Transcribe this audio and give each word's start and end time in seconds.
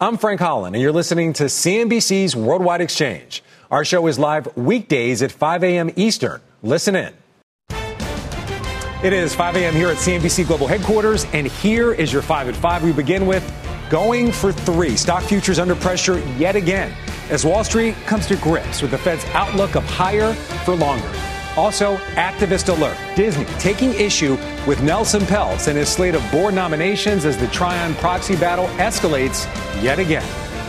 I'm 0.00 0.16
Frank 0.16 0.40
Holland, 0.40 0.76
and 0.76 0.80
you're 0.82 0.92
listening 0.92 1.32
to 1.34 1.44
CNBC's 1.46 2.36
Worldwide 2.36 2.80
Exchange. 2.80 3.42
Our 3.68 3.84
show 3.84 4.06
is 4.06 4.16
live 4.16 4.56
weekdays 4.56 5.22
at 5.22 5.32
5 5.32 5.64
a.m. 5.64 5.90
Eastern. 5.96 6.40
Listen 6.62 6.94
in. 6.94 7.12
It 9.02 9.12
is 9.12 9.34
5 9.34 9.56
a.m. 9.56 9.74
here 9.74 9.88
at 9.88 9.96
CNBC 9.96 10.46
Global 10.46 10.68
Headquarters, 10.68 11.26
and 11.32 11.48
here 11.48 11.94
is 11.94 12.12
your 12.12 12.22
5 12.22 12.48
at 12.48 12.54
5. 12.54 12.84
We 12.84 12.92
begin 12.92 13.26
with 13.26 13.42
going 13.90 14.30
for 14.30 14.52
three. 14.52 14.96
Stock 14.96 15.24
futures 15.24 15.58
under 15.58 15.74
pressure 15.74 16.20
yet 16.36 16.54
again 16.54 16.94
as 17.28 17.44
Wall 17.44 17.64
Street 17.64 17.96
comes 18.06 18.28
to 18.28 18.36
grips 18.36 18.80
with 18.80 18.92
the 18.92 18.98
Fed's 18.98 19.24
outlook 19.34 19.74
of 19.74 19.82
higher 19.84 20.32
for 20.64 20.76
longer. 20.76 21.10
Also, 21.58 21.96
activist 22.14 22.68
alert 22.68 22.96
Disney 23.16 23.44
taking 23.58 23.92
issue 23.94 24.38
with 24.64 24.80
Nelson 24.80 25.22
Peltz 25.22 25.66
and 25.66 25.76
his 25.76 25.88
slate 25.88 26.14
of 26.14 26.22
board 26.30 26.54
nominations 26.54 27.24
as 27.24 27.36
the 27.36 27.46
Trian 27.46 27.96
proxy 27.96 28.36
battle 28.36 28.68
escalates 28.76 29.44
yet 29.82 29.98
again. 29.98 30.22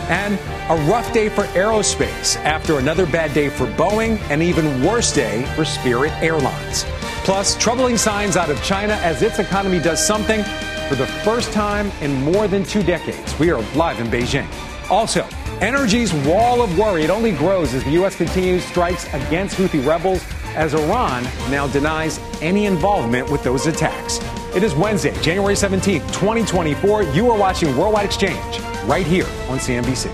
And 0.08 0.34
a 0.68 0.90
rough 0.90 1.12
day 1.12 1.28
for 1.28 1.44
aerospace 1.54 2.34
after 2.38 2.80
another 2.80 3.06
bad 3.06 3.32
day 3.34 3.50
for 3.50 3.66
Boeing, 3.66 4.18
and 4.30 4.42
even 4.42 4.82
worse 4.82 5.12
day 5.12 5.44
for 5.54 5.64
Spirit 5.64 6.10
Airlines. 6.14 6.84
Plus, 7.22 7.56
troubling 7.56 7.96
signs 7.96 8.36
out 8.36 8.50
of 8.50 8.60
China 8.64 8.94
as 8.94 9.22
its 9.22 9.38
economy 9.38 9.78
does 9.78 10.04
something 10.04 10.42
for 10.88 10.96
the 10.96 11.06
first 11.22 11.52
time 11.52 11.92
in 12.00 12.20
more 12.24 12.48
than 12.48 12.64
two 12.64 12.82
decades. 12.82 13.38
We 13.38 13.52
are 13.52 13.62
live 13.76 14.00
in 14.00 14.08
Beijing. 14.08 14.48
Also, 14.90 15.24
energy's 15.60 16.12
wall 16.26 16.62
of 16.62 16.76
worry, 16.76 17.04
it 17.04 17.10
only 17.10 17.30
grows 17.30 17.74
as 17.74 17.84
the 17.84 17.92
U.S. 17.92 18.16
continues 18.16 18.64
strikes 18.64 19.06
against 19.14 19.56
Houthi 19.56 19.86
rebels 19.86 20.24
as 20.54 20.74
Iran 20.74 21.24
now 21.50 21.66
denies 21.68 22.18
any 22.40 22.66
involvement 22.66 23.30
with 23.30 23.42
those 23.44 23.66
attacks. 23.66 24.18
It 24.54 24.62
is 24.62 24.74
Wednesday, 24.74 25.12
January 25.22 25.54
17th, 25.54 26.06
2024. 26.12 27.04
You 27.04 27.30
are 27.30 27.38
watching 27.38 27.76
Worldwide 27.76 28.04
Exchange 28.04 28.60
right 28.84 29.06
here 29.06 29.26
on 29.48 29.58
CNBC. 29.58 30.10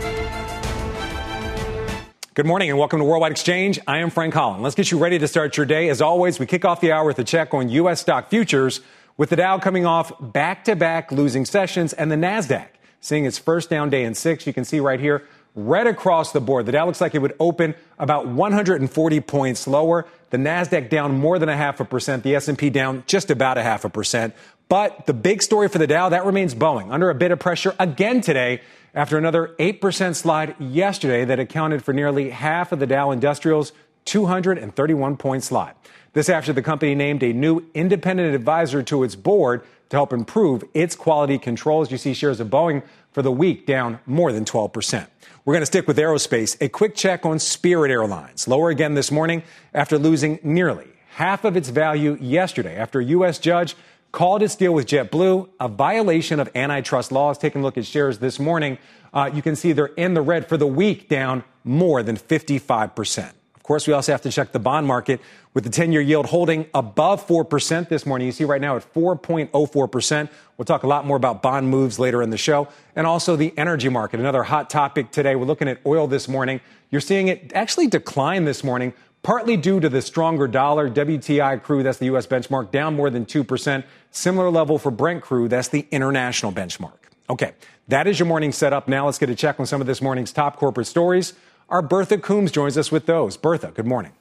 Good 2.35 2.47
morning 2.47 2.69
and 2.69 2.79
welcome 2.79 2.99
to 2.99 3.05
Worldwide 3.05 3.33
Exchange. 3.33 3.79
I 3.87 3.99
am 3.99 4.11
Frank 4.11 4.35
Holland. 4.35 4.63
Let's 4.63 4.75
get 4.75 4.91
you 4.91 4.99
ready 4.99 5.19
to 5.19 5.27
start 5.27 5.57
your 5.57 5.65
day. 5.65 5.89
As 5.89 6.03
always, 6.03 6.39
we 6.39 6.45
kick 6.45 6.67
off 6.67 6.83
the 6.83 6.93
hour 6.93 7.07
with 7.07 7.19
a 7.19 7.25
check 7.25 7.55
on 7.55 7.71
U.S. 7.71 8.03
stock 8.03 8.29
futures 8.29 8.83
with 9.17 9.31
the 9.31 9.37
Dow 9.37 9.59
coming 9.59 9.87
off 9.87 10.13
back 10.21 10.65
to 10.65 10.77
back 10.77 11.11
losing 11.11 11.47
sessions 11.47 11.95
and 11.95 12.13
the 12.13 12.17
NASDAQ 12.17 12.67
seeing 13.01 13.25
its 13.25 13.39
first 13.39 13.71
down 13.71 13.89
day 13.89 14.05
in 14.05 14.15
six. 14.15 14.47
You 14.47 14.53
can 14.53 14.65
see 14.65 14.81
right 14.81 15.01
here, 15.01 15.27
red 15.57 15.87
across 15.87 16.31
the 16.33 16.41
board. 16.41 16.67
The 16.67 16.73
Dow 16.73 16.87
looks 16.87 17.01
like 17.01 17.15
it 17.15 17.23
would 17.23 17.35
open 17.41 17.75
about 17.99 18.29
140 18.29 19.21
points 19.21 19.67
lower. 19.67 20.07
The 20.31 20.37
Nasdaq 20.37 20.91
down 20.91 21.19
more 21.19 21.39
than 21.39 21.49
a 21.49 21.57
half 21.57 21.81
a 21.81 21.85
percent. 21.85 22.23
The 22.23 22.37
S&P 22.37 22.71
down 22.71 23.03
just 23.07 23.31
about 23.31 23.59
a 23.59 23.63
half 23.63 23.85
a 23.85 23.89
percent. 23.89 24.35
But 24.69 25.07
the 25.07 25.15
big 25.15 25.43
story 25.43 25.69
for 25.69 25.79
the 25.79 25.87
Dow 25.87 26.11
that 26.11 26.27
remains 26.27 26.55
Boeing 26.55 26.93
under 26.93 27.09
a 27.09 27.15
bit 27.15 27.31
of 27.31 27.39
pressure 27.39 27.75
again 27.79 28.21
today 28.21 28.61
after 28.95 29.17
another 29.17 29.55
8% 29.59 30.15
slide 30.15 30.55
yesterday 30.61 31.25
that 31.25 31.41
accounted 31.41 31.83
for 31.85 31.93
nearly 31.93 32.31
half 32.31 32.73
of 32.73 32.79
the 32.79 32.87
Dow 32.87 33.11
Industrials 33.11 33.73
231 34.05 35.17
point 35.17 35.43
slide. 35.43 35.75
This 36.13 36.29
after 36.29 36.53
the 36.53 36.63
company 36.63 36.95
named 36.95 37.23
a 37.23 37.33
new 37.33 37.65
independent 37.75 38.35
advisor 38.35 38.83
to 38.85 39.05
its 39.05 39.15
board 39.15 39.65
to 39.91 39.97
help 39.97 40.13
improve 40.13 40.65
its 40.75 40.97
quality 40.97 41.39
controls. 41.39 41.91
You 41.91 41.99
see 41.99 42.15
shares 42.15 42.41
of 42.41 42.49
Boeing 42.49 42.83
for 43.17 43.23
the 43.23 43.33
week 43.33 43.65
down 43.65 43.99
more 44.05 44.31
than 44.31 44.45
12%. 44.45 45.07
We're 45.47 45.55
going 45.55 45.63
to 45.63 45.67
stick 45.67 45.89
with 45.89 45.97
aerospace. 45.97 46.55
A 46.61 46.69
quick 46.69 46.95
check 46.95 47.25
on 47.25 47.39
Spirit 47.39 47.91
Airlines. 47.91 48.47
Lower 48.47 48.69
again 48.69 48.93
this 48.93 49.11
morning 49.11 49.43
after 49.73 49.97
losing 49.97 50.39
nearly 50.43 50.87
half 51.13 51.47
of 51.47 51.57
its 51.57 51.71
value 51.71 52.19
yesterday 52.21 52.77
after 52.77 53.01
a 53.01 53.05
U.S. 53.07 53.39
judge 53.39 53.75
called 54.13 54.43
its 54.43 54.55
deal 54.55 54.75
with 54.75 54.87
JetBlue 54.87 55.49
a 55.59 55.67
violation 55.67 56.41
of 56.41 56.51
antitrust 56.55 57.11
laws. 57.11 57.39
Taking 57.39 57.63
a 57.63 57.65
look 57.65 57.79
at 57.79 57.87
shares 57.87 58.19
this 58.19 58.39
morning, 58.39 58.77
uh, 59.15 59.31
you 59.33 59.41
can 59.41 59.57
see 59.57 59.73
they're 59.73 59.87
in 59.87 60.13
the 60.13 60.21
red 60.21 60.47
for 60.47 60.59
the 60.59 60.67
week, 60.67 61.09
down 61.09 61.43
more 61.65 62.03
than 62.03 62.19
55%. 62.19 63.31
Of 63.31 63.35
course, 63.67 63.87
we 63.87 63.93
also 63.93 64.13
have 64.13 64.23
to 64.23 64.31
check 64.31 64.53
the 64.53 64.59
bond 64.59 64.87
market 64.87 65.21
with 65.53 65.65
the 65.65 65.71
10 65.71 65.93
year 65.93 66.01
yield 66.01 66.27
holding 66.27 66.67
above 66.75 67.27
4% 67.27 67.89
this 67.89 68.07
morning. 68.07 68.27
You 68.27 68.33
see 68.33 68.45
right 68.45 68.61
now 68.61 68.77
at 68.77 68.95
4.04%. 68.95 70.29
We'll 70.57 70.65
talk 70.65 70.83
a 70.83 70.87
lot 70.87 71.07
more 71.07 71.17
about 71.17 71.43
bond 71.43 71.69
moves 71.69 71.99
later 71.99 72.23
in 72.23 72.31
the 72.31 72.39
show. 72.39 72.69
And 72.95 73.07
also 73.07 73.37
the 73.37 73.53
energy 73.57 73.89
market, 73.89 74.21
another 74.21 74.43
hot 74.43 74.71
topic 74.71 75.11
today. 75.11 75.37
We're 75.37 75.47
looking 75.47 75.69
at 75.69 75.81
oil 75.85 76.07
this 76.07 76.29
morning. 76.29 76.61
You're 76.91 77.01
seeing 77.01 77.29
it 77.29 77.53
actually 77.55 77.89
decline 77.89 78.45
this 78.45 78.63
morning, 78.63 78.95
partly 79.23 79.57
due 79.57 79.81
to 79.81 79.89
the 79.89 80.01
stronger 80.01 80.47
dollar. 80.47 80.89
WTI 80.89 81.63
crude, 81.63 81.85
that's 81.85 81.99
the 81.99 82.07
U.S. 82.07 82.27
benchmark, 82.27 82.71
down 82.71 82.95
more 82.95 83.11
than 83.11 83.27
2%. 83.27 83.85
Similar 84.11 84.51
level 84.51 84.79
for 84.79 84.91
Brent 84.91 85.23
crude, 85.23 85.51
that's 85.51 85.69
the 85.69 85.87
international 85.91 86.53
benchmark. 86.53 86.99
Okay, 87.29 87.53
that 87.89 88.07
is 88.07 88.19
your 88.19 88.27
morning 88.27 88.53
setup. 88.53 88.87
Now 88.87 89.07
let's 89.07 89.19
get 89.19 89.31
a 89.31 89.35
check 89.35 89.59
on 89.59 89.67
some 89.67 89.81
of 89.81 89.87
this 89.87 90.01
morning's 90.01 90.33
top 90.33 90.57
corporate 90.57 90.87
stories. 90.87 91.35
Our 91.69 91.83
Bertha 91.83 92.17
Coombs 92.19 92.53
joins 92.53 92.79
us 92.79 92.93
with 92.93 93.07
those. 93.07 93.37
Bertha, 93.37 93.73
good 93.75 93.87
morning. 93.87 94.13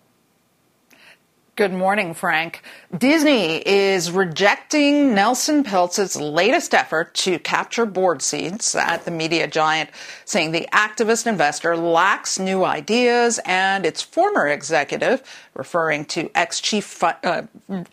Good 1.57 1.71
morning, 1.71 2.13
Frank. 2.13 2.63
Disney 2.97 3.65
is 3.65 4.11
rejecting 4.11 5.15
Nelson 5.15 5.63
Peltz's 5.63 6.17
latest 6.17 6.73
effort 6.73 7.13
to 7.13 7.39
capture 7.39 7.85
board 7.85 8.21
seats 8.21 8.75
at 8.75 9.05
the 9.05 9.11
media 9.11 9.47
giant, 9.47 9.89
saying 10.25 10.51
the 10.51 10.67
activist 10.73 11.27
investor 11.27 11.77
lacks 11.77 12.37
new 12.37 12.65
ideas 12.65 13.39
and 13.45 13.85
its 13.85 14.01
former 14.01 14.49
executive, 14.49 15.23
referring 15.53 16.03
to 16.05 16.29
ex-chief 16.35 17.01
uh, 17.01 17.13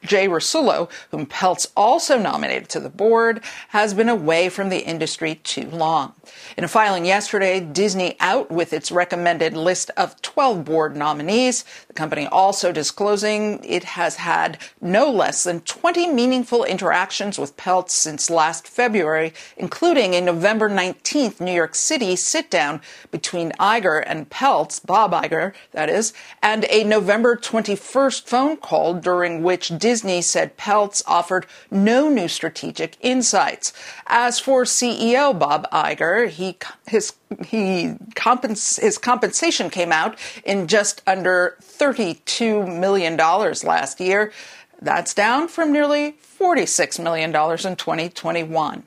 Jay 0.03 0.27
Rasulo, 0.27 0.91
whom 1.13 1.25
Peltz 1.25 1.69
also 1.77 2.19
nominated 2.19 2.69
to 2.71 2.81
the 2.81 2.91
board, 2.91 3.45
has 3.69 3.95
been 3.95 4.09
away 4.09 4.49
from 4.49 4.71
the 4.71 4.85
industry 4.85 5.37
too 5.37 5.71
long. 5.71 6.15
In 6.57 6.65
a 6.65 6.69
filing 6.69 7.05
yesterday, 7.05 7.61
Disney 7.61 8.17
out 8.19 8.51
with 8.51 8.73
its 8.73 8.91
recommended 8.91 9.55
list 9.55 9.93
of 9.97 10.21
12 10.23 10.65
board 10.65 10.97
nominees. 10.97 11.65
The 11.93 11.99
company 11.99 12.27
also 12.27 12.73
disclosing 12.73 13.63
it 13.63 13.85
has 13.85 14.17
had 14.17 14.57
no 14.81 15.11
less 15.11 15.45
than 15.45 15.61
20 15.61 16.11
meaningful 16.11 16.65
interactions 16.65 17.39
with 17.39 17.59
Peltz 17.59 17.91
since 17.91 18.31
last 18.31 18.67
February, 18.67 19.35
including 19.59 20.15
a 20.15 20.23
November 20.23 20.71
19th 20.71 21.39
New 21.39 21.53
York 21.53 21.75
City 21.75 22.17
sit 22.17 22.51
down 22.51 22.81
between 23.11 23.53
Iger 23.61 24.03
and 24.07 24.31
Peltz, 24.31 24.81
Bob 24.81 25.13
Iger, 25.13 25.53
that 25.73 25.91
is, 25.91 26.15
and 26.43 26.65
a 26.71 26.83
November 26.83 27.37
21st 27.37 28.27
phone 28.27 28.57
call 28.57 28.95
during 28.95 29.43
which 29.43 29.77
Disney 29.77 30.23
said 30.23 30.57
Peltz 30.57 31.03
offered 31.07 31.45
no 31.71 32.09
new 32.09 32.27
strategic 32.27 32.97
insights. 33.03 33.71
As 34.07 34.41
for 34.41 34.65
CEO 34.65 35.39
Bob 35.39 35.69
Iger, 35.71 36.27
he 36.27 36.57
his 36.87 37.13
he 37.45 37.95
compens- 38.15 38.81
his 38.81 38.99
compensation 38.99 39.71
came 39.71 39.93
out 39.93 40.19
in 40.45 40.67
just 40.67 41.03
under 41.07 41.57
32 41.63 42.67
million 42.67 43.17
dollars 43.17 43.65
last 43.65 44.01
year. 44.01 44.33
That's 44.81 45.15
down 45.15 45.49
from 45.49 45.73
nearly 45.73 46.13
46 46.21 46.99
million 46.99 47.31
dollars 47.33 47.65
in 47.65 47.77
2021. 47.77 48.85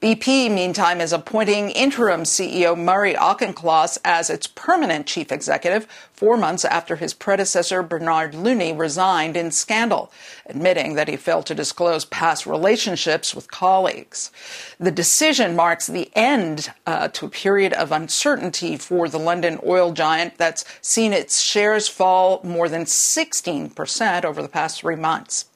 BP, 0.00 0.50
meantime, 0.50 1.00
is 1.00 1.12
appointing 1.12 1.70
interim 1.70 2.22
CEO 2.22 2.76
Murray 2.76 3.14
Auchincloss 3.14 3.98
as 4.04 4.30
its 4.30 4.46
permanent 4.46 5.06
chief 5.06 5.32
executive 5.32 5.86
four 6.12 6.36
months 6.36 6.64
after 6.64 6.96
his 6.96 7.14
predecessor 7.14 7.82
Bernard 7.82 8.34
Looney 8.34 8.72
resigned 8.72 9.36
in 9.36 9.50
scandal, 9.50 10.12
admitting 10.46 10.94
that 10.94 11.08
he 11.08 11.16
failed 11.16 11.46
to 11.46 11.54
disclose 11.54 12.04
past 12.04 12.46
relationships 12.46 13.34
with 13.34 13.50
colleagues. 13.50 14.30
The 14.78 14.90
decision 14.90 15.56
marks 15.56 15.86
the 15.86 16.10
end 16.14 16.72
uh, 16.86 17.08
to 17.08 17.26
a 17.26 17.30
period 17.30 17.72
of 17.72 17.92
uncertainty 17.92 18.76
for 18.76 19.08
the 19.08 19.18
London 19.18 19.58
oil 19.64 19.92
giant 19.92 20.38
that's 20.38 20.64
seen 20.80 21.12
its 21.12 21.40
shares 21.40 21.88
fall 21.88 22.40
more 22.42 22.68
than 22.68 22.84
16% 22.84 24.24
over 24.24 24.42
the 24.42 24.48
past 24.48 24.80
three 24.80 24.96
months 24.96 25.46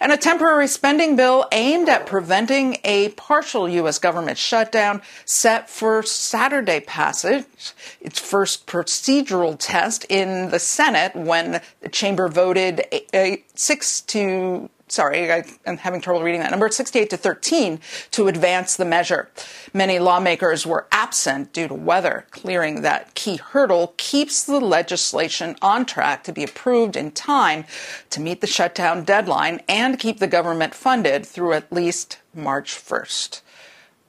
and 0.00 0.12
a 0.12 0.16
temporary 0.16 0.66
spending 0.66 1.16
bill 1.16 1.46
aimed 1.52 1.88
at 1.88 2.06
preventing 2.06 2.78
a 2.84 3.10
partial 3.10 3.68
U.S. 3.68 3.98
government 3.98 4.38
shutdown 4.38 5.02
set 5.24 5.68
for 5.68 6.02
Saturday 6.02 6.80
passage. 6.80 7.72
Its 8.00 8.18
first 8.18 8.66
procedural 8.66 9.56
test 9.58 10.04
in 10.08 10.50
the 10.50 10.58
Senate 10.58 11.14
when 11.14 11.60
the 11.80 11.88
chamber 11.88 12.28
voted 12.28 12.80
a, 12.92 13.16
a 13.16 13.44
six 13.54 14.00
to 14.02 14.68
sorry, 14.92 15.32
I, 15.32 15.44
am 15.66 15.78
having 15.78 16.00
trouble 16.00 16.22
reading 16.22 16.40
that 16.40 16.50
number, 16.50 16.68
68 16.68 17.10
to 17.10 17.16
13 17.16 17.80
to 18.12 18.28
advance 18.28 18.76
the 18.76 18.84
measure. 18.84 19.30
Many 19.72 19.98
lawmakers 19.98 20.66
were 20.66 20.86
absent 20.92 21.52
due 21.52 21.68
to 21.68 21.74
weather. 21.74 22.26
Clearing 22.30 22.82
that 22.82 23.14
key 23.14 23.36
hurdle 23.36 23.94
keeps 23.96 24.44
the 24.44 24.60
legislation 24.60 25.56
on 25.62 25.86
track 25.86 26.24
to 26.24 26.32
be 26.32 26.44
approved 26.44 26.96
in 26.96 27.10
time 27.10 27.64
to 28.10 28.20
meet 28.20 28.40
the 28.40 28.46
shutdown 28.46 29.04
deadline 29.04 29.60
and 29.68 29.98
keep 29.98 30.18
the 30.18 30.26
government 30.26 30.74
funded 30.74 31.24
through 31.26 31.54
at 31.54 31.72
least 31.72 32.18
March 32.34 32.74
1st. 32.74 33.40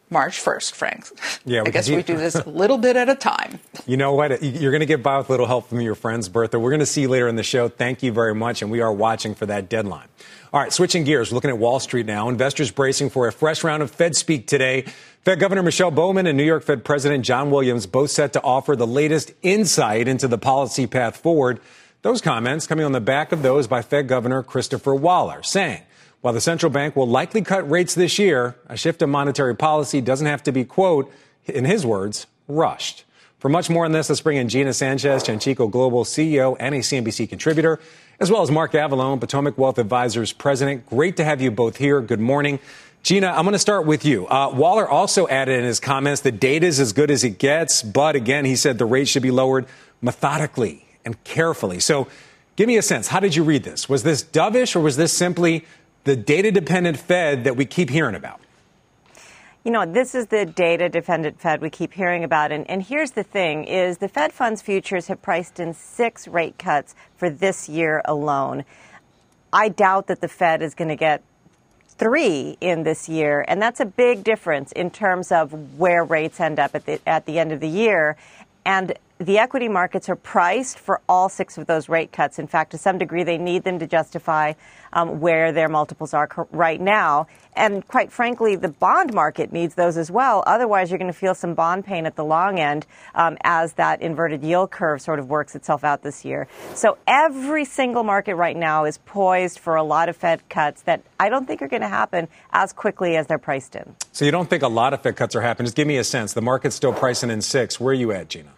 March 0.09 0.39
1st, 0.39 0.73
Frank. 0.73 1.07
Yeah, 1.43 1.63
I 1.65 1.71
guess 1.71 1.89
we 1.89 2.03
do 2.03 2.15
this 2.17 2.35
a 2.35 2.47
little 2.47 2.77
bit 2.77 2.95
at 2.95 3.09
a 3.09 3.15
time. 3.15 3.59
You 3.87 3.97
know 3.97 4.13
what? 4.13 4.43
You're 4.43 4.71
going 4.71 4.81
to 4.81 4.85
get 4.85 5.01
by 5.01 5.17
with 5.17 5.27
a 5.27 5.31
little 5.31 5.47
help 5.47 5.67
from 5.67 5.81
your 5.81 5.95
friends, 5.95 6.29
Bertha. 6.29 6.59
We're 6.59 6.69
going 6.69 6.81
to 6.81 6.85
see 6.85 7.01
you 7.01 7.09
later 7.09 7.27
in 7.27 7.35
the 7.35 7.43
show. 7.43 7.67
Thank 7.67 8.03
you 8.03 8.11
very 8.11 8.35
much, 8.35 8.61
and 8.61 8.69
we 8.69 8.79
are 8.79 8.93
watching 8.93 9.33
for 9.33 9.47
that 9.47 9.69
deadline. 9.69 10.07
All 10.53 10.59
right, 10.59 10.71
switching 10.71 11.03
gears, 11.03 11.33
looking 11.33 11.49
at 11.49 11.57
Wall 11.57 11.79
Street 11.79 12.05
now. 12.05 12.29
Investors 12.29 12.69
bracing 12.69 13.09
for 13.09 13.27
a 13.27 13.31
fresh 13.31 13.63
round 13.63 13.81
of 13.81 13.89
Fed 13.89 14.15
speak 14.15 14.45
today. 14.45 14.85
Fed 15.23 15.39
Governor 15.39 15.63
Michelle 15.63 15.89
Bowman 15.89 16.27
and 16.27 16.37
New 16.37 16.43
York 16.43 16.61
Fed 16.61 16.85
President 16.85 17.25
John 17.25 17.49
Williams 17.49 17.87
both 17.87 18.11
set 18.11 18.33
to 18.33 18.41
offer 18.43 18.75
the 18.75 18.85
latest 18.85 19.33
insight 19.41 20.07
into 20.07 20.27
the 20.27 20.37
policy 20.37 20.85
path 20.85 21.17
forward. 21.17 21.59
Those 22.03 22.21
comments 22.21 22.67
coming 22.67 22.85
on 22.85 22.91
the 22.91 23.01
back 23.01 23.31
of 23.31 23.41
those 23.41 23.65
by 23.65 23.81
Fed 23.81 24.07
Governor 24.07 24.43
Christopher 24.43 24.93
Waller, 24.93 25.41
saying, 25.41 25.81
while 26.21 26.35
the 26.35 26.39
central 26.39 26.71
bank 26.71 26.95
will 26.95 27.07
likely 27.07 27.41
cut 27.41 27.67
rates 27.67 27.95
this 27.95 28.19
year, 28.19 28.55
a 28.67 28.77
shift 28.77 29.01
in 29.01 29.09
monetary 29.09 29.55
policy 29.55 30.01
doesn't 30.01 30.27
have 30.27 30.43
to 30.43 30.51
be, 30.51 30.65
quote, 30.65 31.11
in 31.45 31.65
his 31.65 31.83
words, 31.83 32.27
rushed. 32.47 33.05
For 33.43 33.49
much 33.49 33.69
more 33.69 33.83
on 33.83 33.91
this, 33.91 34.07
let's 34.07 34.21
bring 34.21 34.37
in 34.37 34.47
Gina 34.47 34.71
Sanchez, 34.71 35.21
Chantico 35.21 35.69
Global 35.69 36.05
CEO 36.05 36.55
and 36.61 36.73
a 36.73 36.77
CNBC 36.77 37.27
contributor 37.27 37.77
as 38.21 38.31
well 38.31 38.41
as 38.41 38.49
Mark 38.49 38.71
Avallone, 38.71 39.19
Potomac 39.19 39.57
Wealth 39.57 39.79
Advisors 39.79 40.31
president. 40.31 40.85
Great 40.85 41.17
to 41.17 41.25
have 41.25 41.41
you 41.41 41.51
both 41.51 41.75
here. 41.75 41.99
Good 41.99 42.21
morning. 42.21 42.59
Gina, 43.01 43.27
I'm 43.27 43.43
going 43.43 43.51
to 43.51 43.59
start 43.59 43.85
with 43.85 44.05
you. 44.05 44.27
Uh, 44.27 44.49
Waller 44.55 44.87
also 44.87 45.27
added 45.27 45.59
in 45.59 45.65
his 45.65 45.81
comments 45.81 46.21
the 46.21 46.31
data 46.31 46.65
is 46.65 46.79
as 46.79 46.93
good 46.93 47.11
as 47.11 47.25
it 47.25 47.37
gets, 47.37 47.83
but 47.83 48.15
again, 48.15 48.45
he 48.45 48.55
said 48.55 48.77
the 48.77 48.85
rate 48.85 49.09
should 49.09 49.23
be 49.23 49.31
lowered 49.31 49.65
methodically 50.01 50.85
and 51.03 51.21
carefully. 51.25 51.81
So 51.81 52.07
give 52.55 52.67
me 52.67 52.77
a 52.77 52.81
sense. 52.81 53.09
How 53.09 53.19
did 53.19 53.35
you 53.35 53.43
read 53.43 53.63
this? 53.63 53.89
Was 53.89 54.03
this 54.03 54.23
dovish 54.23 54.73
or 54.73 54.79
was 54.79 54.95
this 54.95 55.11
simply 55.11 55.65
the 56.05 56.15
data 56.15 56.49
dependent 56.49 56.95
Fed 56.95 57.43
that 57.43 57.57
we 57.57 57.65
keep 57.65 57.89
hearing 57.89 58.15
about? 58.15 58.39
You 59.63 59.71
know, 59.71 59.85
this 59.85 60.13
is 60.13 60.27
the 60.27 60.45
data 60.45 60.89
dependent 60.89 61.39
Fed 61.39 61.61
we 61.61 61.69
keep 61.69 61.93
hearing 61.93 62.23
about. 62.23 62.51
And, 62.51 62.69
and 62.69 62.83
here's 62.83 63.11
the 63.11 63.23
thing 63.23 63.63
is 63.63 63.99
the 63.99 64.09
Fed 64.09 64.33
funds 64.33 64.61
futures 64.61 65.07
have 65.07 65.21
priced 65.21 65.59
in 65.59 65.73
six 65.73 66.27
rate 66.27 66.57
cuts 66.57 66.95
for 67.15 67.29
this 67.29 67.69
year 67.69 68.01
alone. 68.03 68.65
I 69.53 69.69
doubt 69.69 70.07
that 70.07 70.19
the 70.19 70.27
Fed 70.27 70.61
is 70.61 70.75
going 70.75 70.89
to 70.89 70.95
get 70.95 71.23
three 71.87 72.57
in 72.59 72.83
this 72.83 73.07
year, 73.07 73.45
and 73.47 73.61
that's 73.61 73.79
a 73.79 73.85
big 73.85 74.23
difference 74.23 74.71
in 74.73 74.89
terms 74.89 75.31
of 75.31 75.77
where 75.79 76.03
rates 76.03 76.39
end 76.39 76.59
up 76.59 76.75
at 76.75 76.85
the, 76.85 76.99
at 77.07 77.25
the 77.25 77.39
end 77.39 77.51
of 77.53 77.61
the 77.61 77.69
year. 77.69 78.17
And 78.65 78.93
the 79.23 79.37
equity 79.37 79.69
markets 79.69 80.09
are 80.09 80.15
priced 80.15 80.77
for 80.77 80.99
all 81.07 81.29
six 81.29 81.57
of 81.57 81.65
those 81.65 81.87
rate 81.87 82.11
cuts. 82.11 82.39
In 82.39 82.47
fact, 82.47 82.71
to 82.71 82.77
some 82.77 82.97
degree, 82.97 83.23
they 83.23 83.37
need 83.37 83.63
them 83.63 83.79
to 83.79 83.87
justify 83.87 84.53
um, 84.91 85.21
where 85.21 85.51
their 85.51 85.69
multiples 85.69 86.13
are 86.13 86.29
right 86.51 86.79
now. 86.79 87.27
And 87.55 87.87
quite 87.87 88.11
frankly, 88.11 88.55
the 88.55 88.67
bond 88.67 89.13
market 89.13 89.53
needs 89.53 89.75
those 89.75 89.95
as 89.95 90.11
well. 90.11 90.43
Otherwise, 90.45 90.91
you're 90.91 90.97
going 90.97 91.11
to 91.11 91.17
feel 91.17 91.35
some 91.35 91.53
bond 91.53 91.85
pain 91.85 92.05
at 92.05 92.15
the 92.15 92.23
long 92.23 92.59
end 92.59 92.85
um, 93.15 93.37
as 93.43 93.73
that 93.73 94.01
inverted 94.01 94.43
yield 94.43 94.71
curve 94.71 95.01
sort 95.01 95.19
of 95.19 95.29
works 95.29 95.55
itself 95.55 95.83
out 95.83 96.03
this 96.03 96.25
year. 96.25 96.47
So 96.73 96.97
every 97.07 97.65
single 97.65 98.03
market 98.03 98.35
right 98.35 98.57
now 98.57 98.85
is 98.85 98.97
poised 98.99 99.59
for 99.59 99.75
a 99.75 99.83
lot 99.83 100.09
of 100.09 100.17
Fed 100.17 100.47
cuts 100.49 100.81
that 100.83 101.01
I 101.19 101.29
don't 101.29 101.45
think 101.45 101.61
are 101.61 101.67
going 101.67 101.81
to 101.81 101.87
happen 101.87 102.27
as 102.51 102.73
quickly 102.73 103.15
as 103.15 103.27
they're 103.27 103.37
priced 103.37 103.75
in. 103.75 103.95
So 104.11 104.25
you 104.25 104.31
don't 104.31 104.49
think 104.49 104.63
a 104.63 104.67
lot 104.67 104.93
of 104.93 105.01
Fed 105.01 105.15
cuts 105.15 105.35
are 105.35 105.41
happening? 105.41 105.67
Just 105.67 105.77
give 105.77 105.87
me 105.87 105.97
a 105.97 106.03
sense. 106.03 106.33
The 106.33 106.41
market's 106.41 106.75
still 106.75 106.93
pricing 106.93 107.29
in 107.29 107.41
six. 107.41 107.79
Where 107.79 107.91
are 107.91 107.93
you 107.93 108.11
at, 108.11 108.29
Gina? 108.29 108.49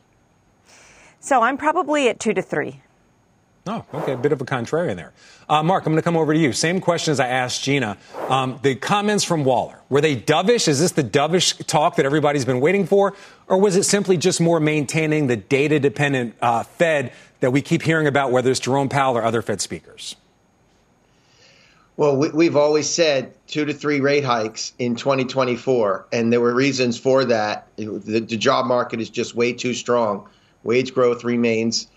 So 1.26 1.42
I'm 1.42 1.58
probably 1.58 2.08
at 2.08 2.20
two 2.20 2.36
to 2.36 2.42
three. 2.44 2.82
Oh, 3.66 3.84
okay. 3.96 4.12
A 4.12 4.18
bit 4.18 4.32
of 4.32 4.42
a 4.42 4.46
contrarian 4.46 4.96
there. 4.96 5.12
Uh, 5.50 5.64
Mark, 5.64 5.84
I'm 5.88 5.94
going 5.94 6.00
to 6.00 6.04
come 6.04 6.16
over 6.16 6.36
to 6.36 6.40
you. 6.40 6.54
Same 6.54 6.80
question 6.80 7.14
as 7.14 7.20
I 7.20 7.28
asked 7.30 7.64
Gina. 7.64 7.98
Um, 8.30 8.60
the 8.62 8.76
comments 8.76 9.24
from 9.24 9.44
Waller, 9.44 9.80
were 9.90 10.02
they 10.02 10.16
dovish? 10.16 10.68
Is 10.68 10.80
this 10.80 10.92
the 10.92 11.04
dovish 11.04 11.66
talk 11.66 11.96
that 11.96 12.06
everybody's 12.06 12.46
been 12.46 12.62
waiting 12.62 12.86
for? 12.86 13.16
Or 13.48 13.60
was 13.60 13.76
it 13.76 13.86
simply 13.86 14.18
just 14.18 14.40
more 14.40 14.60
maintaining 14.60 15.26
the 15.26 15.36
data 15.36 15.80
dependent 15.80 16.36
uh, 16.44 16.62
Fed 16.62 17.12
that 17.40 17.50
we 17.50 17.64
keep 17.64 17.82
hearing 17.82 18.06
about, 18.06 18.32
whether 18.32 18.52
it's 18.52 18.60
Jerome 18.60 18.88
Powell 18.88 19.18
or 19.18 19.24
other 19.24 19.42
Fed 19.42 19.62
speakers? 19.62 20.16
Well, 21.98 22.18
we, 22.18 22.46
have 22.46 22.56
always 22.56 22.88
said 22.88 23.34
two 23.48 23.66
to 23.66 23.74
three 23.74 24.00
rate 24.00 24.26
hikes 24.26 24.74
in 24.78 24.96
2024, 24.96 26.06
and 26.12 26.32
there 26.32 26.42
were 26.42 26.54
reasons 26.54 27.00
for 27.00 27.26
that. 27.26 27.68
The, 27.78 28.20
the 28.20 28.38
job 28.38 28.68
market 28.68 29.02
is 29.02 29.10
just 29.10 29.34
way 29.34 29.54
too 29.54 29.74
strong. 29.74 30.30
Wage 30.66 30.94
growth 30.94 31.24
remains 31.24 31.88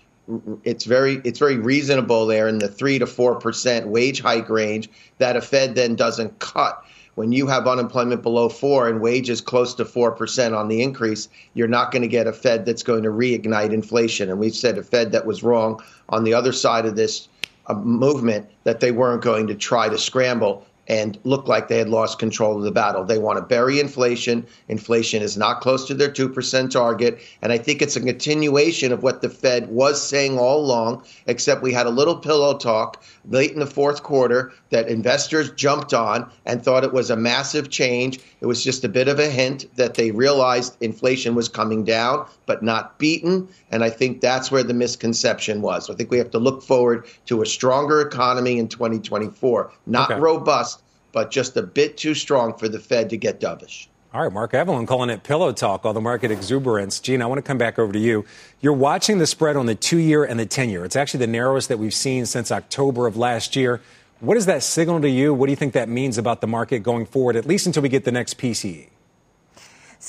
it's 0.63 0.85
very 0.85 1.21
it's 1.23 1.39
very 1.39 1.57
reasonable 1.57 2.27
there 2.27 2.47
in 2.47 2.59
the 2.59 2.67
three 2.67 2.99
to 2.99 3.07
four 3.07 3.35
percent 3.35 3.87
wage 3.87 4.21
hike 4.21 4.49
range 4.49 4.89
that 5.17 5.35
a 5.35 5.41
Fed 5.41 5.75
then 5.75 5.95
doesn't 5.95 6.37
cut. 6.39 6.83
When 7.15 7.31
you 7.31 7.47
have 7.47 7.67
unemployment 7.67 8.21
below 8.21 8.47
four 8.47 8.87
and 8.87 9.01
wages 9.01 9.41
close 9.41 9.73
to 9.75 9.85
four 9.85 10.11
percent 10.11 10.53
on 10.53 10.67
the 10.67 10.81
increase, 10.81 11.27
you're 11.55 11.67
not 11.67 11.91
going 11.91 12.03
to 12.03 12.07
get 12.07 12.27
a 12.27 12.33
Fed 12.33 12.65
that's 12.65 12.83
going 12.83 13.03
to 13.03 13.09
reignite 13.09 13.73
inflation. 13.73 14.29
And 14.29 14.39
we've 14.39 14.55
said 14.55 14.77
a 14.77 14.83
Fed 14.83 15.11
that 15.11 15.25
was 15.25 15.43
wrong 15.43 15.81
on 16.09 16.23
the 16.23 16.33
other 16.33 16.53
side 16.53 16.85
of 16.85 16.95
this 16.95 17.27
uh, 17.65 17.73
movement 17.73 18.47
that 18.63 18.79
they 18.79 18.91
weren't 18.91 19.23
going 19.23 19.47
to 19.47 19.55
try 19.55 19.89
to 19.89 19.97
scramble 19.97 20.65
and 20.89 21.19
look 21.23 21.47
like 21.47 21.67
they 21.67 21.77
had 21.77 21.87
lost 21.87 22.17
control 22.17 22.57
of 22.57 22.63
the 22.63 22.71
battle. 22.71 23.05
They 23.05 23.19
want 23.19 23.37
to 23.37 23.45
bury 23.45 23.79
inflation. 23.79 24.45
Inflation 24.67 25.21
is 25.21 25.37
not 25.37 25.61
close 25.61 25.85
to 25.87 25.93
their 25.93 26.09
2% 26.09 26.71
target. 26.71 27.21
And 27.43 27.51
I 27.51 27.59
think 27.59 27.81
it's 27.81 27.95
a 27.95 28.01
continuation 28.01 28.91
of 28.91 29.03
what 29.03 29.21
the 29.21 29.29
Fed 29.29 29.69
was 29.69 30.01
saying 30.01 30.39
all 30.39 30.59
along, 30.59 31.03
except 31.27 31.61
we 31.61 31.71
had 31.71 31.85
a 31.85 31.91
little 31.91 32.17
pillow 32.17 32.57
talk 32.57 33.03
late 33.29 33.51
in 33.51 33.59
the 33.59 33.67
fourth 33.67 34.01
quarter 34.01 34.51
that 34.71 34.87
investors 34.87 35.51
jumped 35.51 35.93
on 35.93 36.29
and 36.45 36.63
thought 36.63 36.83
it 36.83 36.93
was 36.93 37.11
a 37.11 37.15
massive 37.15 37.69
change. 37.69 38.19
It 38.41 38.47
was 38.47 38.63
just 38.63 38.83
a 38.83 38.89
bit 38.89 39.07
of 39.07 39.19
a 39.19 39.29
hint 39.29 39.65
that 39.75 39.93
they 39.93 40.09
realized 40.09 40.75
inflation 40.81 41.35
was 41.35 41.47
coming 41.47 41.83
down, 41.83 42.25
but 42.47 42.63
not 42.63 42.97
beaten. 42.97 43.47
And 43.71 43.83
I 43.83 43.91
think 43.91 44.21
that's 44.21 44.51
where 44.51 44.63
the 44.63 44.73
misconception 44.73 45.61
was. 45.61 45.89
I 45.89 45.93
think 45.93 46.09
we 46.09 46.17
have 46.17 46.31
to 46.31 46.39
look 46.39 46.63
forward 46.63 47.05
to 47.27 47.43
a 47.43 47.45
stronger 47.45 48.01
economy 48.01 48.57
in 48.57 48.67
2024, 48.67 49.71
not 49.85 50.09
okay. 50.09 50.19
robust, 50.19 50.78
but 51.11 51.31
just 51.31 51.57
a 51.57 51.63
bit 51.63 51.97
too 51.97 52.13
strong 52.13 52.57
for 52.57 52.67
the 52.67 52.79
Fed 52.79 53.09
to 53.09 53.17
get 53.17 53.39
dovish. 53.39 53.87
All 54.11 54.23
right, 54.23 54.33
Mark 54.33 54.53
Avallone 54.53 54.87
calling 54.87 55.11
it 55.11 55.21
pillow 55.21 55.51
talk, 55.51 55.85
all 55.85 55.93
the 55.93 56.01
market 56.01 56.31
exuberance. 56.31 56.99
Gene, 56.99 57.21
I 57.21 57.27
want 57.27 57.37
to 57.37 57.43
come 57.43 57.59
back 57.59 57.77
over 57.77 57.93
to 57.93 57.99
you. 57.99 58.25
You're 58.59 58.73
watching 58.73 59.19
the 59.19 59.27
spread 59.27 59.55
on 59.55 59.67
the 59.67 59.75
two 59.75 59.99
year 59.99 60.23
and 60.23 60.39
the 60.39 60.47
10 60.47 60.71
year. 60.71 60.83
It's 60.83 60.95
actually 60.95 61.19
the 61.19 61.31
narrowest 61.31 61.69
that 61.69 61.77
we've 61.77 61.93
seen 61.93 62.25
since 62.25 62.51
October 62.51 63.05
of 63.05 63.17
last 63.17 63.55
year. 63.55 63.81
What 64.19 64.33
does 64.33 64.47
that 64.47 64.63
signal 64.63 64.99
to 65.01 65.09
you? 65.09 65.33
What 65.33 65.45
do 65.45 65.51
you 65.51 65.55
think 65.55 65.73
that 65.73 65.89
means 65.89 66.17
about 66.17 66.41
the 66.41 66.47
market 66.47 66.79
going 66.79 67.05
forward, 67.05 67.35
at 67.35 67.45
least 67.45 67.67
until 67.67 67.83
we 67.83 67.89
get 67.89 68.03
the 68.03 68.11
next 68.11 68.39
PCE? 68.39 68.89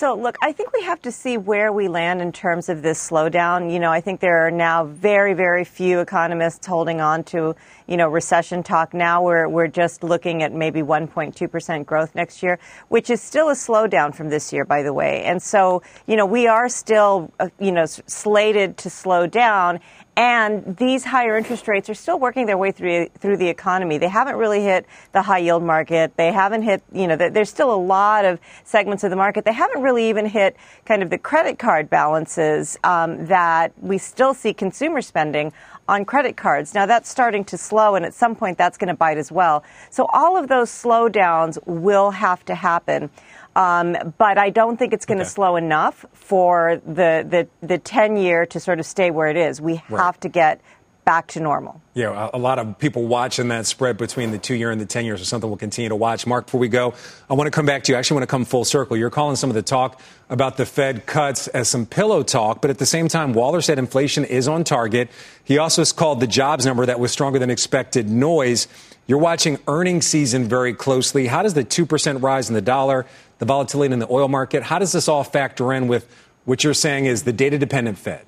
So, 0.00 0.14
look, 0.14 0.38
I 0.40 0.52
think 0.52 0.72
we 0.72 0.82
have 0.84 1.02
to 1.02 1.12
see 1.12 1.36
where 1.36 1.74
we 1.74 1.86
land 1.86 2.22
in 2.22 2.32
terms 2.32 2.70
of 2.70 2.80
this 2.80 3.10
slowdown. 3.10 3.70
You 3.70 3.78
know, 3.78 3.90
I 3.90 4.00
think 4.00 4.20
there 4.20 4.46
are 4.46 4.50
now 4.50 4.86
very, 4.86 5.34
very 5.34 5.62
few 5.62 6.00
economists 6.00 6.66
holding 6.66 7.02
on 7.02 7.22
to, 7.24 7.54
you 7.86 7.98
know, 7.98 8.08
recession 8.08 8.62
talk. 8.62 8.94
Now 8.94 9.22
we're, 9.22 9.46
we're 9.46 9.68
just 9.68 10.02
looking 10.02 10.42
at 10.42 10.54
maybe 10.54 10.80
1.2% 10.80 11.84
growth 11.84 12.14
next 12.14 12.42
year, 12.42 12.58
which 12.88 13.10
is 13.10 13.20
still 13.20 13.50
a 13.50 13.52
slowdown 13.52 14.14
from 14.14 14.30
this 14.30 14.54
year, 14.54 14.64
by 14.64 14.82
the 14.82 14.94
way. 14.94 15.22
And 15.24 15.42
so, 15.42 15.82
you 16.06 16.16
know, 16.16 16.24
we 16.24 16.46
are 16.46 16.70
still, 16.70 17.30
uh, 17.38 17.50
you 17.58 17.70
know, 17.70 17.84
slated 17.84 18.78
to 18.78 18.88
slow 18.88 19.26
down. 19.26 19.80
And 20.16 20.76
these 20.76 21.04
higher 21.04 21.36
interest 21.36 21.68
rates 21.68 21.88
are 21.88 21.94
still 21.94 22.18
working 22.18 22.46
their 22.46 22.58
way 22.58 22.72
through 22.72 23.08
through 23.18 23.36
the 23.36 23.48
economy. 23.48 23.96
They 23.96 24.08
haven't 24.08 24.36
really 24.36 24.62
hit 24.62 24.84
the 25.12 25.22
high 25.22 25.38
yield 25.38 25.62
market. 25.62 26.16
They 26.16 26.32
haven't 26.32 26.62
hit, 26.62 26.82
you 26.92 27.06
know, 27.06 27.16
there's 27.16 27.48
still 27.48 27.72
a 27.72 27.76
lot 27.76 28.24
of 28.24 28.40
segments 28.64 29.04
of 29.04 29.10
the 29.10 29.16
market. 29.16 29.44
They 29.44 29.52
haven't 29.52 29.82
really 29.82 30.08
even 30.08 30.26
hit 30.26 30.56
kind 30.84 31.02
of 31.02 31.10
the 31.10 31.18
credit 31.18 31.58
card 31.58 31.88
balances 31.88 32.76
um, 32.84 33.26
that 33.26 33.72
we 33.80 33.98
still 33.98 34.34
see 34.34 34.52
consumer 34.52 35.00
spending 35.00 35.52
on 35.88 36.04
credit 36.04 36.36
cards. 36.36 36.74
Now 36.74 36.86
that's 36.86 37.08
starting 37.08 37.44
to 37.44 37.56
slow, 37.56 37.94
and 37.94 38.04
at 38.04 38.14
some 38.14 38.36
point 38.36 38.58
that's 38.58 38.76
going 38.76 38.88
to 38.88 38.94
bite 38.94 39.18
as 39.18 39.32
well. 39.32 39.64
So 39.90 40.06
all 40.12 40.36
of 40.36 40.48
those 40.48 40.70
slowdowns 40.70 41.58
will 41.66 42.10
have 42.10 42.44
to 42.46 42.54
happen. 42.54 43.10
Um, 43.56 44.14
but 44.16 44.38
I 44.38 44.50
don't 44.50 44.76
think 44.76 44.92
it's 44.92 45.06
going 45.06 45.18
to 45.18 45.24
okay. 45.24 45.30
slow 45.30 45.56
enough 45.56 46.06
for 46.12 46.80
the, 46.86 47.48
the, 47.60 47.66
the 47.66 47.78
10 47.78 48.16
year 48.16 48.46
to 48.46 48.60
sort 48.60 48.78
of 48.78 48.86
stay 48.86 49.10
where 49.10 49.28
it 49.28 49.36
is. 49.36 49.60
We 49.60 49.76
have 49.88 50.20
to 50.20 50.28
get 50.28 50.60
back 51.04 51.26
to 51.26 51.40
normal. 51.40 51.80
Yeah, 51.94 52.30
a 52.32 52.38
lot 52.38 52.60
of 52.60 52.78
people 52.78 53.04
watching 53.04 53.48
that 53.48 53.66
spread 53.66 53.96
between 53.96 54.30
the 54.30 54.38
two 54.38 54.54
year 54.54 54.70
and 54.70 54.80
the 54.80 54.86
10 54.86 55.04
years 55.04 55.20
is 55.20 55.28
something 55.28 55.50
we'll 55.50 55.56
continue 55.56 55.88
to 55.88 55.96
watch. 55.96 56.24
Mark, 56.26 56.46
before 56.46 56.60
we 56.60 56.68
go, 56.68 56.94
I 57.28 57.34
want 57.34 57.48
to 57.48 57.50
come 57.50 57.66
back 57.66 57.82
to 57.84 57.92
you. 57.92 57.96
I 57.96 57.98
actually 57.98 58.16
want 58.16 58.22
to 58.22 58.30
come 58.30 58.44
full 58.44 58.64
circle. 58.64 58.96
You're 58.96 59.10
calling 59.10 59.34
some 59.34 59.50
of 59.50 59.54
the 59.54 59.62
talk 59.62 60.00
about 60.28 60.56
the 60.56 60.66
Fed 60.66 61.06
cuts 61.06 61.48
as 61.48 61.68
some 61.68 61.86
pillow 61.86 62.22
talk, 62.22 62.60
but 62.62 62.70
at 62.70 62.78
the 62.78 62.86
same 62.86 63.08
time, 63.08 63.32
Waller 63.32 63.60
said 63.60 63.78
inflation 63.78 64.24
is 64.24 64.46
on 64.46 64.62
target. 64.62 65.10
He 65.42 65.58
also 65.58 65.84
called 65.86 66.20
the 66.20 66.28
jobs 66.28 66.64
number 66.64 66.86
that 66.86 67.00
was 67.00 67.10
stronger 67.10 67.40
than 67.40 67.50
expected 67.50 68.08
noise. 68.08 68.68
You're 69.08 69.18
watching 69.18 69.58
earnings 69.66 70.06
season 70.06 70.48
very 70.48 70.74
closely. 70.74 71.26
How 71.26 71.42
does 71.42 71.54
the 71.54 71.64
2% 71.64 72.22
rise 72.22 72.48
in 72.48 72.54
the 72.54 72.62
dollar, 72.62 73.06
the 73.40 73.46
volatility 73.46 73.92
in 73.92 73.98
the 73.98 74.10
oil 74.10 74.28
market, 74.28 74.62
how 74.62 74.78
does 74.78 74.92
this 74.92 75.08
all 75.08 75.24
factor 75.24 75.72
in 75.72 75.88
with 75.88 76.06
what 76.44 76.62
you're 76.62 76.74
saying 76.74 77.06
is 77.06 77.24
the 77.24 77.32
data 77.32 77.58
dependent 77.58 77.98
Fed? 77.98 78.24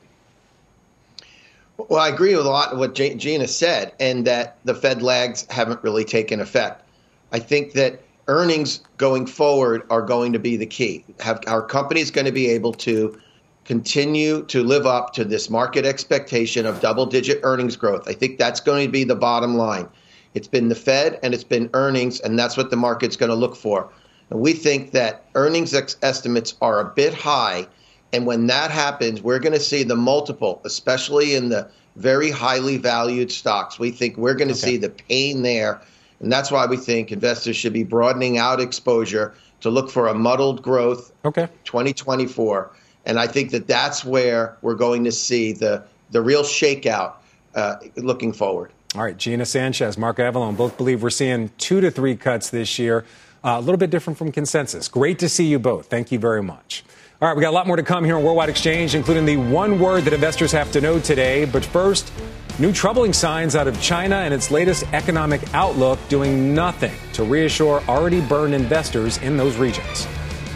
Well, 1.77 2.01
I 2.01 2.09
agree 2.09 2.35
with 2.35 2.47
a 2.47 2.51
lot 2.51 2.73
of 2.73 2.79
what 2.79 2.95
Gina 2.95 3.47
said, 3.47 3.93
and 4.01 4.27
that 4.27 4.57
the 4.65 4.75
Fed 4.75 5.03
lags 5.03 5.47
haven't 5.51 5.83
really 5.83 6.05
taken 6.05 6.41
effect. 6.41 6.83
I 7.31 7.39
think 7.39 7.73
that 7.73 8.01
earnings 8.29 8.81
going 8.97 9.27
forward 9.27 9.83
are 9.91 10.03
going 10.03 10.33
to 10.33 10.39
be 10.39 10.57
the 10.57 10.67
key. 10.67 11.05
Have 11.21 11.41
our 11.47 11.63
companies 11.63 12.11
going 12.11 12.27
to 12.27 12.33
be 12.33 12.49
able 12.49 12.73
to 12.75 13.19
continue 13.65 14.45
to 14.47 14.63
live 14.63 14.87
up 14.87 15.13
to 15.15 15.25
this 15.25 15.51
market 15.51 15.85
expectation 15.85 16.67
of 16.67 16.81
double-digit 16.81 17.41
earnings 17.43 17.77
growth? 17.77 18.09
I 18.09 18.13
think 18.13 18.39
that's 18.39 18.61
going 18.61 18.87
to 18.87 18.93
be 18.93 19.05
the 19.05 19.17
bottom 19.17 19.57
line. 19.57 19.89
It's 20.35 20.49
been 20.49 20.69
the 20.69 20.75
Fed 20.75 21.19
and 21.23 21.35
it's 21.35 21.45
been 21.45 21.69
earnings, 21.75 22.21
and 22.21 22.39
that's 22.39 22.57
what 22.57 22.71
the 22.71 22.77
market's 22.77 23.17
going 23.17 23.31
to 23.31 23.37
look 23.37 23.57
for. 23.57 23.91
And 24.33 24.41
we 24.41 24.55
think 24.55 24.91
that 24.93 25.25
earnings 25.35 25.75
ex- 25.75 25.97
estimates 26.03 26.57
are 26.61 26.81
a 26.81 26.85
bit 26.85 27.15
high 27.15 27.69
and 28.13 28.27
when 28.27 28.47
that 28.49 28.71
happens, 28.71 29.23
we're 29.23 29.39
going 29.39 29.55
to 29.55 29.61
see 29.61 29.83
the 29.83 29.97
multiple, 29.97 30.61
especially 30.65 31.35
in 31.35 31.49
the 31.49 31.69
very 31.97 32.31
highly 32.31 32.77
valued 32.77 33.33
stocks. 33.33 33.79
We 33.79 33.91
think 33.91 34.17
we're 34.17 34.35
going 34.35 34.49
to 34.49 34.55
okay. 34.55 34.73
see 34.73 34.77
the 34.77 34.91
pain 34.91 35.43
there. 35.43 35.81
And 36.21 36.31
that's 36.31 36.51
why 36.51 36.67
we 36.67 36.77
think 36.77 37.11
investors 37.11 37.57
should 37.57 37.73
be 37.73 37.85
broadening 37.85 38.39
out 38.39 38.61
exposure 38.61 39.35
to 39.61 39.71
look 39.71 39.91
for 39.91 40.09
a 40.09 40.15
muddled 40.15 40.63
growth 40.63 41.13
okay. 41.25 41.49
2024. 41.65 42.71
And 43.07 43.19
I 43.19 43.27
think 43.27 43.51
that 43.51 43.67
that's 43.67 44.05
where 44.05 44.57
we're 44.63 44.75
going 44.75 45.05
to 45.05 45.13
see 45.13 45.53
the, 45.53 45.83
the 46.11 46.21
real 46.21 46.43
shakeout 46.43 47.15
uh, 47.55 47.77
looking 47.97 48.33
forward. 48.33 48.73
All 48.95 49.03
right, 49.03 49.17
Gina 49.17 49.47
Sanchez, 49.47 49.97
Mark 49.97 50.19
Avallone 50.19 50.57
both 50.57 50.77
believe 50.77 51.03
we're 51.03 51.11
seeing 51.11 51.51
two 51.57 51.81
to 51.81 51.91
three 51.91 52.15
cuts 52.15 52.51
this 52.51 52.79
year. 52.79 53.07
Uh, 53.45 53.57
a 53.59 53.61
little 53.61 53.77
bit 53.77 53.91
different 53.91 54.17
from 54.17 54.31
consensus. 54.31 54.89
Great 54.89 55.19
to 55.19 55.29
see 55.29 55.47
you 55.47 55.59
both. 55.59 55.87
Thank 55.87 56.13
you 56.13 56.19
very 56.19 56.43
much. 56.43 56.85
All 57.21 57.29
right, 57.29 57.37
we 57.37 57.41
got 57.41 57.51
a 57.51 57.55
lot 57.55 57.67
more 57.67 57.77
to 57.77 57.83
come 57.83 58.05
here 58.05 58.17
on 58.17 58.23
Worldwide 58.23 58.49
Exchange, 58.49 58.95
including 58.95 59.27
the 59.27 59.37
one 59.37 59.79
word 59.79 60.05
that 60.05 60.13
investors 60.13 60.53
have 60.53 60.71
to 60.73 60.81
know 60.81 61.01
today. 61.01 61.45
But 61.45 61.65
first, 61.65 62.13
new 62.59 62.73
troubling 62.73 63.13
signs 63.13 63.57
out 63.57 63.67
of 63.67 63.81
China 63.81 64.17
and 64.17 64.33
its 64.33 64.51
latest 64.51 64.85
economic 64.93 65.43
outlook 65.55 65.99
doing 66.09 66.55
nothing 66.55 66.95
to 67.15 67.25
reassure 67.25 67.81
already 67.89 68.21
burned 68.21 68.55
investors 68.55 69.19
in 69.19 69.37
those 69.37 69.57
regions. 69.57 70.07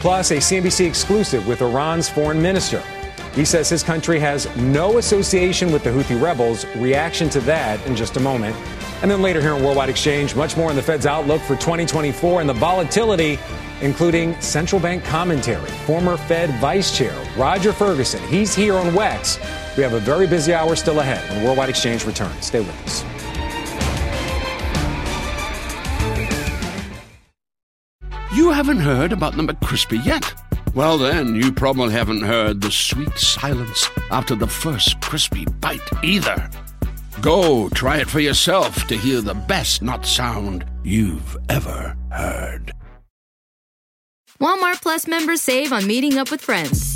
Plus, 0.01 0.31
a 0.31 0.37
CNBC 0.37 0.87
exclusive 0.87 1.47
with 1.47 1.63
Iran's 1.63 2.09
foreign 2.09 2.41
minister. 2.41 2.83
He 3.35 3.45
says 3.45 3.69
his 3.69 3.83
country 3.83 4.19
has 4.19 4.55
no 4.57 4.99
association 4.99 5.71
with 5.71 5.85
the 5.85 5.91
Houthi 5.91 6.21
rebels. 6.21 6.65
Reaction 6.77 7.29
to 7.31 7.41
that 7.41 7.85
in 7.87 7.95
just 7.95 8.17
a 8.17 8.21
moment. 8.21 8.57
And 9.03 9.11
then 9.11 9.23
later 9.23 9.41
here 9.41 9.53
on 9.53 9.63
Worldwide 9.63 9.89
Exchange, 9.89 10.35
much 10.35 10.57
more 10.57 10.71
on 10.71 10.77
the 10.77 10.83
Fed's 10.83 11.07
outlook 11.07 11.41
for 11.43 11.55
2024 11.57 12.41
and 12.41 12.49
the 12.49 12.55
volatility 12.55 13.39
including 13.81 14.39
central 14.41 14.81
bank 14.81 15.05
commentary, 15.05 15.69
former 15.87 16.17
Fed 16.17 16.51
Vice 16.61 16.97
Chair 16.97 17.15
Roger 17.37 17.73
Ferguson. 17.73 18.27
He's 18.29 18.55
here 18.55 18.75
on 18.75 18.93
WEX. 18.93 19.39
We 19.77 19.83
have 19.83 19.93
a 19.93 20.01
very 20.01 20.27
busy 20.27 20.55
hour 20.55 20.77
still 20.77 21.01
ahead 21.01 21.29
when 21.31 21.45
Worldwide 21.45 21.69
Exchange 21.69 22.05
returns. 22.07 22.47
Stay 22.47 22.61
with 22.61 22.83
us. 22.85 23.05
You 28.35 28.51
haven't 28.51 28.79
heard 28.79 29.13
about 29.13 29.37
the 29.37 29.43
McCrispy 29.43 30.05
yet? 30.05 30.35
Well, 30.75 30.99
then, 30.99 31.35
you 31.35 31.53
probably 31.53 31.93
haven't 31.93 32.23
heard 32.23 32.61
the 32.61 32.71
sweet 32.71 33.17
silence 33.19 33.89
after 34.11 34.35
the 34.35 34.47
first 34.47 35.01
crispy 35.01 35.47
bite 35.61 35.81
either. 36.03 36.51
Go 37.21 37.69
try 37.71 37.99
it 37.99 38.09
for 38.09 38.21
yourself 38.21 38.87
to 38.89 38.97
hear 38.97 39.21
the 39.21 39.35
best 39.35 39.83
not 39.83 40.05
sound 40.05 40.65
you've 40.83 41.37
ever 41.49 41.97
heard. 42.13 42.73
Walmart 44.41 44.83
Plus 44.83 45.07
members 45.07 45.41
save 45.41 45.73
on 45.73 45.87
meeting 45.87 46.19
up 46.19 46.31
with 46.31 46.43
friends. 46.43 46.96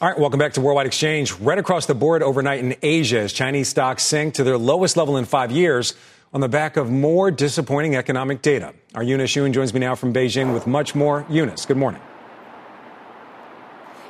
All 0.00 0.08
right, 0.08 0.16
welcome 0.16 0.38
back 0.38 0.52
to 0.52 0.60
Worldwide 0.60 0.86
Exchange. 0.86 1.32
Right 1.40 1.58
across 1.58 1.86
the 1.86 1.94
board 1.94 2.22
overnight 2.22 2.60
in 2.60 2.76
Asia 2.82 3.18
as 3.18 3.32
Chinese 3.32 3.68
stocks 3.68 4.04
sink 4.04 4.34
to 4.34 4.44
their 4.44 4.56
lowest 4.56 4.96
level 4.96 5.16
in 5.16 5.24
five 5.24 5.50
years 5.50 5.94
on 6.32 6.40
the 6.40 6.48
back 6.48 6.76
of 6.76 6.88
more 6.88 7.32
disappointing 7.32 7.96
economic 7.96 8.40
data. 8.40 8.74
Our 8.94 9.02
Eunice 9.02 9.34
Yoon 9.34 9.52
joins 9.52 9.74
me 9.74 9.80
now 9.80 9.96
from 9.96 10.12
Beijing 10.12 10.54
with 10.54 10.68
much 10.68 10.94
more. 10.94 11.26
Eunice, 11.28 11.66
good 11.66 11.78
morning. 11.78 12.00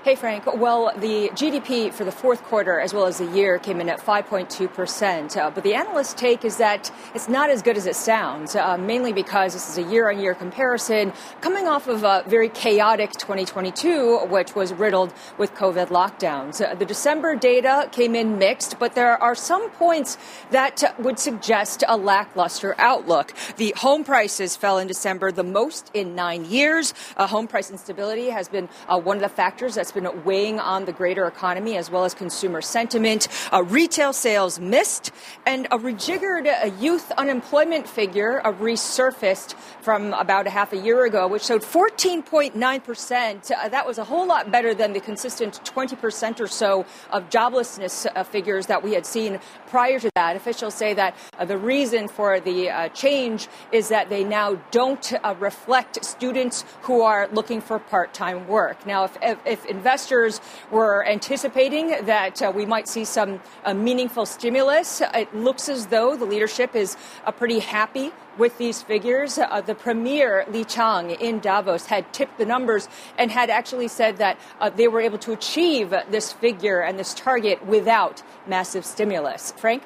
Hey, 0.05 0.15
Frank. 0.15 0.47
Well, 0.47 0.93
the 0.97 1.29
GDP 1.31 1.93
for 1.93 2.05
the 2.05 2.13
fourth 2.13 2.45
quarter 2.45 2.79
as 2.79 2.95
well 2.95 3.07
as 3.07 3.19
the 3.19 3.27
year 3.33 3.59
came 3.59 3.81
in 3.81 3.89
at 3.89 3.99
5.2%. 3.99 5.37
Uh, 5.37 5.51
but 5.51 5.65
the 5.65 5.75
analyst 5.75 6.17
take 6.17 6.45
is 6.45 6.57
that 6.59 6.93
it's 7.17 7.29
not 7.29 7.51
as 7.51 7.63
good 7.63 7.77
as 7.77 7.85
it 7.85 7.97
sounds, 7.97 8.55
uh, 8.55 8.79
mainly 8.79 9.13
because 9.13 9.55
this 9.55 9.69
is 9.69 9.77
a 9.77 9.91
year 9.91 10.09
on 10.09 10.21
year 10.21 10.37
comparison 10.37 11.13
coming 11.41 11.67
off 11.67 11.89
of 11.89 12.05
a 12.05 12.23
very 12.29 12.49
chaotic 12.49 13.11
2022, 13.15 14.27
which 14.27 14.55
was 14.55 14.73
riddled 14.73 15.13
with 15.37 15.53
COVID 15.55 15.89
lockdowns. 15.89 16.65
Uh, 16.65 16.77
the 16.77 16.87
December 16.87 17.35
data 17.35 17.89
came 17.91 18.15
in 18.15 18.39
mixed, 18.39 18.79
but 18.79 18.95
there 18.95 19.21
are 19.21 19.35
some 19.35 19.69
points 19.71 20.17
that 20.53 20.95
would 21.01 21.19
suggest 21.19 21.83
a 21.89 21.97
lackluster 21.97 22.77
outlook. 22.79 23.35
The 23.57 23.75
home 23.77 24.05
prices 24.05 24.55
fell 24.55 24.79
in 24.79 24.87
December 24.87 25.33
the 25.33 25.43
most 25.43 25.91
in 25.93 26.15
nine 26.15 26.45
years. 26.45 26.95
Uh, 27.17 27.27
home 27.27 27.49
price 27.49 27.69
instability 27.69 28.31
has 28.31 28.49
been 28.49 28.69
uh, 28.87 29.01
one 29.01 29.17
of 29.17 29.23
the 29.23 29.29
factors 29.29 29.77
that's 29.89 29.99
been 29.99 30.25
weighing 30.25 30.61
on 30.61 30.85
the 30.85 30.93
greater 30.93 31.27
economy 31.27 31.77
as 31.79 31.91
well 31.91 32.05
as 32.05 32.13
consumer 32.13 32.61
sentiment. 32.61 33.29
Uh, 33.53 33.63
retail 33.63 34.13
sales 34.13 34.61
missed, 34.61 35.13
and 35.47 35.67
a 35.71 35.79
rejiggered 35.79 36.47
uh, 36.47 36.67
youth 36.79 37.11
unemployment 37.13 37.89
figure 37.89 38.47
uh, 38.47 38.53
resurfaced 38.53 39.55
from 39.81 40.13
about 40.13 40.47
a 40.47 40.51
half 40.51 40.75
a 40.75 40.77
year 40.77 41.07
ago, 41.07 41.27
which 41.27 41.45
showed 41.45 41.63
14.9%. 41.63 43.51
Uh, 43.51 43.69
that 43.71 43.87
was 43.87 43.97
a 43.97 44.05
whole 44.05 44.27
lot 44.27 44.51
better 44.51 44.75
than 44.75 44.93
the 44.93 45.01
consistent 45.01 45.61
20% 45.65 46.41
or 46.41 46.47
so 46.47 46.85
of 47.11 47.31
joblessness 47.31 48.07
uh, 48.15 48.23
figures 48.23 48.67
that 48.67 48.83
we 48.83 48.93
had 48.93 49.07
seen 49.07 49.41
prior 49.69 49.99
to 49.99 50.11
that. 50.17 50.37
Officials 50.37 50.75
say 50.75 50.93
that 50.93 51.15
the 51.47 51.57
reason 51.57 52.09
for 52.09 52.41
the 52.41 52.91
change 52.93 53.49
is 53.73 53.89
that 53.89 54.11
they 54.11 54.23
now 54.23 54.57
don't 54.71 55.15
reflect 55.39 56.05
students 56.05 56.65
who 56.83 57.01
are 57.01 57.27
looking 57.29 57.63
for 57.63 57.79
part 57.79 58.13
time 58.13 58.47
work. 58.47 58.85
Now, 58.85 59.05
if, 59.05 59.17
if, 59.23 59.39
if 59.47 59.67
investors 59.79 60.41
were 60.73 61.07
anticipating 61.07 61.87
that 62.05 62.43
uh, 62.43 62.53
we 62.55 62.67
might 62.67 62.89
see 62.89 63.05
some 63.05 63.41
uh, 63.65 63.73
meaningful 63.73 64.27
stimulus. 64.27 65.01
It 65.15 65.33
looks 65.35 65.69
as 65.69 65.87
though 65.87 66.17
the 66.17 66.25
leadership 66.25 66.75
is 66.75 66.97
uh, 67.25 67.31
pretty 67.31 67.61
happy 67.61 68.11
with 68.39 68.59
these 68.59 68.83
figures. 68.83 69.39
Uh, 69.39 69.61
the 69.61 69.77
premier, 69.77 70.45
Li 70.51 70.65
Qiang, 70.65 71.17
in 71.21 71.39
Davos 71.39 71.87
had 71.87 72.13
tipped 72.13 72.39
the 72.39 72.47
numbers 72.47 72.89
and 73.17 73.31
had 73.31 73.51
actually 73.51 73.89
said 73.89 74.17
that 74.17 74.37
uh, 74.61 74.69
they 74.69 74.89
were 74.89 75.01
able 75.01 75.19
to 75.19 75.33
achieve 75.33 75.95
this 76.11 76.33
figure 76.33 76.81
and 76.81 76.99
this 76.99 77.15
target 77.15 77.65
without 77.65 78.23
massive 78.47 78.85
stimulus. 78.85 79.53
Frank? 79.57 79.85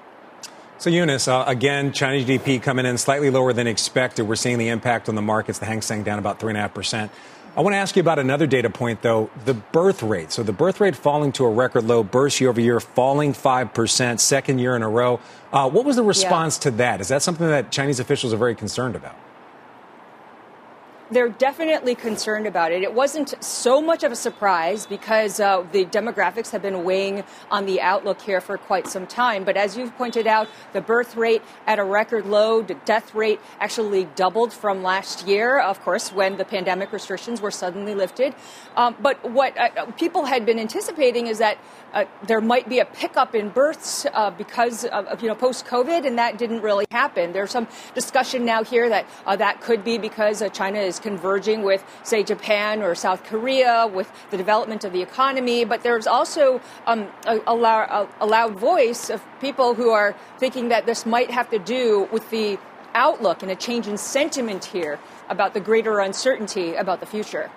So, 0.79 0.91
Eunice, 0.91 1.29
uh, 1.29 1.45
again, 1.47 1.93
Chinese 1.93 2.27
GDP 2.27 2.61
coming 2.61 2.87
in 2.87 2.99
slightly 2.99 3.31
lower 3.31 3.53
than 3.53 3.67
expected. 3.67 4.25
We're 4.25 4.37
seeing 4.37 4.59
the 4.59 4.69
impact 4.69 5.09
on 5.09 5.15
the 5.15 5.23
markets. 5.23 5.59
The 5.61 5.67
Hang 5.67 5.83
Seng 5.83 6.03
down 6.03 6.19
about 6.19 6.41
3.5%. 6.41 7.11
I 7.54 7.61
want 7.61 7.75
to 7.75 7.78
ask 7.78 7.97
you 7.97 8.00
about 8.00 8.18
another 8.18 8.47
data 8.47 8.71
point, 8.71 9.02
though 9.02 9.28
the 9.44 9.52
birth 9.52 10.02
rate. 10.02 10.32
So 10.32 10.42
the 10.42 10.54
birth 10.54 10.80
rate 10.80 10.97
falling 10.97 11.32
to 11.32 11.44
a 11.44 11.50
record 11.50 11.85
low, 11.85 12.02
births 12.02 12.40
year 12.40 12.49
over 12.49 12.61
year 12.61 12.80
falling 12.80 13.35
5%, 13.35 14.21
second 14.21 14.59
year 14.59 14.75
in 14.75 14.82
a 14.82 14.88
row. 14.88 15.21
Uh, 15.52 15.68
what 15.68 15.85
was 15.85 15.97
the 15.97 16.02
response 16.02 16.56
yeah. 16.56 16.62
to 16.62 16.71
that? 16.78 17.00
Is 17.02 17.09
that 17.09 17.21
something 17.21 17.47
that 17.47 17.71
Chinese 17.71 18.00
officials 18.00 18.32
are 18.32 18.38
very 18.38 18.54
concerned 18.54 18.97
about? 18.97 19.16
They're 21.12 21.28
definitely 21.28 21.95
concerned 21.95 22.47
about 22.47 22.73
it. 22.73 22.83
It 22.83 22.95
wasn't 22.95 23.35
so 23.45 23.83
much 23.83 24.02
of 24.02 24.12
a 24.12 24.16
surprise 24.16 24.87
because 24.87 25.40
uh, 25.40 25.64
the 25.71 25.85
demographics 25.85 26.50
have 26.50 26.62
been 26.62 26.85
weighing 26.85 27.25
on 27.50 27.66
the 27.66 27.81
outlook 27.81 28.21
here 28.21 28.40
for 28.40 28.57
quite 28.57 28.87
some 28.87 29.07
time. 29.07 29.45
But 29.45 29.57
as 29.57 29.76
you've 29.76 29.95
pointed 29.97 30.26
out, 30.26 30.49
the 30.73 30.81
birth 30.81 31.16
rate 31.16 31.42
at 31.66 31.78
a 31.78 31.85
record 31.85 32.26
low, 32.26 32.62
the 32.62 32.75
death 32.87 33.14
rate 33.14 33.40
actually 33.61 34.04
doubled 34.16 34.52
from 34.52 34.83
last 34.83 35.26
year, 35.26 35.59
of 35.59 35.81
course, 35.83 36.12
when 36.12 36.38
the 36.38 36.45
pandemic 36.45 36.92
restrictions 36.92 37.40
were 37.40 37.50
suddenly 37.50 37.95
lifted. 37.95 38.35
Um, 38.76 38.97
but 39.00 39.23
what 39.31 39.57
uh, 39.59 39.87
people 39.92 40.25
had 40.25 40.47
been 40.47 40.59
anticipating 40.59 41.26
is 41.26 41.38
that 41.38 41.59
uh, 41.92 42.07
there 42.26 42.40
might 42.40 42.69
be 42.69 42.78
a 42.78 42.87
pickup 42.87 43.35
in 43.35 43.50
births 43.50 44.07
uh, 44.14 44.31
because 44.31 44.87
of, 44.87 45.21
you 45.21 45.28
know 45.28 45.35
post 45.35 45.66
COVID, 45.66 46.07
and 46.07 46.19
that 46.19 46.38
didn't 46.38 46.62
really 46.62 46.87
happen. 46.90 47.33
There's 47.33 47.50
some 47.50 47.69
discussion 47.95 48.47
now 48.47 48.64
here 48.64 48.88
that 48.88 49.07
uh, 49.26 49.37
that 49.37 49.61
could 49.61 49.85
be 49.85 49.99
because 49.99 50.40
uh, 50.40 50.49
China 50.49 50.78
is 50.78 50.99
converging 51.02 51.62
with, 51.62 51.85
say, 52.02 52.23
Japan 52.23 52.82
or 52.82 52.94
South 52.94 53.25
Korea 53.25 53.87
with 53.92 54.11
the 54.30 54.37
development 54.37 54.85
of 54.85 54.92
the 54.92 55.02
economy. 55.02 55.64
But 55.64 55.82
there's 55.82 56.06
also 56.06 56.61
um, 56.87 57.09
a, 57.26 57.38
a, 57.47 57.54
a, 57.54 58.09
a 58.21 58.26
loud 58.26 58.56
voice 58.56 59.11
of 59.11 59.23
people 59.40 59.75
who 59.75 59.90
are 59.90 60.16
thinking 60.38 60.68
that 60.68 60.87
this 60.87 61.04
might 61.04 61.30
have 61.30 61.50
to 61.50 61.59
do 61.59 62.09
with 62.12 62.30
the 62.30 62.59
outlook 62.94 63.42
and 63.42 63.50
a 63.50 63.56
change 63.56 63.87
in 63.87 63.97
sentiment 63.97 64.66
here 64.66 64.99
about 65.28 65.54
the 65.54 65.61
greater 65.61 65.99
uncertainty 65.99 66.75
about 66.75 67.00
the 67.00 67.06
future. 67.06 67.50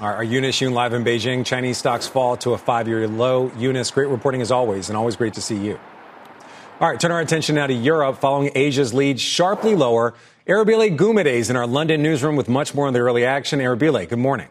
Our, 0.00 0.16
our 0.16 0.24
Eunice 0.24 0.60
Yoon 0.60 0.72
live 0.72 0.94
in 0.94 1.04
Beijing. 1.04 1.44
Chinese 1.44 1.78
stocks 1.78 2.06
fall 2.06 2.36
to 2.38 2.52
a 2.52 2.58
five 2.58 2.88
year 2.88 3.06
low. 3.06 3.52
Eunice, 3.58 3.90
great 3.90 4.08
reporting 4.08 4.40
as 4.40 4.50
always, 4.50 4.88
and 4.88 4.96
always 4.96 5.16
great 5.16 5.34
to 5.34 5.42
see 5.42 5.56
you. 5.56 5.78
All 6.80 6.88
right, 6.88 6.98
turn 6.98 7.10
our 7.10 7.20
attention 7.20 7.56
now 7.56 7.66
to 7.66 7.74
Europe 7.74 8.18
following 8.18 8.52
Asia's 8.54 8.94
lead 8.94 9.20
sharply 9.20 9.74
lower. 9.74 10.14
Arabile 10.48 10.96
Gumede 10.96 11.50
in 11.50 11.56
our 11.56 11.66
London 11.66 12.02
newsroom 12.02 12.34
with 12.34 12.48
much 12.48 12.74
more 12.74 12.86
on 12.86 12.94
the 12.94 13.00
early 13.00 13.26
action. 13.26 13.58
Arabile, 13.60 14.08
good 14.08 14.18
morning. 14.18 14.48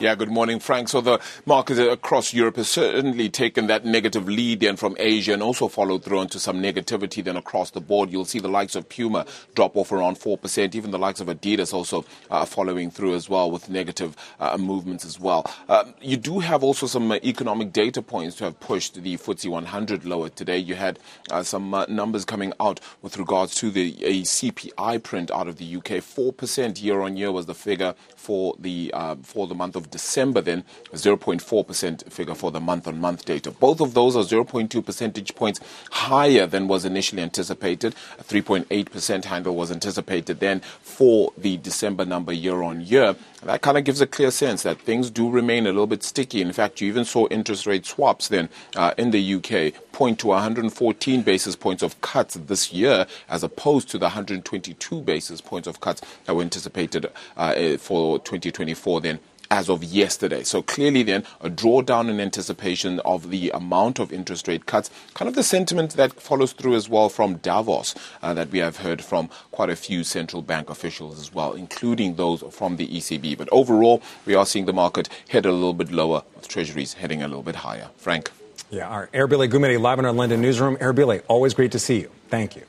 Yeah, 0.00 0.14
good 0.14 0.30
morning, 0.30 0.60
Frank. 0.60 0.88
So 0.88 1.02
the 1.02 1.20
market 1.44 1.78
across 1.78 2.32
Europe 2.32 2.56
has 2.56 2.70
certainly 2.70 3.28
taken 3.28 3.66
that 3.66 3.84
negative 3.84 4.26
lead 4.30 4.60
then 4.60 4.76
from 4.76 4.96
Asia 4.98 5.34
and 5.34 5.42
also 5.42 5.68
followed 5.68 6.04
through 6.04 6.20
onto 6.20 6.38
some 6.38 6.62
negativity 6.62 7.22
then 7.22 7.36
across 7.36 7.72
the 7.72 7.82
board. 7.82 8.10
You'll 8.10 8.24
see 8.24 8.38
the 8.38 8.48
likes 8.48 8.74
of 8.74 8.88
Puma 8.88 9.26
drop 9.54 9.76
off 9.76 9.92
around 9.92 10.16
4%, 10.18 10.74
even 10.74 10.90
the 10.90 10.98
likes 10.98 11.20
of 11.20 11.26
Adidas 11.26 11.74
also 11.74 12.06
uh, 12.30 12.46
following 12.46 12.90
through 12.90 13.14
as 13.14 13.28
well 13.28 13.50
with 13.50 13.68
negative 13.68 14.16
uh, 14.38 14.56
movements 14.56 15.04
as 15.04 15.20
well. 15.20 15.44
Uh, 15.68 15.84
you 16.00 16.16
do 16.16 16.38
have 16.38 16.64
also 16.64 16.86
some 16.86 17.12
uh, 17.12 17.16
economic 17.22 17.70
data 17.70 18.00
points 18.00 18.36
to 18.36 18.44
have 18.44 18.58
pushed 18.58 18.94
the 18.94 19.18
FTSE 19.18 19.50
100 19.50 20.06
lower 20.06 20.30
today. 20.30 20.56
You 20.56 20.76
had 20.76 20.98
uh, 21.30 21.42
some 21.42 21.74
uh, 21.74 21.84
numbers 21.90 22.24
coming 22.24 22.54
out 22.58 22.80
with 23.02 23.18
regards 23.18 23.54
to 23.56 23.70
the 23.70 23.92
CPI 23.92 25.02
print 25.02 25.30
out 25.30 25.46
of 25.46 25.58
the 25.58 25.76
UK. 25.76 26.00
4% 26.00 26.82
year 26.82 27.02
on 27.02 27.18
year 27.18 27.30
was 27.30 27.44
the 27.44 27.54
figure 27.54 27.94
for 28.16 28.56
the, 28.58 28.94
for 29.22 29.46
the 29.46 29.54
month 29.54 29.76
of 29.76 29.89
December, 29.90 30.40
then 30.40 30.64
0.4% 30.92 32.12
figure 32.12 32.34
for 32.34 32.50
the 32.50 32.60
month 32.60 32.86
on 32.88 33.00
month 33.00 33.24
data. 33.24 33.50
Both 33.50 33.80
of 33.80 33.94
those 33.94 34.16
are 34.16 34.22
0.2 34.22 34.84
percentage 34.84 35.34
points 35.34 35.60
higher 35.90 36.46
than 36.46 36.68
was 36.68 36.84
initially 36.84 37.22
anticipated. 37.22 37.94
A 38.18 38.24
3.8% 38.24 39.24
handle 39.24 39.54
was 39.54 39.70
anticipated 39.70 40.40
then 40.40 40.60
for 40.60 41.32
the 41.36 41.56
December 41.58 42.04
number 42.04 42.32
year 42.32 42.62
on 42.62 42.80
year. 42.80 43.16
That 43.42 43.62
kind 43.62 43.78
of 43.78 43.84
gives 43.84 44.02
a 44.02 44.06
clear 44.06 44.30
sense 44.30 44.64
that 44.64 44.80
things 44.80 45.10
do 45.10 45.30
remain 45.30 45.66
a 45.66 45.70
little 45.70 45.86
bit 45.86 46.02
sticky. 46.02 46.42
In 46.42 46.52
fact, 46.52 46.80
you 46.80 46.88
even 46.88 47.06
saw 47.06 47.26
interest 47.28 47.66
rate 47.66 47.86
swaps 47.86 48.28
then 48.28 48.50
uh, 48.76 48.92
in 48.98 49.12
the 49.12 49.34
UK 49.34 49.92
point 49.92 50.18
to 50.18 50.28
114 50.28 51.22
basis 51.22 51.56
points 51.56 51.82
of 51.82 51.98
cuts 52.02 52.34
this 52.34 52.72
year, 52.72 53.06
as 53.28 53.42
opposed 53.42 53.88
to 53.90 53.98
the 53.98 54.06
122 54.06 55.00
basis 55.02 55.40
points 55.40 55.66
of 55.66 55.80
cuts 55.80 56.02
that 56.24 56.34
were 56.34 56.42
anticipated 56.42 57.06
uh, 57.36 57.76
for 57.78 58.18
2024 58.18 59.00
then 59.00 59.20
as 59.50 59.68
of 59.68 59.82
yesterday. 59.82 60.44
So 60.44 60.62
clearly, 60.62 61.02
then, 61.02 61.24
a 61.40 61.50
drawdown 61.50 62.08
in 62.08 62.20
anticipation 62.20 63.00
of 63.00 63.30
the 63.30 63.50
amount 63.50 63.98
of 63.98 64.12
interest 64.12 64.46
rate 64.46 64.66
cuts, 64.66 64.90
kind 65.14 65.28
of 65.28 65.34
the 65.34 65.42
sentiment 65.42 65.92
that 65.94 66.20
follows 66.20 66.52
through 66.52 66.76
as 66.76 66.88
well 66.88 67.08
from 67.08 67.36
Davos 67.36 67.94
uh, 68.22 68.32
that 68.34 68.50
we 68.50 68.60
have 68.60 68.78
heard 68.78 69.02
from 69.02 69.28
quite 69.50 69.68
a 69.70 69.76
few 69.76 70.04
central 70.04 70.40
bank 70.40 70.70
officials 70.70 71.18
as 71.18 71.34
well, 71.34 71.52
including 71.52 72.14
those 72.14 72.42
from 72.50 72.76
the 72.76 72.86
ECB. 72.86 73.36
But 73.36 73.48
overall, 73.50 74.02
we 74.24 74.34
are 74.34 74.46
seeing 74.46 74.66
the 74.66 74.72
market 74.72 75.08
head 75.28 75.46
a 75.46 75.52
little 75.52 75.74
bit 75.74 75.90
lower, 75.90 76.22
with 76.36 76.46
treasuries 76.46 76.94
heading 76.94 77.22
a 77.22 77.28
little 77.28 77.42
bit 77.42 77.56
higher. 77.56 77.88
Frank. 77.96 78.30
Yeah, 78.70 78.96
right. 78.96 79.12
Arabile 79.12 79.48
Gumede 79.48 79.80
live 79.80 79.98
in 79.98 80.04
our 80.04 80.12
London 80.12 80.40
newsroom. 80.40 80.76
Arabile, 80.76 81.22
always 81.26 81.54
great 81.54 81.72
to 81.72 81.80
see 81.80 82.00
you. 82.00 82.10
Thank 82.28 82.54
you. 82.54 82.62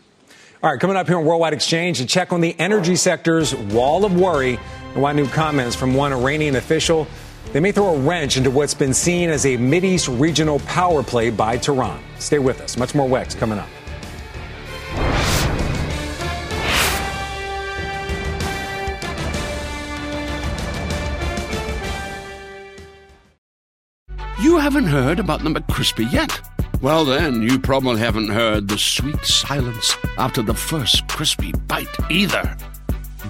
All 0.63 0.71
right, 0.71 0.79
coming 0.79 0.95
up 0.95 1.07
here 1.07 1.17
on 1.17 1.25
Worldwide 1.25 1.53
Exchange, 1.53 1.99
a 2.01 2.05
check 2.05 2.31
on 2.31 2.41
the 2.41 2.55
energy 2.59 2.95
sector's 2.95 3.55
wall 3.55 4.05
of 4.05 4.19
worry 4.19 4.59
and 4.93 5.01
why 5.01 5.13
new 5.13 5.27
comments 5.27 5.75
from 5.75 5.93
one 5.93 6.13
Iranian 6.13 6.55
official. 6.55 7.07
They 7.53 7.59
may 7.59 7.71
throw 7.71 7.95
a 7.95 7.99
wrench 7.99 8.37
into 8.37 8.51
what's 8.51 8.73
been 8.73 8.93
seen 8.93 9.29
as 9.29 9.45
a 9.45 9.57
Mideast 9.57 10.19
regional 10.19 10.59
power 10.59 11.03
play 11.03 11.29
by 11.29 11.57
Tehran. 11.57 12.01
Stay 12.19 12.39
with 12.39 12.61
us. 12.61 12.77
Much 12.77 12.95
more 12.95 13.09
WEX 13.09 13.37
coming 13.37 13.59
up. 13.59 13.67
You 24.41 24.57
haven't 24.57 24.87
heard 24.87 25.19
about 25.19 25.43
the 25.43 25.49
McCrispy 25.49 26.11
yet? 26.11 26.41
Well, 26.81 27.05
then, 27.05 27.43
you 27.43 27.59
probably 27.59 27.99
haven't 27.99 28.29
heard 28.29 28.67
the 28.67 28.77
sweet 28.79 29.23
silence 29.23 29.95
after 30.17 30.41
the 30.41 30.55
first 30.55 31.07
crispy 31.07 31.51
bite 31.67 31.87
either. 32.09 32.57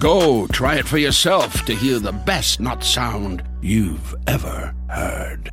Go 0.02 0.48
try 0.48 0.74
it 0.78 0.88
for 0.88 0.98
yourself 0.98 1.64
to 1.64 1.76
hear 1.76 2.00
the 2.00 2.10
best 2.10 2.58
not 2.58 2.82
sound 2.82 3.44
you've 3.60 4.16
ever 4.26 4.74
heard. 4.90 5.48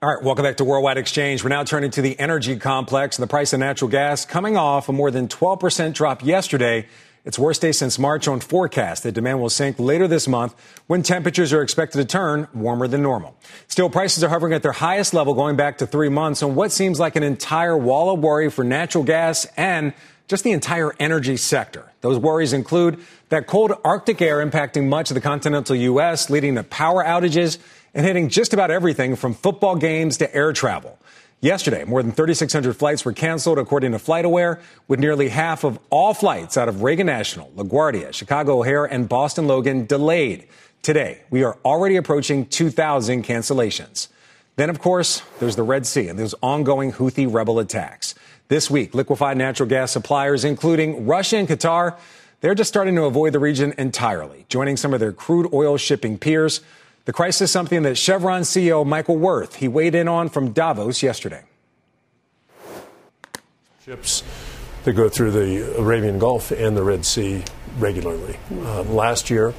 All 0.00 0.14
right, 0.14 0.22
welcome 0.22 0.44
back 0.44 0.58
to 0.58 0.64
Worldwide 0.64 0.96
Exchange. 0.96 1.42
We're 1.42 1.48
now 1.48 1.64
turning 1.64 1.90
to 1.90 2.00
the 2.00 2.16
energy 2.20 2.56
complex 2.56 3.18
and 3.18 3.24
the 3.24 3.26
price 3.28 3.52
of 3.52 3.58
natural 3.58 3.90
gas 3.90 4.24
coming 4.24 4.56
off 4.56 4.88
a 4.88 4.92
more 4.92 5.10
than 5.10 5.26
12% 5.26 5.92
drop 5.92 6.24
yesterday 6.24 6.86
its 7.24 7.36
worst 7.36 7.62
day 7.62 7.72
since 7.72 7.98
March 7.98 8.28
on 8.28 8.38
forecast 8.38 9.02
that 9.02 9.10
demand 9.10 9.40
will 9.40 9.50
sink 9.50 9.80
later 9.80 10.06
this 10.06 10.28
month 10.28 10.54
when 10.86 11.02
temperatures 11.02 11.52
are 11.52 11.62
expected 11.62 11.98
to 11.98 12.04
turn 12.04 12.46
warmer 12.54 12.86
than 12.86 13.02
normal. 13.02 13.36
Still, 13.66 13.90
prices 13.90 14.22
are 14.22 14.28
hovering 14.28 14.52
at 14.52 14.62
their 14.62 14.70
highest 14.70 15.14
level 15.14 15.34
going 15.34 15.56
back 15.56 15.78
to 15.78 15.86
three 15.86 16.08
months 16.08 16.44
on 16.44 16.54
what 16.54 16.70
seems 16.70 17.00
like 17.00 17.16
an 17.16 17.24
entire 17.24 17.76
wall 17.76 18.14
of 18.14 18.20
worry 18.20 18.50
for 18.50 18.62
natural 18.62 19.02
gas 19.02 19.48
and 19.56 19.92
just 20.28 20.44
the 20.44 20.52
entire 20.52 20.92
energy 21.00 21.36
sector. 21.36 21.90
Those 22.02 22.18
worries 22.18 22.52
include 22.52 23.00
that 23.30 23.46
cold 23.46 23.72
Arctic 23.82 24.22
air 24.22 24.44
impacting 24.44 24.88
much 24.88 25.10
of 25.10 25.14
the 25.14 25.20
continental 25.20 25.74
U.S., 25.74 26.30
leading 26.30 26.54
to 26.54 26.62
power 26.62 27.02
outages 27.02 27.58
and 27.94 28.06
hitting 28.06 28.28
just 28.28 28.52
about 28.52 28.70
everything 28.70 29.16
from 29.16 29.34
football 29.34 29.74
games 29.74 30.18
to 30.18 30.32
air 30.34 30.52
travel. 30.52 30.98
Yesterday, 31.40 31.84
more 31.84 32.02
than 32.02 32.12
3,600 32.12 32.76
flights 32.76 33.04
were 33.04 33.12
canceled, 33.12 33.58
according 33.58 33.92
to 33.92 33.98
FlightAware, 33.98 34.60
with 34.86 35.00
nearly 35.00 35.28
half 35.28 35.64
of 35.64 35.78
all 35.88 36.12
flights 36.12 36.56
out 36.56 36.68
of 36.68 36.82
Reagan 36.82 37.06
National, 37.06 37.50
LaGuardia, 37.56 38.12
Chicago 38.12 38.58
O'Hare, 38.58 38.84
and 38.84 39.08
Boston 39.08 39.46
Logan 39.46 39.86
delayed. 39.86 40.48
Today, 40.82 41.22
we 41.30 41.44
are 41.44 41.56
already 41.64 41.96
approaching 41.96 42.44
2,000 42.46 43.24
cancellations. 43.24 44.08
Then, 44.56 44.68
of 44.68 44.80
course, 44.80 45.22
there's 45.38 45.54
the 45.54 45.62
Red 45.62 45.86
Sea 45.86 46.08
and 46.08 46.18
those 46.18 46.34
ongoing 46.42 46.92
Houthi 46.92 47.32
rebel 47.32 47.60
attacks. 47.60 48.16
This 48.48 48.70
week, 48.70 48.94
liquefied 48.94 49.36
natural 49.36 49.68
gas 49.68 49.92
suppliers, 49.92 50.42
including 50.42 51.06
Russia 51.06 51.36
and 51.36 51.46
Qatar, 51.46 51.98
they're 52.40 52.54
just 52.54 52.68
starting 52.68 52.94
to 52.94 53.04
avoid 53.04 53.34
the 53.34 53.38
region 53.38 53.74
entirely, 53.76 54.46
joining 54.48 54.78
some 54.78 54.94
of 54.94 55.00
their 55.00 55.12
crude 55.12 55.52
oil 55.52 55.76
shipping 55.76 56.16
peers. 56.16 56.62
The 57.04 57.12
crisis 57.12 57.42
is 57.42 57.50
something 57.50 57.82
that 57.82 57.98
Chevron 57.98 58.42
CEO 58.42 58.86
Michael 58.86 59.16
Wirth, 59.16 59.56
he 59.56 59.68
weighed 59.68 59.94
in 59.94 60.08
on 60.08 60.30
from 60.30 60.52
Davos 60.52 61.02
yesterday. 61.02 61.42
Ships 63.84 64.24
that 64.84 64.94
go 64.94 65.10
through 65.10 65.32
the 65.32 65.78
Arabian 65.78 66.18
Gulf 66.18 66.50
and 66.50 66.74
the 66.74 66.82
Red 66.82 67.04
Sea 67.04 67.44
regularly. 67.78 68.38
Uh, 68.50 68.82
last 68.84 69.28
year, 69.28 69.52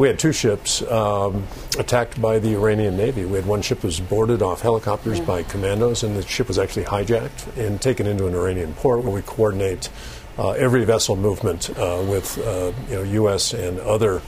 we 0.00 0.08
had 0.08 0.18
two 0.18 0.32
ships 0.32 0.80
um, 0.90 1.46
attacked 1.78 2.20
by 2.22 2.38
the 2.38 2.54
Iranian 2.54 2.96
Navy. 2.96 3.26
We 3.26 3.36
had 3.36 3.44
one 3.44 3.60
ship 3.60 3.84
was 3.84 4.00
boarded 4.00 4.40
off 4.40 4.62
helicopters 4.62 5.20
by 5.20 5.42
commandos, 5.42 6.02
and 6.02 6.16
the 6.16 6.22
ship 6.22 6.48
was 6.48 6.58
actually 6.58 6.86
hijacked 6.86 7.54
and 7.58 7.78
taken 7.82 8.06
into 8.06 8.26
an 8.26 8.34
Iranian 8.34 8.72
port 8.72 9.04
where 9.04 9.12
we 9.12 9.20
coordinate 9.20 9.90
uh, 10.38 10.52
every 10.52 10.86
vessel 10.86 11.16
movement 11.16 11.68
uh, 11.76 12.02
with 12.08 12.38
uh, 12.38 12.72
you 12.88 12.94
know, 12.94 13.02
U.S. 13.02 13.52
and 13.52 13.78
other 13.80 14.22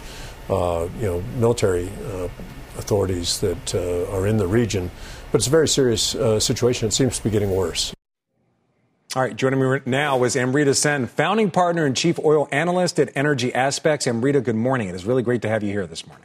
uh, 0.50 0.88
you 1.00 1.06
know, 1.06 1.24
military 1.38 1.88
uh, 1.88 2.28
authorities 2.76 3.40
that 3.40 3.74
uh, 3.74 4.14
are 4.14 4.26
in 4.26 4.36
the 4.36 4.46
region. 4.46 4.90
But 5.30 5.38
it's 5.38 5.46
a 5.46 5.50
very 5.50 5.68
serious 5.68 6.14
uh, 6.14 6.38
situation. 6.38 6.86
It 6.86 6.92
seems 6.92 7.16
to 7.16 7.24
be 7.24 7.30
getting 7.30 7.50
worse. 7.50 7.94
All 9.14 9.20
right, 9.20 9.36
joining 9.36 9.60
me 9.60 9.78
now 9.84 10.24
is 10.24 10.36
Amrita 10.36 10.74
Sen, 10.74 11.06
founding 11.06 11.50
partner 11.50 11.84
and 11.84 11.94
chief 11.94 12.18
oil 12.24 12.48
analyst 12.50 12.98
at 12.98 13.14
Energy 13.14 13.52
Aspects. 13.52 14.06
Amrita, 14.06 14.40
good 14.40 14.56
morning. 14.56 14.88
It 14.88 14.94
is 14.94 15.04
really 15.04 15.22
great 15.22 15.42
to 15.42 15.50
have 15.50 15.62
you 15.62 15.70
here 15.70 15.86
this 15.86 16.06
morning. 16.06 16.24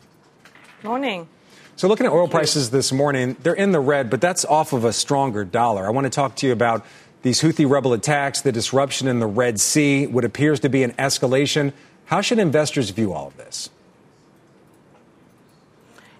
Morning. 0.83 1.27
So, 1.75 1.89
looking 1.89 2.05
at 2.05 2.13
oil 2.13 2.29
prices 2.29 2.69
this 2.69 2.93
morning, 2.93 3.35
they're 3.43 3.53
in 3.53 3.73
the 3.73 3.81
red, 3.81 4.09
but 4.09 4.21
that's 4.21 4.45
off 4.45 4.71
of 4.71 4.85
a 4.85 4.93
stronger 4.93 5.43
dollar. 5.43 5.85
I 5.85 5.89
want 5.89 6.05
to 6.05 6.09
talk 6.09 6.37
to 6.37 6.47
you 6.47 6.53
about 6.53 6.85
These 7.23 7.41
Houthi 7.41 7.69
rebel 7.69 7.91
attacks, 7.91 8.39
the 8.39 8.53
disruption 8.53 9.09
in 9.09 9.19
the 9.19 9.27
Red 9.27 9.59
Sea, 9.59 10.07
what 10.07 10.23
appears 10.23 10.61
to 10.61 10.69
be 10.69 10.83
an 10.83 10.93
escalation. 10.93 11.73
How 12.05 12.21
should 12.21 12.39
investors 12.39 12.91
view 12.91 13.11
all 13.11 13.27
of 13.27 13.35
this? 13.35 13.69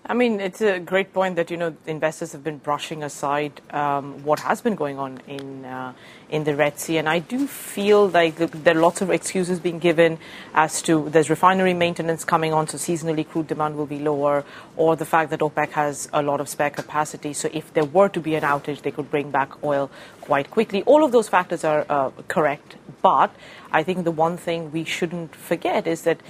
I 0.10 0.13
mean, 0.13 0.39
it's 0.39 0.62
a 0.62 0.80
great 0.80 1.12
point 1.12 1.36
that 1.36 1.52
you 1.52 1.58
know 1.58 1.76
investors 1.86 2.32
have 2.32 2.41
been 2.41 2.60
brushing 2.60 3.04
aside 3.04 3.60
um, 3.72 4.24
what 4.24 4.39
has 4.39 4.62
been 4.62 4.76
going 4.76 4.98
on 4.98 5.20
in 5.28 5.65
uh, 5.65 5.91
in 6.30 6.46
the 6.46 6.56
Red 6.56 6.80
Sea, 6.80 6.98
and 6.98 7.10
I 7.10 7.20
do 7.20 7.46
feel 7.46 8.08
like 8.08 8.38
there 8.38 8.78
are 8.78 8.80
lots 8.80 9.02
of 9.02 9.10
excuses 9.10 9.60
being 9.60 9.80
given 9.80 10.17
as 10.54 10.82
to 10.84 11.10
there's 11.10 11.30
refinery 11.30 11.74
maintenance 11.74 12.24
coming 12.24 12.54
on, 12.54 12.70
so 12.70 12.78
seasonally 12.78 13.28
crude 13.28 13.48
demand 13.48 13.76
will 13.76 13.86
be 13.86 14.00
lower, 14.00 14.46
or 14.78 14.96
the 14.96 15.06
fact 15.06 15.30
that 15.32 15.41
OPEC 15.41 15.72
has 15.72 16.08
a 16.13 16.22
lot 16.22 16.39
of 16.39 16.48
spare 16.48 16.70
capacity, 16.70 17.34
so 17.34 17.50
if 17.52 17.74
there 17.74 17.86
were 17.86 18.08
to 18.08 18.22
be 18.22 18.36
an 18.36 18.43
outage, 18.43 18.84
they 18.84 18.91
could 18.91 19.12
bring 19.12 19.30
back 19.30 19.62
oil 19.62 19.91
quite 20.22 20.50
quickly. 20.50 20.84
All 20.84 21.04
of 21.04 21.12
those 21.12 21.28
factors 21.28 21.65
are 21.65 21.86
uh, 21.89 22.12
correct, 22.30 22.78
but 23.02 23.36
I 23.74 23.84
think 23.84 24.06
the 24.06 24.12
one 24.12 24.38
thing 24.38 24.72
we 24.72 24.86
shouldn't 24.86 25.36
forget 25.36 25.86
is 25.86 26.04
that 26.04 26.22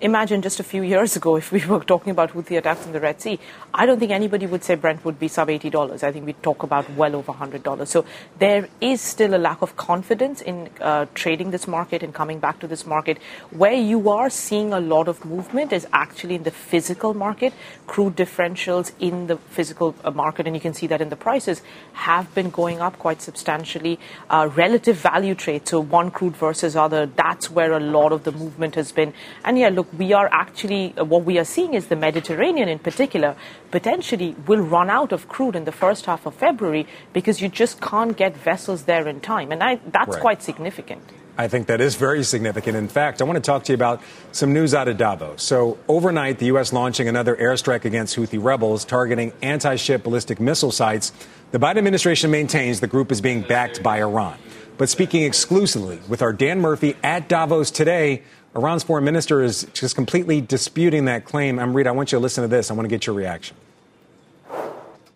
imagine 0.00 0.42
just 0.42 0.60
a 0.60 0.62
few 0.62 0.82
years 0.82 1.16
ago 1.16 1.36
if 1.36 1.52
we 1.52 1.64
were 1.66 1.80
talking 1.80 2.10
about 2.10 2.30
Houthi 2.32 2.58
attacks 2.58 2.86
in 2.86 2.92
the 2.92 3.00
Red 3.00 3.20
Sea, 3.20 3.38
I 3.76 3.86
don't 3.86 3.98
think 3.98 4.12
anybody 4.12 4.46
would 4.46 4.62
say 4.62 4.76
Brent 4.76 5.04
would 5.04 5.18
be 5.18 5.26
sub 5.26 5.48
$80. 5.48 6.04
I 6.04 6.12
think 6.12 6.26
we'd 6.26 6.40
talk 6.44 6.62
about 6.62 6.88
well 6.90 7.16
over 7.16 7.32
$100. 7.32 7.88
So 7.88 8.04
there 8.38 8.68
is 8.80 9.00
still 9.00 9.34
a 9.34 9.38
lack 9.38 9.62
of 9.62 9.76
confidence 9.76 10.40
in 10.40 10.70
uh, 10.80 11.06
trading 11.14 11.50
this 11.50 11.66
market 11.66 12.04
and 12.04 12.14
coming 12.14 12.38
back 12.38 12.60
to 12.60 12.68
this 12.68 12.86
market. 12.86 13.18
Where 13.50 13.72
you 13.72 14.10
are 14.10 14.30
seeing 14.30 14.72
a 14.72 14.78
lot 14.78 15.08
of 15.08 15.24
movement 15.24 15.72
is 15.72 15.88
actually 15.92 16.36
in 16.36 16.44
the 16.44 16.52
physical 16.52 17.14
market. 17.14 17.52
Crude 17.88 18.14
differentials 18.14 18.92
in 19.00 19.26
the 19.26 19.38
physical 19.38 19.96
uh, 20.04 20.12
market, 20.12 20.46
and 20.46 20.54
you 20.54 20.60
can 20.60 20.72
see 20.72 20.86
that 20.86 21.00
in 21.00 21.08
the 21.08 21.16
prices, 21.16 21.60
have 21.94 22.32
been 22.32 22.50
going 22.50 22.80
up 22.80 22.96
quite 23.00 23.20
substantially. 23.20 23.98
Uh, 24.30 24.48
relative 24.54 24.96
value 24.96 25.34
trade, 25.34 25.66
so 25.66 25.80
one 25.80 26.12
crude 26.12 26.36
versus 26.36 26.76
other, 26.76 27.06
that's 27.06 27.50
where 27.50 27.72
a 27.72 27.80
lot 27.80 28.12
of 28.12 28.22
the 28.22 28.30
movement 28.30 28.76
has 28.76 28.92
been. 28.92 29.12
And 29.44 29.58
yeah, 29.58 29.70
look, 29.70 29.88
we 29.98 30.12
are 30.12 30.28
actually, 30.30 30.94
uh, 30.96 31.04
what 31.04 31.24
we 31.24 31.38
are 31.40 31.44
seeing 31.44 31.74
is 31.74 31.88
the 31.88 31.96
Mediterranean 31.96 32.68
in 32.68 32.78
particular 32.78 33.34
potentially 33.70 34.36
will 34.46 34.60
run 34.60 34.90
out 34.90 35.12
of 35.12 35.28
crude 35.28 35.56
in 35.56 35.64
the 35.64 35.72
first 35.72 36.06
half 36.06 36.26
of 36.26 36.34
February 36.34 36.86
because 37.12 37.40
you 37.40 37.48
just 37.48 37.80
can't 37.80 38.16
get 38.16 38.36
vessels 38.36 38.84
there 38.84 39.08
in 39.08 39.20
time. 39.20 39.52
And 39.52 39.62
I, 39.62 39.76
that's 39.86 40.10
right. 40.10 40.20
quite 40.20 40.42
significant. 40.42 41.02
I 41.36 41.48
think 41.48 41.66
that 41.66 41.80
is 41.80 41.96
very 41.96 42.22
significant. 42.22 42.76
In 42.76 42.86
fact, 42.86 43.20
I 43.20 43.24
want 43.24 43.36
to 43.36 43.40
talk 43.40 43.64
to 43.64 43.72
you 43.72 43.74
about 43.74 44.00
some 44.30 44.52
news 44.52 44.72
out 44.72 44.86
of 44.86 44.96
Davos. 44.96 45.42
So, 45.42 45.78
overnight, 45.88 46.38
the 46.38 46.46
U.S. 46.46 46.72
launching 46.72 47.08
another 47.08 47.34
airstrike 47.34 47.84
against 47.84 48.14
Houthi 48.14 48.42
rebels 48.42 48.84
targeting 48.84 49.32
anti 49.42 49.74
ship 49.74 50.04
ballistic 50.04 50.38
missile 50.38 50.70
sites. 50.70 51.12
The 51.50 51.58
Biden 51.58 51.78
administration 51.78 52.30
maintains 52.30 52.78
the 52.78 52.86
group 52.86 53.10
is 53.10 53.20
being 53.20 53.42
backed 53.42 53.82
by 53.82 53.98
Iran. 53.98 54.38
But 54.76 54.88
speaking 54.88 55.22
exclusively 55.22 56.00
with 56.08 56.22
our 56.22 56.32
Dan 56.32 56.60
Murphy 56.60 56.96
at 57.02 57.28
Davos 57.28 57.70
today, 57.70 58.22
Iran's 58.56 58.84
foreign 58.84 59.04
minister 59.04 59.42
is 59.42 59.66
just 59.72 59.94
completely 59.94 60.40
disputing 60.40 61.06
that 61.06 61.24
claim. 61.24 61.58
Amrita, 61.58 61.88
I 61.88 61.92
want 61.92 62.12
you 62.12 62.18
to 62.18 62.22
listen 62.22 62.42
to 62.42 62.48
this. 62.48 62.70
I 62.70 62.74
want 62.74 62.84
to 62.84 62.90
get 62.90 63.06
your 63.06 63.16
reaction. 63.16 63.56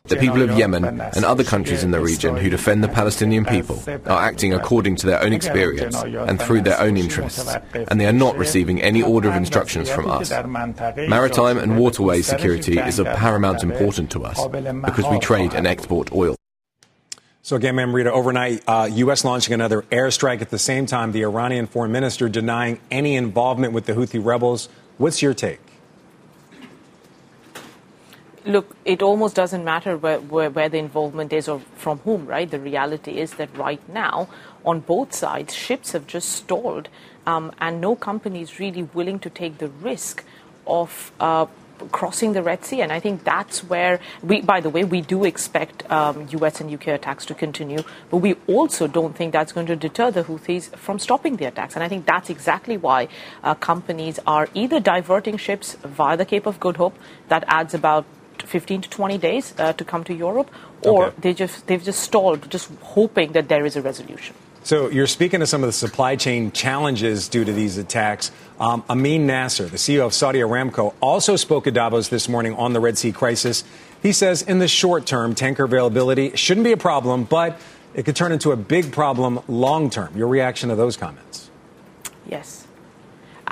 The 0.04 0.16
people 0.16 0.40
of 0.40 0.56
Yemen 0.56 0.84
and 0.84 1.24
other 1.24 1.44
countries 1.44 1.84
in 1.84 1.90
the 1.90 2.00
region 2.00 2.36
who 2.36 2.48
defend 2.48 2.82
the 2.82 2.88
Palestinian 2.88 3.44
people 3.44 3.82
are 4.06 4.22
acting 4.22 4.54
according 4.54 4.96
to 4.96 5.06
their 5.06 5.22
own 5.22 5.34
experience 5.34 5.94
and 5.94 6.40
through 6.40 6.62
their 6.62 6.80
own 6.80 6.96
interests, 6.96 7.54
and 7.74 8.00
they 8.00 8.06
are 8.06 8.12
not 8.12 8.36
receiving 8.38 8.80
any 8.80 9.02
order 9.02 9.28
of 9.28 9.36
instructions 9.36 9.90
from 9.90 10.10
us. 10.10 10.30
Maritime 10.96 11.58
and 11.58 11.78
waterway 11.78 12.22
security 12.22 12.78
is 12.78 12.98
of 12.98 13.06
paramount 13.06 13.62
importance 13.62 14.10
to 14.12 14.24
us 14.24 14.46
because 14.48 15.04
we 15.10 15.18
trade 15.18 15.52
and 15.52 15.66
export 15.66 16.10
oil. 16.12 16.34
So 17.48 17.56
again, 17.56 17.78
Amrita, 17.78 18.12
overnight, 18.12 18.62
uh, 18.66 18.90
U.S. 18.92 19.24
launching 19.24 19.54
another 19.54 19.80
airstrike 19.90 20.42
at 20.42 20.50
the 20.50 20.58
same 20.58 20.84
time, 20.84 21.12
the 21.12 21.22
Iranian 21.22 21.66
foreign 21.66 21.90
minister 21.90 22.28
denying 22.28 22.78
any 22.90 23.16
involvement 23.16 23.72
with 23.72 23.86
the 23.86 23.94
Houthi 23.94 24.22
rebels. 24.22 24.68
What's 24.98 25.22
your 25.22 25.32
take? 25.32 25.60
Look, 28.44 28.76
it 28.84 29.00
almost 29.00 29.34
doesn't 29.34 29.64
matter 29.64 29.96
where, 29.96 30.20
where, 30.20 30.50
where, 30.50 30.68
the 30.68 30.76
involvement 30.76 31.32
is 31.32 31.48
or 31.48 31.60
from 31.74 32.00
whom, 32.00 32.26
right? 32.26 32.50
The 32.50 32.60
reality 32.60 33.12
is 33.12 33.32
that 33.36 33.56
right 33.56 33.80
now, 33.88 34.28
on 34.62 34.80
both 34.80 35.14
sides, 35.14 35.54
ships 35.54 35.92
have 35.92 36.06
just 36.06 36.28
stalled, 36.28 36.90
um, 37.26 37.52
and 37.62 37.80
no 37.80 37.96
company 37.96 38.42
is 38.42 38.60
really 38.60 38.82
willing 38.82 39.18
to 39.20 39.30
take 39.30 39.56
the 39.56 39.68
risk 39.68 40.22
of 40.66 41.12
uh, 41.18 41.46
crossing 41.92 42.32
the 42.32 42.42
Red 42.42 42.64
Sea. 42.64 42.82
And 42.82 42.92
I 42.92 43.00
think 43.00 43.24
that's 43.24 43.64
where 43.64 44.00
we, 44.22 44.40
by 44.40 44.60
the 44.60 44.70
way, 44.70 44.84
we 44.84 45.00
do 45.00 45.24
expect 45.24 45.90
um, 45.90 46.26
US 46.30 46.60
and 46.60 46.72
UK 46.72 46.88
attacks 46.88 47.26
to 47.26 47.34
continue, 47.34 47.82
but 48.10 48.18
we 48.18 48.36
also 48.46 48.86
don't 48.86 49.16
think 49.16 49.32
that's 49.32 49.52
going 49.52 49.66
to 49.66 49.76
deter 49.76 50.10
the 50.10 50.24
Houthis 50.24 50.74
from 50.76 50.98
stopping 50.98 51.36
the 51.36 51.46
attacks. 51.46 51.74
And 51.74 51.82
I 51.82 51.88
think 51.88 52.06
that's 52.06 52.30
exactly 52.30 52.76
why 52.76 53.08
uh, 53.42 53.54
companies 53.54 54.18
are 54.26 54.48
either 54.54 54.80
diverting 54.80 55.36
ships 55.36 55.74
via 55.84 56.16
the 56.16 56.24
Cape 56.24 56.46
of 56.46 56.60
Good 56.60 56.76
Hope, 56.76 56.96
that 57.28 57.44
adds 57.46 57.74
about 57.74 58.04
15 58.44 58.82
to 58.82 58.90
20 58.90 59.18
days 59.18 59.54
uh, 59.58 59.72
to 59.72 59.84
come 59.84 60.04
to 60.04 60.14
Europe, 60.14 60.50
or 60.82 61.06
okay. 61.06 61.16
they 61.20 61.34
just, 61.34 61.66
they've 61.66 61.82
just 61.82 62.00
stalled, 62.00 62.50
just 62.50 62.70
hoping 62.82 63.32
that 63.32 63.48
there 63.48 63.66
is 63.66 63.76
a 63.76 63.82
resolution. 63.82 64.34
So 64.68 64.90
you're 64.90 65.06
speaking 65.06 65.40
to 65.40 65.46
some 65.46 65.62
of 65.62 65.68
the 65.68 65.72
supply 65.72 66.16
chain 66.16 66.52
challenges 66.52 67.28
due 67.28 67.42
to 67.42 67.54
these 67.54 67.78
attacks. 67.78 68.30
Um, 68.60 68.84
Amin 68.90 69.26
Nasser, 69.26 69.64
the 69.64 69.78
CEO 69.78 70.04
of 70.04 70.12
Saudi 70.12 70.40
Aramco, 70.40 70.92
also 71.00 71.36
spoke 71.36 71.66
at 71.66 71.72
Davos 71.72 72.08
this 72.08 72.28
morning 72.28 72.52
on 72.52 72.74
the 72.74 72.80
Red 72.80 72.98
Sea 72.98 73.10
crisis. 73.10 73.64
He 74.02 74.12
says 74.12 74.42
in 74.42 74.58
the 74.58 74.68
short 74.68 75.06
term, 75.06 75.34
tanker 75.34 75.64
availability 75.64 76.36
shouldn't 76.36 76.64
be 76.64 76.72
a 76.72 76.76
problem, 76.76 77.24
but 77.24 77.58
it 77.94 78.02
could 78.04 78.14
turn 78.14 78.30
into 78.30 78.52
a 78.52 78.58
big 78.58 78.92
problem 78.92 79.40
long 79.48 79.88
term. 79.88 80.14
Your 80.14 80.28
reaction 80.28 80.68
to 80.68 80.74
those 80.74 80.98
comments? 80.98 81.48
Yes. 82.26 82.67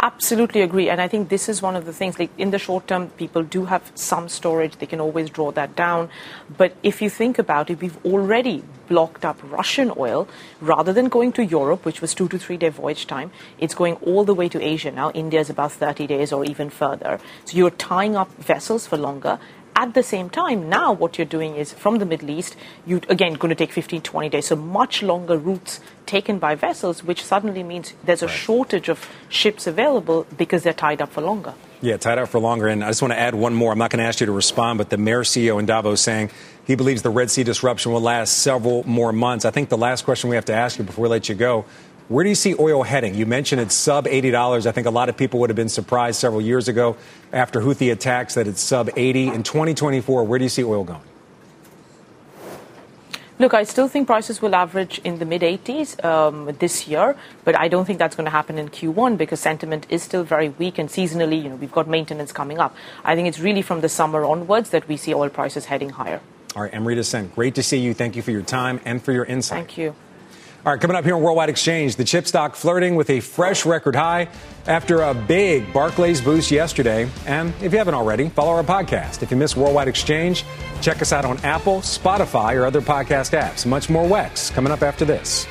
Absolutely 0.02 0.60
agree. 0.60 0.90
And 0.90 1.00
I 1.00 1.08
think 1.08 1.30
this 1.30 1.48
is 1.48 1.62
one 1.62 1.74
of 1.74 1.86
the 1.86 1.92
things, 1.92 2.18
like 2.18 2.30
in 2.36 2.50
the 2.50 2.58
short 2.58 2.86
term, 2.86 3.08
people 3.10 3.42
do 3.42 3.64
have 3.64 3.90
some 3.94 4.28
storage. 4.28 4.76
They 4.76 4.86
can 4.86 5.00
always 5.00 5.30
draw 5.30 5.52
that 5.52 5.74
down. 5.74 6.10
But 6.56 6.76
if 6.82 7.00
you 7.00 7.08
think 7.08 7.38
about 7.38 7.70
it, 7.70 7.80
we've 7.80 7.96
already 8.04 8.62
blocked 8.88 9.24
up 9.24 9.38
Russian 9.42 9.92
oil 9.96 10.28
rather 10.60 10.92
than 10.92 11.08
going 11.08 11.32
to 11.32 11.44
Europe, 11.44 11.84
which 11.84 12.00
was 12.00 12.14
two 12.14 12.28
to 12.28 12.38
three 12.38 12.56
day 12.56 12.68
voyage 12.68 13.06
time. 13.06 13.30
It's 13.58 13.74
going 13.74 13.94
all 13.96 14.24
the 14.24 14.34
way 14.34 14.48
to 14.50 14.62
Asia 14.62 14.90
now. 14.90 15.10
India 15.12 15.40
is 15.40 15.50
about 15.50 15.72
30 15.72 16.06
days 16.06 16.32
or 16.32 16.44
even 16.44 16.68
further. 16.68 17.18
So 17.44 17.56
you're 17.56 17.70
tying 17.70 18.16
up 18.16 18.30
vessels 18.36 18.86
for 18.86 18.96
longer. 18.98 19.38
At 19.78 19.92
the 19.92 20.02
same 20.02 20.30
time, 20.30 20.70
now 20.70 20.94
what 20.94 21.18
you're 21.18 21.26
doing 21.26 21.54
is 21.54 21.74
from 21.74 21.98
the 21.98 22.06
Middle 22.06 22.30
East, 22.30 22.56
you're 22.86 23.02
again 23.10 23.34
going 23.34 23.50
to 23.50 23.54
take 23.54 23.72
15, 23.72 24.00
20 24.00 24.30
days, 24.30 24.46
so 24.46 24.56
much 24.56 25.02
longer 25.02 25.36
routes 25.36 25.80
taken 26.06 26.38
by 26.38 26.54
vessels, 26.54 27.04
which 27.04 27.22
suddenly 27.22 27.62
means 27.62 27.92
there's 28.02 28.22
a 28.22 28.26
right. 28.26 28.34
shortage 28.34 28.88
of 28.88 29.06
ships 29.28 29.66
available 29.66 30.26
because 30.34 30.62
they're 30.62 30.72
tied 30.72 31.02
up 31.02 31.12
for 31.12 31.20
longer. 31.20 31.52
Yeah, 31.82 31.98
tied 31.98 32.16
up 32.16 32.30
for 32.30 32.40
longer. 32.40 32.68
And 32.68 32.82
I 32.82 32.88
just 32.88 33.02
want 33.02 33.12
to 33.12 33.18
add 33.18 33.34
one 33.34 33.52
more. 33.52 33.70
I'm 33.70 33.78
not 33.78 33.90
going 33.90 33.98
to 33.98 34.06
ask 34.06 34.18
you 34.20 34.24
to 34.26 34.32
respond, 34.32 34.78
but 34.78 34.88
the 34.88 34.96
Maersk 34.96 35.36
CEO 35.36 35.60
in 35.60 35.66
Davos 35.66 36.00
saying 36.00 36.30
he 36.66 36.74
believes 36.74 37.02
the 37.02 37.10
Red 37.10 37.30
Sea 37.30 37.44
disruption 37.44 37.92
will 37.92 38.00
last 38.00 38.38
several 38.38 38.82
more 38.84 39.12
months. 39.12 39.44
I 39.44 39.50
think 39.50 39.68
the 39.68 39.76
last 39.76 40.06
question 40.06 40.30
we 40.30 40.36
have 40.36 40.46
to 40.46 40.54
ask 40.54 40.78
you 40.78 40.84
before 40.84 41.02
we 41.02 41.08
let 41.10 41.28
you 41.28 41.34
go 41.34 41.66
where 42.08 42.22
do 42.22 42.28
you 42.28 42.36
see 42.36 42.54
oil 42.58 42.84
heading? 42.84 43.14
You 43.14 43.26
mentioned 43.26 43.60
it's 43.60 43.74
sub 43.74 44.06
$80. 44.06 44.66
I 44.66 44.72
think 44.72 44.86
a 44.86 44.90
lot 44.90 45.08
of 45.08 45.16
people 45.16 45.40
would 45.40 45.50
have 45.50 45.56
been 45.56 45.68
surprised 45.68 46.20
several 46.20 46.40
years 46.40 46.68
ago 46.68 46.96
after 47.32 47.60
Houthi 47.60 47.90
attacks 47.90 48.34
that 48.34 48.46
it's 48.46 48.60
sub 48.60 48.90
80. 48.96 49.28
In 49.28 49.42
2024, 49.42 50.24
where 50.24 50.38
do 50.38 50.44
you 50.44 50.48
see 50.48 50.62
oil 50.62 50.84
going? 50.84 51.00
Look, 53.38 53.52
I 53.52 53.64
still 53.64 53.86
think 53.86 54.06
prices 54.06 54.40
will 54.40 54.54
average 54.54 54.98
in 55.04 55.18
the 55.18 55.26
mid 55.26 55.42
80s 55.42 56.02
um, 56.02 56.46
this 56.58 56.88
year, 56.88 57.16
but 57.44 57.54
I 57.54 57.68
don't 57.68 57.84
think 57.84 57.98
that's 57.98 58.16
going 58.16 58.24
to 58.24 58.30
happen 58.30 58.56
in 58.56 58.70
Q1 58.70 59.18
because 59.18 59.40
sentiment 59.40 59.86
is 59.90 60.02
still 60.02 60.24
very 60.24 60.48
weak 60.48 60.78
and 60.78 60.88
seasonally, 60.88 61.42
you 61.42 61.50
know, 61.50 61.56
we've 61.56 61.72
got 61.72 61.86
maintenance 61.86 62.32
coming 62.32 62.58
up. 62.58 62.74
I 63.04 63.14
think 63.14 63.28
it's 63.28 63.38
really 63.38 63.60
from 63.60 63.82
the 63.82 63.90
summer 63.90 64.24
onwards 64.24 64.70
that 64.70 64.88
we 64.88 64.96
see 64.96 65.12
oil 65.12 65.28
prices 65.28 65.66
heading 65.66 65.90
higher. 65.90 66.20
All 66.54 66.62
right, 66.62 66.72
Amrita 66.72 67.04
Sen, 67.04 67.28
great 67.34 67.54
to 67.56 67.62
see 67.62 67.76
you. 67.76 67.92
Thank 67.92 68.16
you 68.16 68.22
for 68.22 68.30
your 68.30 68.42
time 68.42 68.80
and 68.86 69.02
for 69.02 69.12
your 69.12 69.26
insight. 69.26 69.58
Thank 69.58 69.76
you. 69.76 69.94
All 70.66 70.72
right, 70.72 70.80
coming 70.80 70.96
up 70.96 71.04
here 71.04 71.14
on 71.14 71.22
Worldwide 71.22 71.48
Exchange, 71.48 71.94
the 71.94 72.02
chip 72.02 72.26
stock 72.26 72.56
flirting 72.56 72.96
with 72.96 73.08
a 73.08 73.20
fresh 73.20 73.64
record 73.64 73.94
high 73.94 74.26
after 74.66 75.02
a 75.02 75.14
big 75.14 75.72
Barclays 75.72 76.20
boost 76.20 76.50
yesterday. 76.50 77.08
And 77.24 77.54
if 77.62 77.70
you 77.70 77.78
haven't 77.78 77.94
already, 77.94 78.30
follow 78.30 78.50
our 78.50 78.64
podcast. 78.64 79.22
If 79.22 79.30
you 79.30 79.36
miss 79.36 79.56
Worldwide 79.56 79.86
Exchange, 79.86 80.44
check 80.80 81.00
us 81.00 81.12
out 81.12 81.24
on 81.24 81.38
Apple, 81.44 81.82
Spotify, 81.82 82.56
or 82.56 82.66
other 82.66 82.80
podcast 82.80 83.40
apps. 83.40 83.64
Much 83.64 83.88
more 83.88 84.08
WEX 84.08 84.52
coming 84.52 84.72
up 84.72 84.82
after 84.82 85.04
this. 85.04 85.46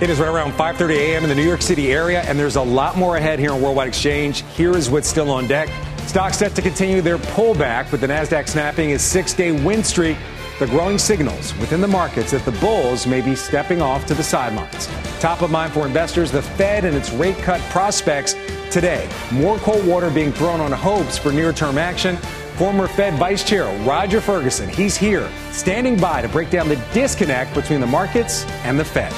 It 0.00 0.08
is 0.08 0.18
right 0.18 0.34
around 0.34 0.52
5:30 0.52 0.96
a.m. 0.96 1.24
in 1.24 1.28
the 1.28 1.36
New 1.36 1.46
York 1.46 1.60
City 1.60 1.92
area, 1.92 2.22
and 2.22 2.38
there's 2.38 2.56
a 2.56 2.62
lot 2.62 2.96
more 2.96 3.18
ahead 3.18 3.38
here 3.38 3.52
on 3.52 3.60
Worldwide 3.60 3.88
Exchange. 3.88 4.44
Here 4.54 4.74
is 4.74 4.88
what's 4.88 5.08
still 5.08 5.30
on 5.30 5.46
deck. 5.46 5.68
Stocks 6.06 6.38
set 6.38 6.54
to 6.54 6.62
continue 6.62 7.00
their 7.00 7.18
pullback, 7.18 7.90
with 7.90 8.02
the 8.02 8.06
Nasdaq 8.06 8.48
snapping 8.48 8.92
a 8.92 8.98
six-day 8.98 9.52
win 9.64 9.82
streak. 9.82 10.18
The 10.58 10.66
growing 10.66 10.98
signals 10.98 11.56
within 11.58 11.80
the 11.80 11.88
markets 11.88 12.32
that 12.32 12.44
the 12.44 12.52
bulls 12.52 13.06
may 13.06 13.20
be 13.20 13.34
stepping 13.34 13.80
off 13.80 14.06
to 14.06 14.14
the 14.14 14.22
sidelines. 14.22 14.88
Top 15.18 15.40
of 15.42 15.50
mind 15.50 15.72
for 15.72 15.86
investors, 15.86 16.30
the 16.30 16.42
Fed 16.42 16.84
and 16.84 16.94
its 16.94 17.10
rate 17.12 17.38
cut 17.38 17.60
prospects 17.70 18.34
today. 18.70 19.08
More 19.32 19.56
cold 19.58 19.86
water 19.86 20.10
being 20.10 20.32
thrown 20.32 20.60
on 20.60 20.70
hopes 20.70 21.16
for 21.18 21.32
near-term 21.32 21.78
action. 21.78 22.16
Former 22.58 22.86
Fed 22.86 23.14
Vice 23.14 23.42
Chair 23.42 23.64
Roger 23.84 24.20
Ferguson, 24.20 24.68
he's 24.68 24.96
here, 24.96 25.28
standing 25.50 25.96
by 25.96 26.20
to 26.20 26.28
break 26.28 26.50
down 26.50 26.68
the 26.68 26.76
disconnect 26.92 27.54
between 27.54 27.80
the 27.80 27.86
markets 27.86 28.44
and 28.64 28.78
the 28.78 28.84
Fed. 28.84 29.12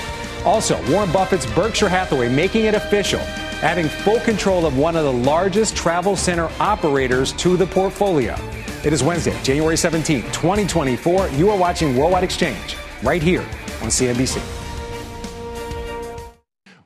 Also, 0.47 0.81
Warren 0.90 1.11
Buffett's 1.11 1.47
Berkshire 1.53 1.88
Hathaway 1.88 2.29
making 2.29 2.66
it 2.66 2.75
official, 2.75 3.20
adding 3.64 3.88
full 3.88 4.20
control 4.20 4.66
of 4.66 4.77
one 4.77 4.94
of 4.94 5.05
the 5.05 5.12
largest 5.12 5.74
travel 5.74 6.14
center 6.16 6.50
operators 6.61 7.33
to 7.33 7.57
the 7.57 7.66
portfolio. 7.66 8.37
It 8.85 8.92
is 8.92 9.03
Wednesday, 9.03 9.37
January 9.42 9.79
17, 9.79 10.20
2024. 10.24 11.29
You 11.29 11.50
are 11.50 11.59
watching 11.59 11.96
Worldwide 11.96 12.24
Exchange 12.24 12.77
right 13.03 13.22
here 13.22 13.40
on 13.81 13.88
CNBC. 13.88 14.42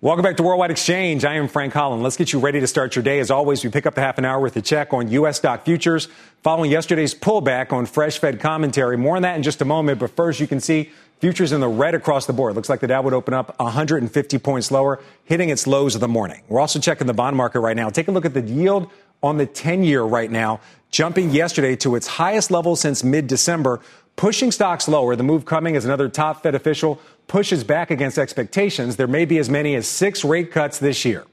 Welcome 0.00 0.22
back 0.22 0.36
to 0.36 0.44
Worldwide 0.44 0.70
Exchange. 0.70 1.24
I 1.24 1.34
am 1.34 1.48
Frank 1.48 1.72
Holland. 1.72 2.04
Let's 2.04 2.16
get 2.16 2.32
you 2.32 2.38
ready 2.38 2.60
to 2.60 2.68
start 2.68 2.94
your 2.94 3.02
day. 3.02 3.18
As 3.18 3.32
always, 3.32 3.64
we 3.64 3.70
pick 3.70 3.84
up 3.84 3.96
the 3.96 4.00
half 4.00 4.16
an 4.16 4.24
hour 4.24 4.38
with 4.38 4.56
a 4.56 4.62
check 4.62 4.92
on 4.94 5.10
U.S. 5.10 5.38
stock 5.38 5.64
futures 5.64 6.06
following 6.44 6.70
yesterday's 6.70 7.16
pullback 7.16 7.72
on 7.72 7.84
fresh 7.84 8.20
Fed 8.20 8.38
commentary. 8.38 8.96
More 8.96 9.16
on 9.16 9.22
that 9.22 9.34
in 9.34 9.42
just 9.42 9.60
a 9.60 9.64
moment. 9.64 9.98
But 9.98 10.14
first, 10.14 10.38
you 10.38 10.46
can 10.46 10.60
see 10.60 10.92
futures 11.20 11.52
in 11.52 11.60
the 11.60 11.68
red 11.68 11.94
across 11.94 12.26
the 12.26 12.32
board. 12.32 12.54
Looks 12.54 12.68
like 12.68 12.80
the 12.80 12.86
Dow 12.86 13.02
would 13.02 13.14
open 13.14 13.34
up 13.34 13.58
150 13.58 14.38
points 14.38 14.70
lower, 14.70 15.00
hitting 15.24 15.48
its 15.48 15.66
lows 15.66 15.94
of 15.94 16.00
the 16.00 16.08
morning. 16.08 16.42
We're 16.48 16.60
also 16.60 16.78
checking 16.78 17.06
the 17.06 17.14
bond 17.14 17.36
market 17.36 17.60
right 17.60 17.76
now. 17.76 17.90
Take 17.90 18.08
a 18.08 18.12
look 18.12 18.24
at 18.24 18.34
the 18.34 18.42
yield 18.42 18.90
on 19.22 19.36
the 19.36 19.46
10 19.46 19.82
year 19.82 20.02
right 20.02 20.30
now, 20.30 20.60
jumping 20.90 21.30
yesterday 21.30 21.76
to 21.76 21.96
its 21.96 22.06
highest 22.06 22.50
level 22.50 22.76
since 22.76 23.02
mid 23.02 23.26
December, 23.26 23.80
pushing 24.16 24.52
stocks 24.52 24.88
lower. 24.88 25.16
The 25.16 25.24
move 25.24 25.44
coming 25.44 25.76
as 25.76 25.84
another 25.84 26.08
top 26.08 26.42
Fed 26.42 26.54
official 26.54 27.00
pushes 27.26 27.64
back 27.64 27.90
against 27.90 28.18
expectations. 28.18 28.96
There 28.96 29.06
may 29.06 29.24
be 29.24 29.38
as 29.38 29.50
many 29.50 29.74
as 29.74 29.86
six 29.86 30.24
rate 30.24 30.52
cuts 30.52 30.78
this 30.78 31.04
year. 31.04 31.24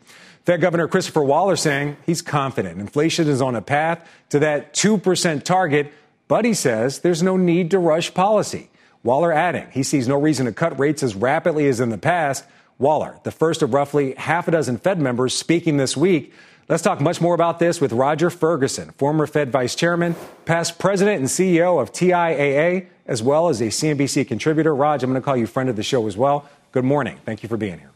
Fed 0.45 0.61
Governor 0.61 0.87
Christopher 0.87 1.23
Waller 1.23 1.55
saying 1.55 1.97
he's 2.05 2.21
confident 2.21 2.79
inflation 2.79 3.27
is 3.27 3.41
on 3.41 3.55
a 3.55 3.61
path 3.61 4.07
to 4.29 4.39
that 4.39 4.73
2% 4.73 5.43
target, 5.43 5.91
but 6.27 6.45
he 6.45 6.53
says 6.53 6.99
there's 6.99 7.23
no 7.23 7.35
need 7.35 7.71
to 7.71 7.79
rush 7.79 8.13
policy. 8.13 8.69
Waller 9.05 9.31
adding 9.31 9.67
he 9.71 9.83
sees 9.83 10.07
no 10.07 10.19
reason 10.19 10.47
to 10.47 10.51
cut 10.51 10.77
rates 10.79 11.03
as 11.03 11.13
rapidly 11.13 11.67
as 11.67 11.79
in 11.79 11.89
the 11.89 11.97
past. 11.97 12.43
Waller, 12.79 13.19
the 13.23 13.31
first 13.31 13.61
of 13.61 13.71
roughly 13.71 14.15
half 14.15 14.47
a 14.47 14.51
dozen 14.51 14.79
Fed 14.79 14.99
members 14.99 15.35
speaking 15.35 15.77
this 15.77 15.95
week. 15.95 16.33
Let's 16.67 16.81
talk 16.81 16.99
much 16.99 17.21
more 17.21 17.35
about 17.35 17.59
this 17.59 17.79
with 17.79 17.93
Roger 17.93 18.31
Ferguson, 18.31 18.89
former 18.97 19.27
Fed 19.27 19.51
vice 19.51 19.75
chairman, 19.75 20.15
past 20.45 20.79
president 20.79 21.19
and 21.19 21.27
CEO 21.27 21.79
of 21.79 21.93
TIAA, 21.93 22.87
as 23.05 23.21
well 23.21 23.47
as 23.49 23.61
a 23.61 23.65
CNBC 23.65 24.27
contributor. 24.27 24.73
Raj, 24.73 25.03
I'm 25.03 25.11
going 25.11 25.21
to 25.21 25.23
call 25.23 25.37
you 25.37 25.45
friend 25.45 25.69
of 25.69 25.75
the 25.75 25.83
show 25.83 26.07
as 26.07 26.17
well. 26.17 26.49
Good 26.71 26.83
morning. 26.83 27.19
Thank 27.25 27.43
you 27.43 27.47
for 27.47 27.57
being 27.57 27.77
here. 27.77 27.91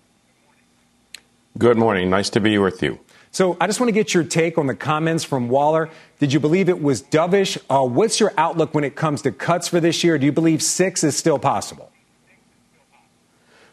Good 1.58 1.78
morning. 1.78 2.12
Nice 2.12 2.30
to 2.30 2.40
be 2.40 2.60
with 2.60 2.84
you. 2.84 3.00
So 3.32 3.58
I 3.60 3.66
just 3.68 3.80
want 3.80 3.90
to 3.90 3.94
get 3.94 4.14
your 4.14 4.24
take 4.24 4.60
on 4.60 4.68
the 4.68 4.76
comments 4.76 5.24
from 5.24 5.50
Waller. 5.50 5.90
Did 6.20 6.34
you 6.34 6.42
believe 6.42 6.68
it 6.68 6.82
was 6.82 7.02
dovish? 7.02 7.58
Uh, 7.70 7.86
what's 7.86 8.20
your 8.20 8.34
outlook 8.38 8.74
when 8.76 8.84
it 8.84 8.98
comes 8.98 9.22
to 9.22 9.32
cuts 9.32 9.70
for 9.70 9.80
this 9.80 10.04
year? 10.04 10.18
Do 10.18 10.26
you 10.26 10.34
believe 10.34 10.62
six 10.62 11.02
is 11.02 11.16
still 11.16 11.40
possible? 11.40 11.92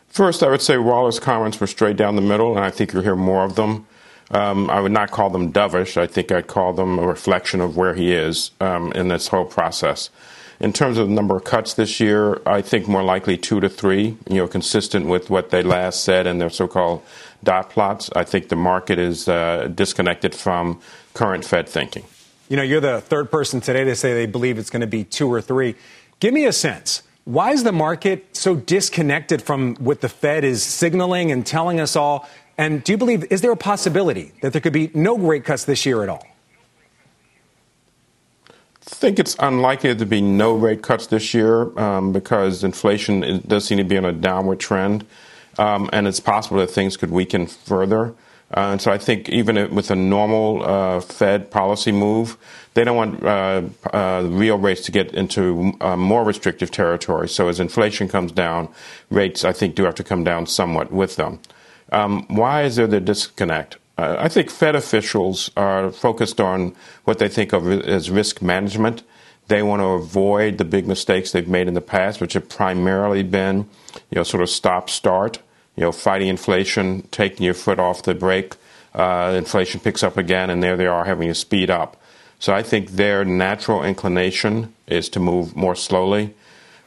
First, 0.07 0.45
I 0.45 0.49
would 0.49 0.63
say 0.63 0.79
Waller's 0.79 1.19
comments 1.19 1.61
were 1.61 1.67
straight 1.67 1.97
down 1.97 2.15
the 2.15 2.23
middle, 2.23 2.57
and 2.57 2.65
I 2.65 2.71
think 2.71 2.93
you'll 2.93 3.03
hear 3.03 3.17
more 3.17 3.45
of 3.45 3.57
them. 3.57 3.87
Um, 4.31 4.71
I 4.71 4.81
would 4.81 4.93
not 4.93 5.11
call 5.11 5.29
them 5.29 5.53
dovish. 5.53 5.97
I 5.97 6.07
think 6.07 6.31
I'd 6.31 6.47
call 6.47 6.73
them 6.73 7.01
a 7.01 7.07
reflection 7.07 7.61
of 7.61 7.77
where 7.77 7.95
he 7.95 8.13
is 8.13 8.53
um, 8.61 8.93
in 8.93 9.09
this 9.09 9.29
whole 9.29 9.45
process. 9.45 10.11
In 10.61 10.73
terms 10.73 10.99
of 10.99 11.09
the 11.09 11.15
number 11.15 11.37
of 11.37 11.45
cuts 11.45 11.75
this 11.75 12.01
year, 12.01 12.41
I 12.47 12.63
think 12.63 12.89
more 12.89 13.03
likely 13.03 13.37
two 13.37 13.61
to 13.61 13.69
three, 13.69 14.17
you 14.29 14.37
know, 14.37 14.49
consistent 14.49 15.07
with 15.07 15.31
what 15.31 15.51
they 15.51 15.63
last 15.63 16.03
said 16.03 16.27
in 16.27 16.39
their 16.39 16.49
so 16.49 16.67
called 16.67 17.03
dot 17.45 17.71
plots. 17.71 18.09
I 18.17 18.25
think 18.25 18.49
the 18.49 18.57
market 18.57 18.99
is 18.99 19.29
uh, 19.29 19.69
disconnected 19.75 20.35
from 20.35 20.81
current 21.13 21.45
Fed 21.45 21.69
thinking. 21.69 22.05
You 22.49 22.57
know, 22.57 22.63
you're 22.63 22.81
the 22.81 23.01
third 23.01 23.31
person 23.31 23.61
today 23.61 23.85
to 23.85 23.97
say 23.97 24.15
they 24.15 24.27
believe 24.27 24.59
it's 24.59 24.71
going 24.71 24.83
to 24.83 24.87
be 24.87 25.03
two 25.03 25.33
or 25.33 25.41
three. 25.41 25.75
Give 26.21 26.33
me 26.33 26.47
a 26.47 26.53
sense. 26.53 27.03
Why 27.25 27.51
is 27.51 27.65
the 27.65 27.73
market 27.73 28.37
so 28.37 28.55
disconnected 28.55 29.43
from 29.43 29.75
what 29.77 30.01
the 30.01 30.09
Fed 30.09 30.45
is 30.45 30.63
signaling 30.63 31.33
and 31.33 31.45
telling 31.45 31.81
us 31.81 31.97
all? 31.97 32.29
And 32.57 32.85
do 32.85 32.93
you 32.93 32.99
believe, 32.99 33.25
is 33.33 33.41
there 33.41 33.51
a 33.51 33.57
possibility 33.57 34.33
that 34.43 34.53
there 34.53 34.61
could 34.61 34.73
be 34.73 34.93
no 34.95 35.19
rate 35.19 35.45
cuts 35.45 35.65
this 35.65 35.85
year 35.85 36.05
at 36.05 36.09
all? 36.09 36.25
I 38.49 38.95
think 38.95 39.19
it's 39.19 39.35
unlikely 39.41 39.97
to 39.97 40.07
be 40.07 40.21
no 40.21 40.55
rate 40.55 40.83
cuts 40.83 41.09
this 41.09 41.35
year 41.35 41.77
um, 41.79 42.13
because 42.13 42.63
inflation 42.63 43.43
does 43.49 43.65
seem 43.65 43.79
to 43.79 43.85
be 43.85 43.99
on 43.99 44.05
a 44.05 44.13
downward 44.13 44.61
trend, 44.61 45.05
um, 45.59 45.91
and 45.93 46.07
it's 46.07 46.21
possible 46.21 46.59
that 46.59 46.69
things 46.69 46.97
could 46.97 47.11
weaken 47.11 47.49
further. 47.49 48.15
Uh, 48.55 48.71
and 48.73 48.81
so 48.81 48.93
I 48.93 48.99
think 48.99 49.29
even 49.29 49.75
with 49.75 49.91
a 49.91 49.97
normal 49.97 50.63
uh, 50.65 51.01
Fed 51.01 51.51
policy 51.51 51.91
move, 51.91 52.37
they 52.75 52.85
don't 52.85 52.97
want 52.97 53.23
uh, 53.25 53.63
uh 53.93 54.23
real 54.29 54.59
rates 54.59 54.83
to 54.83 54.93
get 54.93 55.13
into 55.15 55.73
uh, 55.81 55.97
more 55.97 56.25
restrictive 56.25 56.71
territory. 56.71 57.29
So 57.29 57.49
as 57.49 57.59
inflation 57.59 58.09
comes 58.09 58.33
down, 58.33 58.69
rates 59.11 59.45
I 59.45 59.53
think 59.53 59.75
do 59.75 59.85
have 59.85 59.97
to 59.97 60.05
come 60.05 60.23
down 60.23 60.47
somewhat 60.47 60.93
with 60.93 61.17
them. 61.17 61.41
Um, 61.91 62.27
why 62.29 62.63
is 62.63 62.77
there 62.77 62.87
the 62.87 63.01
disconnect? 63.01 63.79
Uh, 63.99 64.17
I 64.19 64.29
think 64.29 64.51
Fed 64.51 64.77
officials 64.77 65.51
are 65.57 65.91
focused 65.91 66.41
on 66.41 66.75
what 67.05 67.19
they 67.19 67.29
think 67.29 67.53
of 67.53 67.67
as 67.67 68.11
risk 68.11 68.43
management. 68.43 69.03
They 69.49 69.63
want 69.63 69.81
to 69.81 69.87
avoid 69.87 70.59
the 70.59 70.65
big 70.65 70.87
mistakes 70.87 71.33
they've 71.33 71.49
made 71.49 71.69
in 71.69 71.75
the 71.75 71.81
past, 71.81 72.21
which 72.21 72.35
have 72.35 72.49
primarily 72.49 73.23
been, 73.23 73.69
you 74.11 74.17
know, 74.17 74.23
sort 74.25 74.43
of 74.43 74.51
stop 74.51 74.91
start, 74.91 75.39
you 75.77 75.83
know, 75.83 75.93
fighting 75.93 76.29
inflation, 76.29 77.03
taking 77.11 77.45
your 77.45 77.55
foot 77.55 77.79
off 77.79 78.03
the 78.03 78.15
brake. 78.15 78.55
Uh, 78.95 79.35
inflation 79.37 79.81
picks 79.81 80.03
up 80.03 80.17
again, 80.17 80.51
and 80.51 80.63
there 80.63 80.77
they 80.77 80.87
are 80.87 81.05
having 81.05 81.29
to 81.29 81.35
speed 81.35 81.71
up. 81.71 81.97
So 82.39 82.55
I 82.55 82.63
think 82.63 82.93
their 82.93 83.25
natural 83.25 83.83
inclination 83.83 84.75
is 84.87 85.09
to 85.11 85.21
move 85.21 85.55
more 85.57 85.75
slowly. 85.75 86.35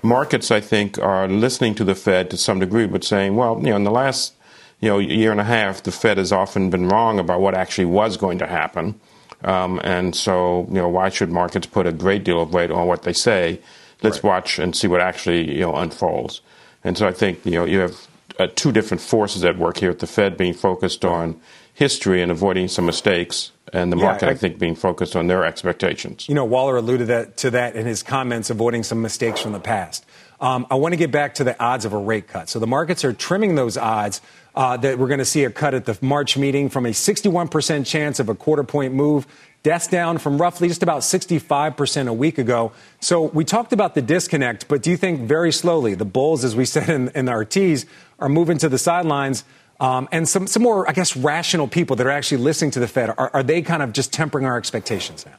Markets, 0.02 0.52
I 0.52 0.62
think, 0.62 0.98
are 0.98 1.28
listening 1.28 1.76
to 1.76 1.84
the 1.84 1.96
Fed 1.96 2.30
to 2.32 2.38
some 2.38 2.60
degree, 2.60 2.88
but 2.88 3.04
saying, 3.04 3.36
well, 3.36 3.58
you 3.58 3.70
know, 3.70 3.76
in 3.76 3.84
the 3.84 3.92
last 3.92 4.34
you 4.80 4.90
know, 4.90 4.98
year 4.98 5.32
and 5.32 5.42
a 5.42 5.46
half, 5.46 5.84
the 5.84 5.92
Fed 5.92 6.18
has 6.18 6.32
often 6.32 6.70
been 6.70 6.88
wrong 6.88 7.20
about 7.20 7.42
what 7.42 7.54
actually 7.54 7.86
was 7.86 8.18
going 8.18 8.40
to 8.40 8.48
happen. 8.48 9.00
Um, 9.44 9.80
and 9.84 10.16
so, 10.16 10.66
you 10.70 10.76
know, 10.76 10.88
why 10.88 11.10
should 11.10 11.30
markets 11.30 11.68
put 11.68 11.86
a 11.86 11.92
great 11.92 12.24
deal 12.24 12.42
of 12.42 12.54
weight 12.54 12.72
on 12.72 12.88
what 12.88 13.04
they 13.04 13.14
say? 13.14 13.60
Let's 14.02 14.18
right. 14.18 14.30
watch 14.30 14.60
and 14.60 14.76
see 14.76 14.88
what 14.88 15.02
actually, 15.02 15.54
you 15.54 15.62
know, 15.62 15.76
unfolds. 15.76 16.42
And 16.84 16.98
so 16.98 17.08
I 17.08 17.12
think, 17.12 17.46
you 17.46 17.52
know, 17.52 17.66
you 17.66 17.80
have 17.80 18.08
uh, 18.40 18.48
two 18.56 18.72
different 18.72 19.02
forces 19.02 19.44
at 19.44 19.58
work 19.58 19.78
here 19.78 19.92
at 19.92 20.00
the 20.00 20.08
Fed 20.08 20.38
being 20.38 20.54
focused 20.54 21.06
on 21.06 21.40
history 21.74 22.22
and 22.22 22.32
avoiding 22.32 22.68
some 22.68 22.86
mistakes, 22.86 23.52
and 23.72 23.92
the 23.92 23.96
market, 23.96 24.26
yeah, 24.26 24.30
I, 24.30 24.32
I, 24.32 24.36
think, 24.36 24.58
being 24.58 24.76
focused 24.76 25.16
on 25.16 25.28
their 25.28 25.46
expectations. 25.46 26.28
You 26.28 26.36
know, 26.36 26.46
Waller 26.46 26.78
alluded 26.78 27.08
that, 27.08 27.38
to 27.38 27.52
that 27.52 27.76
in 27.76 27.86
his 27.86 28.02
comments, 28.04 28.50
avoiding 28.50 28.84
some 28.84 29.02
mistakes 29.02 29.42
from 29.42 29.52
the 29.52 29.60
past. 29.60 30.06
Um, 30.42 30.68
I 30.72 30.76
want 30.76 30.94
to 30.94 30.98
get 30.98 31.12
back 31.12 31.36
to 31.36 31.44
the 31.44 31.62
odds 31.62 31.86
of 31.86 31.94
a 31.94 31.98
rate 31.98 32.28
cut. 32.28 32.50
So 32.50 32.60
the 32.60 32.68
markets 32.68 33.04
are 33.04 33.12
trimming 33.12 33.56
those 33.56 33.78
odds 33.78 34.22
uh, 34.56 34.78
that 34.78 34.98
we're 34.98 35.08
going 35.08 35.20
to 35.20 35.26
see 35.26 35.44
a 35.44 35.50
cut 35.50 35.74
at 35.74 35.86
the 35.86 35.98
March 36.02 36.38
meeting 36.38 36.70
from 36.70 36.86
a 36.86 36.90
61% 36.90 37.86
chance 37.86 38.20
of 38.20 38.30
a 38.30 38.36
quarter 38.36 38.64
point 38.64 38.94
move. 38.94 39.28
Deaths 39.62 39.88
down 39.88 40.18
from 40.18 40.40
roughly 40.40 40.70
just 40.70 40.84
about 40.84 41.02
65% 41.02 42.08
a 42.08 42.14
week 42.14 42.38
ago. 42.38 42.72
So 43.02 43.24
we 43.24 43.44
talked 43.44 43.74
about 43.74 43.94
the 43.94 44.02
disconnect, 44.02 44.70
but 44.70 44.82
do 44.82 44.90
you 44.90 44.96
think 44.96 45.22
very 45.22 45.52
slowly 45.52 45.96
the 45.96 46.06
bulls, 46.06 46.46
as 46.46 46.56
we 46.56 46.64
said 46.66 46.90
in, 46.90 47.10
in 47.10 47.28
our 47.28 47.44
teas, 47.44 47.86
are 48.20 48.30
moving 48.30 48.58
to 48.60 48.70
the 48.70 48.78
sidelines? 48.78 49.44
Um, 49.80 50.10
and 50.12 50.28
some, 50.28 50.46
some 50.48 50.64
more, 50.64 50.90
I 50.90 50.94
guess, 50.94 51.16
rational 51.16 51.68
people 51.68 51.96
that 51.98 52.06
are 52.06 52.12
actually 52.12 52.42
listening 52.44 52.72
to 52.72 52.80
the 52.80 52.88
Fed, 52.88 53.10
are, 53.10 53.32
are 53.34 53.44
they 53.44 53.62
kind 53.62 53.82
of 53.82 53.94
just 53.94 54.12
tempering 54.12 54.46
our 54.46 54.58
expectations 54.58 55.26
now? 55.26 55.36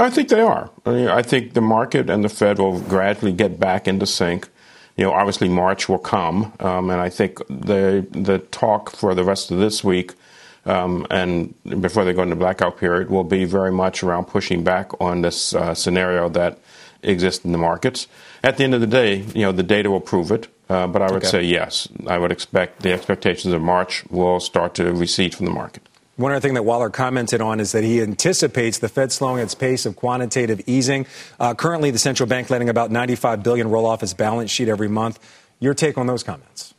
I 0.00 0.10
think 0.10 0.28
they 0.28 0.40
are. 0.40 0.70
I, 0.84 0.90
mean, 0.90 1.08
I 1.08 1.22
think 1.22 1.54
the 1.54 1.60
market 1.60 2.10
and 2.10 2.24
the 2.24 2.28
Fed 2.28 2.58
will 2.58 2.80
gradually 2.80 3.32
get 3.32 3.58
back 3.58 3.88
into 3.88 4.06
sync 4.06 4.48
you 4.96 5.04
know, 5.04 5.12
obviously 5.12 5.48
March 5.48 5.88
will 5.88 6.00
come, 6.00 6.52
um, 6.58 6.90
and 6.90 7.00
I 7.00 7.08
think 7.08 7.38
the 7.46 8.04
the 8.10 8.40
talk 8.50 8.90
for 8.90 9.14
the 9.14 9.22
rest 9.22 9.52
of 9.52 9.58
this 9.58 9.84
week 9.84 10.14
um, 10.68 11.06
and 11.10 11.54
before 11.80 12.04
they 12.04 12.12
go 12.12 12.22
into 12.22 12.36
blackout 12.36 12.76
period 12.76 13.10
will 13.10 13.24
be 13.24 13.44
very 13.44 13.72
much 13.72 14.02
around 14.02 14.26
pushing 14.26 14.62
back 14.62 14.90
on 15.00 15.22
this 15.22 15.54
uh, 15.54 15.74
scenario 15.74 16.28
that 16.30 16.58
exists 17.02 17.44
in 17.44 17.52
the 17.52 17.58
markets. 17.58 18.06
At 18.42 18.58
the 18.58 18.64
end 18.64 18.74
of 18.74 18.80
the 18.80 18.86
day, 18.86 19.24
you 19.34 19.42
know, 19.42 19.52
the 19.52 19.62
data 19.62 19.90
will 19.90 20.00
prove 20.00 20.30
it. 20.30 20.48
Uh, 20.68 20.86
but 20.86 21.02
I 21.02 21.06
would 21.06 21.22
okay. 21.22 21.28
say 21.28 21.42
yes. 21.42 21.88
I 22.06 22.18
would 22.18 22.30
expect 22.30 22.82
the 22.82 22.92
expectations 22.92 23.54
of 23.54 23.62
March 23.62 24.04
will 24.10 24.38
start 24.40 24.74
to 24.74 24.92
recede 24.92 25.34
from 25.34 25.46
the 25.46 25.52
market. 25.52 25.88
One 26.16 26.32
other 26.32 26.40
thing 26.40 26.54
that 26.54 26.64
Waller 26.64 26.90
commented 26.90 27.40
on 27.40 27.60
is 27.60 27.70
that 27.72 27.84
he 27.84 28.02
anticipates 28.02 28.78
the 28.78 28.88
Fed 28.88 29.12
slowing 29.12 29.40
its 29.40 29.54
pace 29.54 29.86
of 29.86 29.94
quantitative 29.94 30.60
easing. 30.66 31.06
Uh, 31.38 31.54
currently, 31.54 31.92
the 31.92 31.98
central 31.98 32.28
bank 32.28 32.50
letting 32.50 32.68
about 32.68 32.90
95 32.90 33.42
billion 33.42 33.70
roll 33.70 33.86
off 33.86 34.02
its 34.02 34.14
balance 34.14 34.50
sheet 34.50 34.68
every 34.68 34.88
month. 34.88 35.20
Your 35.60 35.74
take 35.74 35.96
on 35.96 36.08
those 36.08 36.24
comments? 36.24 36.74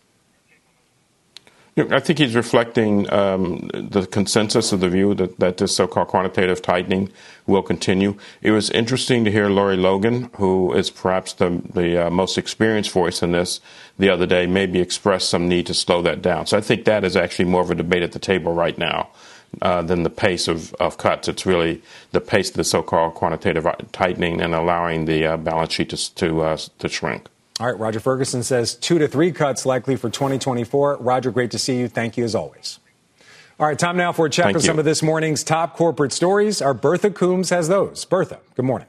I 1.80 2.00
think 2.00 2.20
he's 2.20 2.36
reflecting 2.36 3.12
um, 3.12 3.70
the 3.74 4.06
consensus 4.06 4.72
of 4.72 4.80
the 4.80 4.90
view 4.90 5.14
that, 5.16 5.40
that 5.40 5.58
this 5.58 5.76
so-called 5.76 6.10
quantitative 6.10 6.62
tightening 6.62 7.12
will 7.48 7.64
continue. 7.64 8.16
It 8.42 8.52
was 8.52 8.70
interesting 8.70 9.24
to 9.26 9.32
hear 9.32 9.50
Lori 9.50 9.78
Logan, 9.78 10.30
who 10.36 10.74
is 10.74 10.90
perhaps 10.90 11.34
the, 11.34 11.62
the 11.74 12.08
uh, 12.08 12.10
most 12.10 12.38
experienced 12.38 12.92
voice 12.92 13.24
in 13.24 13.32
this, 13.32 13.62
the 13.98 14.10
other 14.10 14.26
day, 14.26 14.46
maybe 14.46 14.80
express 14.80 15.26
some 15.26 15.48
need 15.48 15.66
to 15.68 15.74
slow 15.74 16.02
that 16.02 16.22
down. 16.22 16.46
So 16.48 16.58
I 16.58 16.62
think 16.62 16.86
that 16.86 17.04
is 17.04 17.16
actually 17.16 17.46
more 17.46 17.62
of 17.62 17.72
a 17.72 17.76
debate 17.76 18.04
at 18.04 18.12
the 18.12 18.20
table 18.20 18.54
right 18.54 18.78
now 18.78 19.10
uh, 19.62 19.82
than 19.82 20.04
the 20.04 20.10
pace 20.10 20.48
of, 20.48 20.74
of 20.76 20.98
cuts. 20.98 21.28
It's 21.28 21.46
really 21.46 21.82
the 22.12 22.22
pace 22.22 22.50
of 22.50 22.56
the 22.56 22.64
so-called 22.64 23.16
quantitative 23.16 23.68
tightening 23.92 24.42
and 24.42 24.54
allowing 24.54 25.06
the 25.06 25.26
uh, 25.26 25.38
balance 25.38 25.74
sheet 25.74 25.90
to 25.90 26.16
to, 26.16 26.42
uh, 26.42 26.58
to 26.80 26.90
shrink. 26.90 27.28
All 27.60 27.68
right, 27.68 27.78
Roger 27.78 28.00
Ferguson 28.00 28.42
says 28.42 28.74
two 28.74 29.00
to 29.00 29.08
three 29.08 29.34
cuts 29.34 29.66
likely 29.66 29.98
for 29.98 30.10
2024. 30.10 30.98
Roger, 30.98 31.30
great 31.30 31.52
to 31.52 31.60
see 31.60 31.78
you. 31.78 31.90
Thank 31.90 32.16
you 32.16 32.24
as 32.24 32.34
always. 32.34 32.80
All 33.60 33.68
right, 33.68 33.78
time 33.78 33.98
now 33.98 34.14
for 34.14 34.28
a 34.28 34.30
check 34.30 34.46
Thank 34.46 34.56
of 34.56 34.64
you. 34.64 34.68
some 34.68 34.80
of 34.80 34.86
this 34.86 35.04
morning's 35.04 35.44
top 35.44 35.76
corporate 35.76 36.14
stories. 36.14 36.62
Our 36.62 36.74
Bertha 36.74 37.12
Coombs 37.12 37.50
has 37.50 37.68
those. 37.68 38.06
Bertha, 38.06 38.40
good 38.56 38.64
morning. 38.64 38.88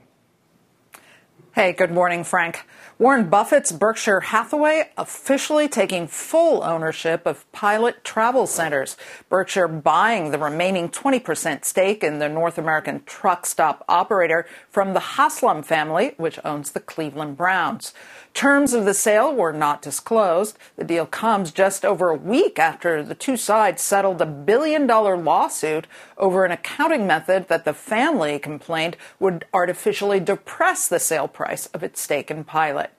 Hey, 1.52 1.72
good 1.72 1.90
morning, 1.90 2.22
Frank. 2.22 2.64
Warren 2.96 3.28
Buffett's 3.28 3.72
Berkshire 3.72 4.20
Hathaway 4.20 4.90
officially 4.96 5.68
taking 5.68 6.06
full 6.06 6.62
ownership 6.62 7.26
of 7.26 7.50
Pilot 7.50 8.04
Travel 8.04 8.46
Centers. 8.46 8.96
Berkshire 9.28 9.66
buying 9.66 10.30
the 10.30 10.38
remaining 10.38 10.90
20% 10.90 11.64
stake 11.64 12.04
in 12.04 12.20
the 12.20 12.28
North 12.28 12.56
American 12.56 13.02
truck 13.04 13.46
stop 13.46 13.84
operator 13.88 14.46
from 14.68 14.92
the 14.94 15.00
Haslam 15.00 15.62
family, 15.64 16.12
which 16.18 16.38
owns 16.44 16.70
the 16.70 16.80
Cleveland 16.80 17.36
Browns. 17.36 17.94
Terms 18.34 18.72
of 18.72 18.84
the 18.84 18.94
sale 18.94 19.34
were 19.34 19.52
not 19.52 19.82
disclosed. 19.82 20.56
The 20.76 20.84
deal 20.84 21.04
comes 21.04 21.50
just 21.50 21.84
over 21.84 22.10
a 22.10 22.16
week 22.16 22.58
after 22.58 23.02
the 23.02 23.14
two 23.14 23.36
sides 23.36 23.82
settled 23.82 24.22
a 24.22 24.26
billion 24.26 24.86
dollar 24.86 25.16
lawsuit 25.16 25.86
over 26.16 26.44
an 26.44 26.52
accounting 26.52 27.06
method 27.06 27.48
that 27.48 27.64
the 27.64 27.74
family 27.74 28.38
complained 28.38 28.96
would 29.18 29.44
artificially 29.52 30.20
depress 30.20 30.88
the 30.88 31.00
sale 31.00 31.28
price 31.28 31.66
of 31.66 31.82
its 31.82 32.00
stake 32.00 32.30
in 32.30 32.44
Pilot. 32.44 32.92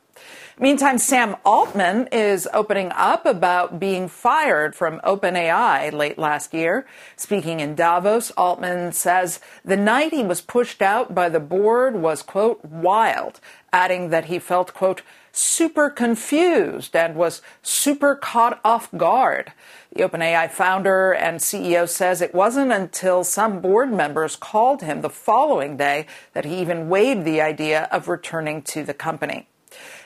Meantime, 0.59 0.99
Sam 0.99 1.37
Altman 1.43 2.07
is 2.11 2.47
opening 2.53 2.91
up 2.93 3.25
about 3.25 3.79
being 3.79 4.07
fired 4.07 4.75
from 4.75 4.99
OpenAI 4.99 5.91
late 5.91 6.19
last 6.19 6.53
year. 6.53 6.85
Speaking 7.15 7.59
in 7.59 7.73
Davos, 7.73 8.29
Altman 8.31 8.91
says 8.91 9.39
the 9.65 9.77
night 9.77 10.13
he 10.13 10.23
was 10.23 10.41
pushed 10.41 10.83
out 10.83 11.15
by 11.15 11.29
the 11.29 11.39
board 11.39 11.95
was, 11.95 12.21
quote, 12.21 12.63
wild, 12.63 13.39
adding 13.73 14.09
that 14.09 14.25
he 14.25 14.37
felt, 14.37 14.73
quote, 14.73 15.01
super 15.31 15.89
confused 15.89 16.95
and 16.95 17.15
was 17.15 17.41
super 17.61 18.15
caught 18.15 18.59
off 18.63 18.91
guard. 18.97 19.53
The 19.93 20.03
OpenAI 20.03 20.49
founder 20.49 21.11
and 21.11 21.39
CEO 21.39 21.87
says 21.87 22.21
it 22.21 22.33
wasn't 22.33 22.71
until 22.71 23.23
some 23.23 23.59
board 23.59 23.91
members 23.91 24.35
called 24.35 24.81
him 24.81 25.01
the 25.01 25.09
following 25.09 25.77
day 25.77 26.05
that 26.33 26.45
he 26.45 26.59
even 26.59 26.89
weighed 26.89 27.25
the 27.25 27.41
idea 27.41 27.89
of 27.91 28.07
returning 28.07 28.61
to 28.63 28.83
the 28.83 28.93
company. 28.93 29.47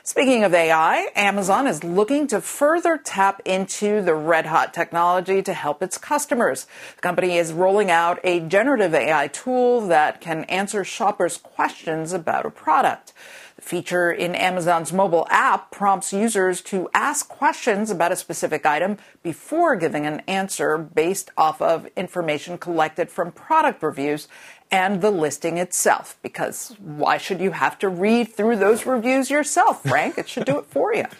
Speaking 0.02 0.44
of 0.44 0.54
AI, 0.54 1.08
Amazon 1.16 1.66
is 1.66 1.82
looking 1.82 2.28
to 2.28 2.40
further 2.40 2.96
tap 2.96 3.42
into 3.44 4.00
the 4.02 4.14
red 4.14 4.46
hot 4.46 4.72
technology 4.72 5.42
to 5.42 5.52
help 5.52 5.82
its 5.82 5.98
customers. 5.98 6.66
The 6.94 7.02
company 7.02 7.38
is 7.38 7.52
rolling 7.52 7.90
out 7.90 8.20
a 8.22 8.38
generative 8.38 8.94
AI 8.94 9.26
tool 9.26 9.86
that 9.88 10.20
can 10.20 10.44
answer 10.44 10.84
shoppers' 10.84 11.36
questions 11.38 12.12
about 12.12 12.46
a 12.46 12.50
product. 12.50 13.12
Feature 13.66 14.12
in 14.12 14.36
Amazon's 14.36 14.92
mobile 14.92 15.26
app 15.28 15.72
prompts 15.72 16.12
users 16.12 16.60
to 16.60 16.88
ask 16.94 17.28
questions 17.28 17.90
about 17.90 18.12
a 18.12 18.16
specific 18.16 18.64
item 18.64 18.96
before 19.24 19.74
giving 19.74 20.06
an 20.06 20.20
answer 20.28 20.78
based 20.78 21.32
off 21.36 21.60
of 21.60 21.88
information 21.96 22.58
collected 22.58 23.10
from 23.10 23.32
product 23.32 23.82
reviews 23.82 24.28
and 24.70 25.00
the 25.00 25.10
listing 25.10 25.58
itself. 25.58 26.16
Because 26.22 26.76
why 26.78 27.18
should 27.18 27.40
you 27.40 27.50
have 27.50 27.76
to 27.80 27.88
read 27.88 28.32
through 28.32 28.54
those 28.54 28.86
reviews 28.86 29.30
yourself, 29.30 29.82
Frank? 29.82 30.16
it 30.16 30.28
should 30.28 30.44
do 30.44 30.60
it 30.60 30.66
for 30.66 30.94
you. 30.94 31.06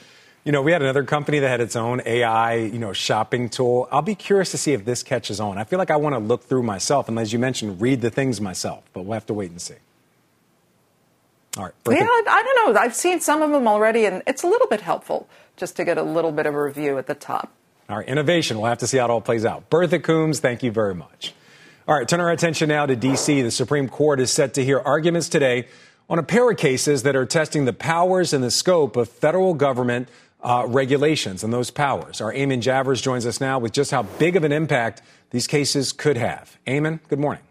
You 0.45 0.53
know, 0.53 0.63
we 0.63 0.71
had 0.71 0.81
another 0.81 1.03
company 1.03 1.41
that 1.41 1.49
had 1.49 1.61
its 1.61 1.75
own 1.75 2.01
AI, 2.07 2.55
you 2.55 2.79
know, 2.79 2.93
shopping 2.93 3.49
tool. 3.49 3.89
I'll 3.91 4.01
be 4.01 4.15
curious 4.15 4.53
to 4.53 4.57
see 4.57 4.75
if 4.75 4.85
this 4.85 5.03
catches 5.03 5.41
on. 5.41 5.59
I 5.59 5.65
feel 5.65 5.81
like 5.81 5.91
I 5.91 5.97
want 5.97 6.15
to 6.15 6.21
look 6.21 6.45
through 6.45 6.63
myself 6.63 7.09
and, 7.09 7.19
as 7.19 7.33
you 7.33 7.41
mentioned, 7.41 7.81
read 7.81 8.01
the 8.01 8.11
things 8.11 8.41
myself, 8.41 8.85
but 8.93 9.03
we'll 9.03 9.15
have 9.15 9.27
to 9.27 9.35
wait 9.35 9.51
and 9.51 9.61
see. 9.61 9.75
All 11.57 11.65
right. 11.65 11.73
Yeah, 11.89 12.05
I 12.05 12.43
don't 12.45 12.75
know. 12.75 12.81
I've 12.81 12.95
seen 12.95 13.21
some 13.21 13.43
of 13.43 13.51
them 13.51 13.67
already, 13.67 14.05
and 14.05 14.23
it's 14.27 14.43
a 14.43 14.47
little 14.47 14.67
bit 14.67 14.83
helpful 14.83 15.29
just 15.57 15.77
to 15.77 15.85
get 15.85 15.97
a 15.97 16.03
little 16.03 16.33
bit 16.33 16.47
of 16.47 16.55
a 16.55 16.63
review 16.63 16.99
at 16.99 17.07
the 17.07 17.15
top. 17.15 17.53
All 17.89 17.97
right, 17.97 18.09
innovation. 18.09 18.59
We'll 18.59 18.67
have 18.67 18.79
to 18.79 18.87
see 18.87 18.99
how 18.99 19.05
it 19.07 19.11
all 19.11 19.21
plays 19.21 19.45
out. 19.45 19.71
Bertha 19.71 19.99
Coombs, 19.99 20.41
thank 20.41 20.63
you 20.63 20.71
very 20.71 20.95
much. 20.95 21.33
All 21.89 21.97
right, 21.97 22.07
turn 22.07 22.21
our 22.21 22.33
attention 22.33 22.69
now 22.69 22.85
to 22.85 22.97
D.C. 22.97 23.43
The 23.43 23.51
Supreme 23.51 23.89
Court 23.89 24.21
is 24.21 24.31
set 24.31 24.55
to 24.55 24.65
hear 24.65 24.81
arguments 24.81 25.29
today 25.29 25.69
on 26.11 26.19
a 26.19 26.23
pair 26.23 26.51
of 26.51 26.57
cases 26.57 27.05
that 27.05 27.15
are 27.15 27.25
testing 27.25 27.65
the 27.65 27.73
powers 27.73 28.33
and 28.33 28.43
the 28.43 28.51
scope 28.51 28.97
of 28.97 29.09
federal 29.09 29.55
government 29.55 30.09
uh, 30.43 30.65
regulations 30.67 31.43
and 31.43 31.53
those 31.53 31.71
powers. 31.71 32.21
Our 32.21 32.33
Eamon 32.33 32.61
Javers 32.61 33.03
joins 33.03 33.25
us 33.25 33.41
now 33.41 33.59
with 33.59 33.73
just 33.73 33.93
how 33.93 34.03
big 34.03 34.37
of 34.37 34.45
an 34.45 34.53
impact 34.53 35.01
these 35.31 35.47
cases 35.47 35.93
could 35.93 36.17
have. 36.17 36.57
Eamon, 36.67 37.01
good 37.09 37.21
morning. 37.21 37.43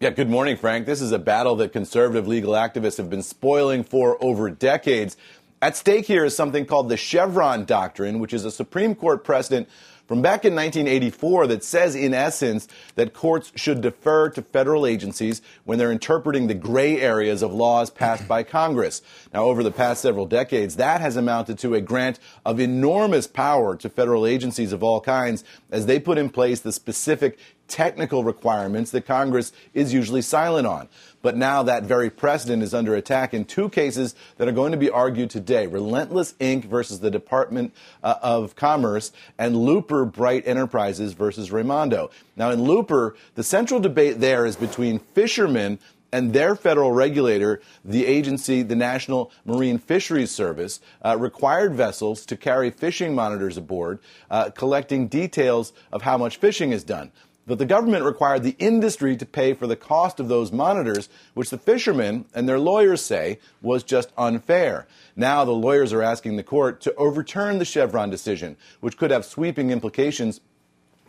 Yeah, 0.00 0.10
good 0.10 0.30
morning, 0.30 0.56
Frank. 0.56 0.86
This 0.86 1.00
is 1.00 1.10
a 1.10 1.18
battle 1.18 1.56
that 1.56 1.72
conservative 1.72 2.28
legal 2.28 2.52
activists 2.52 2.98
have 2.98 3.10
been 3.10 3.24
spoiling 3.24 3.82
for 3.82 4.16
over 4.22 4.48
decades. 4.48 5.16
At 5.60 5.76
stake 5.76 6.06
here 6.06 6.24
is 6.24 6.36
something 6.36 6.66
called 6.66 6.88
the 6.88 6.96
Chevron 6.96 7.64
Doctrine, 7.64 8.20
which 8.20 8.32
is 8.32 8.44
a 8.44 8.52
Supreme 8.52 8.94
Court 8.94 9.24
precedent 9.24 9.68
from 10.06 10.22
back 10.22 10.44
in 10.44 10.54
1984 10.54 11.48
that 11.48 11.64
says, 11.64 11.96
in 11.96 12.14
essence, 12.14 12.68
that 12.94 13.12
courts 13.12 13.50
should 13.56 13.80
defer 13.80 14.30
to 14.30 14.40
federal 14.40 14.86
agencies 14.86 15.42
when 15.64 15.78
they're 15.78 15.90
interpreting 15.90 16.46
the 16.46 16.54
gray 16.54 17.00
areas 17.00 17.42
of 17.42 17.52
laws 17.52 17.90
passed 17.90 18.28
by 18.28 18.44
Congress. 18.44 19.02
Now, 19.34 19.46
over 19.46 19.64
the 19.64 19.72
past 19.72 20.00
several 20.00 20.26
decades, 20.26 20.76
that 20.76 21.00
has 21.00 21.16
amounted 21.16 21.58
to 21.58 21.74
a 21.74 21.80
grant 21.80 22.20
of 22.46 22.60
enormous 22.60 23.26
power 23.26 23.76
to 23.76 23.90
federal 23.90 24.26
agencies 24.26 24.72
of 24.72 24.84
all 24.84 25.00
kinds 25.00 25.42
as 25.72 25.86
they 25.86 25.98
put 25.98 26.18
in 26.18 26.30
place 26.30 26.60
the 26.60 26.72
specific 26.72 27.36
technical 27.68 28.24
requirements 28.24 28.90
that 28.90 29.06
Congress 29.06 29.52
is 29.74 29.92
usually 29.92 30.22
silent 30.22 30.66
on. 30.66 30.88
But 31.20 31.36
now 31.36 31.62
that 31.64 31.82
very 31.82 32.10
precedent 32.10 32.62
is 32.62 32.74
under 32.74 32.94
attack 32.94 33.34
in 33.34 33.44
two 33.44 33.68
cases 33.68 34.14
that 34.36 34.48
are 34.48 34.52
going 34.52 34.72
to 34.72 34.78
be 34.78 34.90
argued 34.90 35.30
today 35.30 35.66
Relentless 35.66 36.34
Inc. 36.40 36.64
versus 36.64 37.00
the 37.00 37.10
Department 37.10 37.74
uh, 38.02 38.14
of 38.22 38.56
Commerce 38.56 39.12
and 39.38 39.56
Loper 39.56 40.04
Bright 40.04 40.46
Enterprises 40.46 41.12
versus 41.12 41.50
Raimondo. 41.50 42.10
Now, 42.36 42.50
in 42.50 42.64
Loper, 42.64 43.16
the 43.34 43.42
central 43.42 43.80
debate 43.80 44.20
there 44.20 44.46
is 44.46 44.56
between 44.56 45.00
fishermen 45.00 45.78
and 46.12 46.32
their 46.32 46.56
federal 46.56 46.92
regulator, 46.92 47.60
the 47.84 48.06
agency, 48.06 48.62
the 48.62 48.76
National 48.76 49.30
Marine 49.44 49.78
Fisheries 49.78 50.30
Service, 50.30 50.80
uh, 51.04 51.16
required 51.18 51.74
vessels 51.74 52.24
to 52.26 52.36
carry 52.36 52.70
fishing 52.70 53.14
monitors 53.14 53.56
aboard, 53.56 53.98
uh, 54.30 54.50
collecting 54.50 55.08
details 55.08 55.72
of 55.92 56.02
how 56.02 56.16
much 56.16 56.38
fishing 56.38 56.72
is 56.72 56.82
done. 56.82 57.10
But 57.48 57.58
the 57.58 57.64
government 57.64 58.04
required 58.04 58.42
the 58.42 58.56
industry 58.58 59.16
to 59.16 59.24
pay 59.24 59.54
for 59.54 59.66
the 59.66 59.74
cost 59.74 60.20
of 60.20 60.28
those 60.28 60.52
monitors, 60.52 61.08
which 61.32 61.48
the 61.48 61.56
fishermen 61.56 62.26
and 62.34 62.46
their 62.46 62.58
lawyers 62.58 63.00
say 63.00 63.38
was 63.62 63.82
just 63.82 64.12
unfair. 64.18 64.86
Now 65.16 65.46
the 65.46 65.52
lawyers 65.52 65.94
are 65.94 66.02
asking 66.02 66.36
the 66.36 66.42
court 66.42 66.82
to 66.82 66.94
overturn 66.96 67.58
the 67.58 67.64
Chevron 67.64 68.10
decision, 68.10 68.58
which 68.80 68.98
could 68.98 69.10
have 69.10 69.24
sweeping 69.24 69.70
implications 69.70 70.42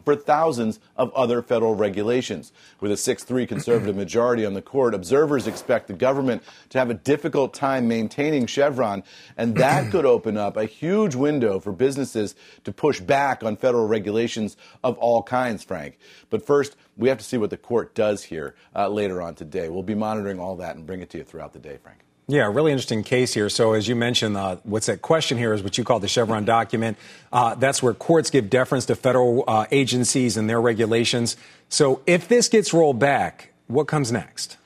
for 0.05 0.15
thousands 0.15 0.79
of 0.95 1.13
other 1.13 1.41
federal 1.41 1.75
regulations. 1.75 2.51
With 2.79 2.91
a 2.91 2.97
6 2.97 3.23
3 3.23 3.45
conservative 3.45 3.95
majority 3.95 4.45
on 4.45 4.53
the 4.53 4.62
court, 4.62 4.93
observers 4.93 5.47
expect 5.47 5.88
the 5.88 5.93
government 5.93 6.43
to 6.69 6.79
have 6.79 6.89
a 6.89 6.93
difficult 6.93 7.53
time 7.53 7.88
maintaining 7.88 8.45
Chevron, 8.45 9.03
and 9.38 9.55
that 9.55 9.91
could 9.91 10.05
open 10.05 10.38
up 10.38 10.57
a 10.57 10.65
huge 10.65 11.15
window 11.15 11.59
for 11.59 11.71
businesses 11.71 12.35
to 12.63 12.71
push 12.71 12.99
back 12.99 13.43
on 13.43 13.57
federal 13.57 13.88
regulations 13.88 14.57
of 14.83 14.97
all 14.97 15.23
kinds, 15.23 15.63
Frank. 15.63 15.97
But 16.29 16.45
first, 16.45 16.75
we 16.97 17.09
have 17.09 17.17
to 17.17 17.23
see 17.23 17.38
what 17.38 17.49
the 17.49 17.57
court 17.57 17.95
does 17.95 18.23
here 18.23 18.55
uh, 18.75 18.88
later 18.89 19.21
on 19.21 19.35
today. 19.35 19.69
We'll 19.69 19.83
be 19.83 19.95
monitoring 19.95 20.39
all 20.39 20.55
that 20.57 20.75
and 20.75 20.85
bring 20.85 21.01
it 21.01 21.09
to 21.12 21.17
you 21.19 21.23
throughout 21.23 21.53
the 21.53 21.59
day, 21.59 21.77
Frank. 21.81 21.99
Yeah, 22.30 22.46
really 22.46 22.72
interesting 22.72 23.02
case 23.02 23.34
here. 23.34 23.50
So, 23.50 23.74
as 23.74 23.88
you 23.88 23.96
mentioned, 23.96 24.38
uh, 24.38 24.58
what's 24.63 24.86
that 24.86 25.02
question 25.02 25.39
here 25.39 25.52
is 25.52 25.63
what 25.63 25.80
you 25.80 25.84
call 25.84 26.00
the 26.00 26.08
Chevron 26.08 26.46
document. 26.46 26.96
Uh, 27.34 27.56
that's 27.56 27.82
where 27.82 27.96
courts 27.96 28.30
give 28.30 28.52
deference 28.52 28.86
to 28.86 28.96
federal 28.96 29.44
uh, 29.48 29.65
agencies 29.72 30.38
and 30.38 30.48
their 30.48 30.62
regulations. 30.62 31.38
So, 31.70 32.04
if 32.06 32.28
this 32.28 32.48
gets 32.48 32.72
rolled 32.72 33.00
back, 33.00 33.52
what 33.65 33.88
comes 33.88 34.12
next? 34.12 34.58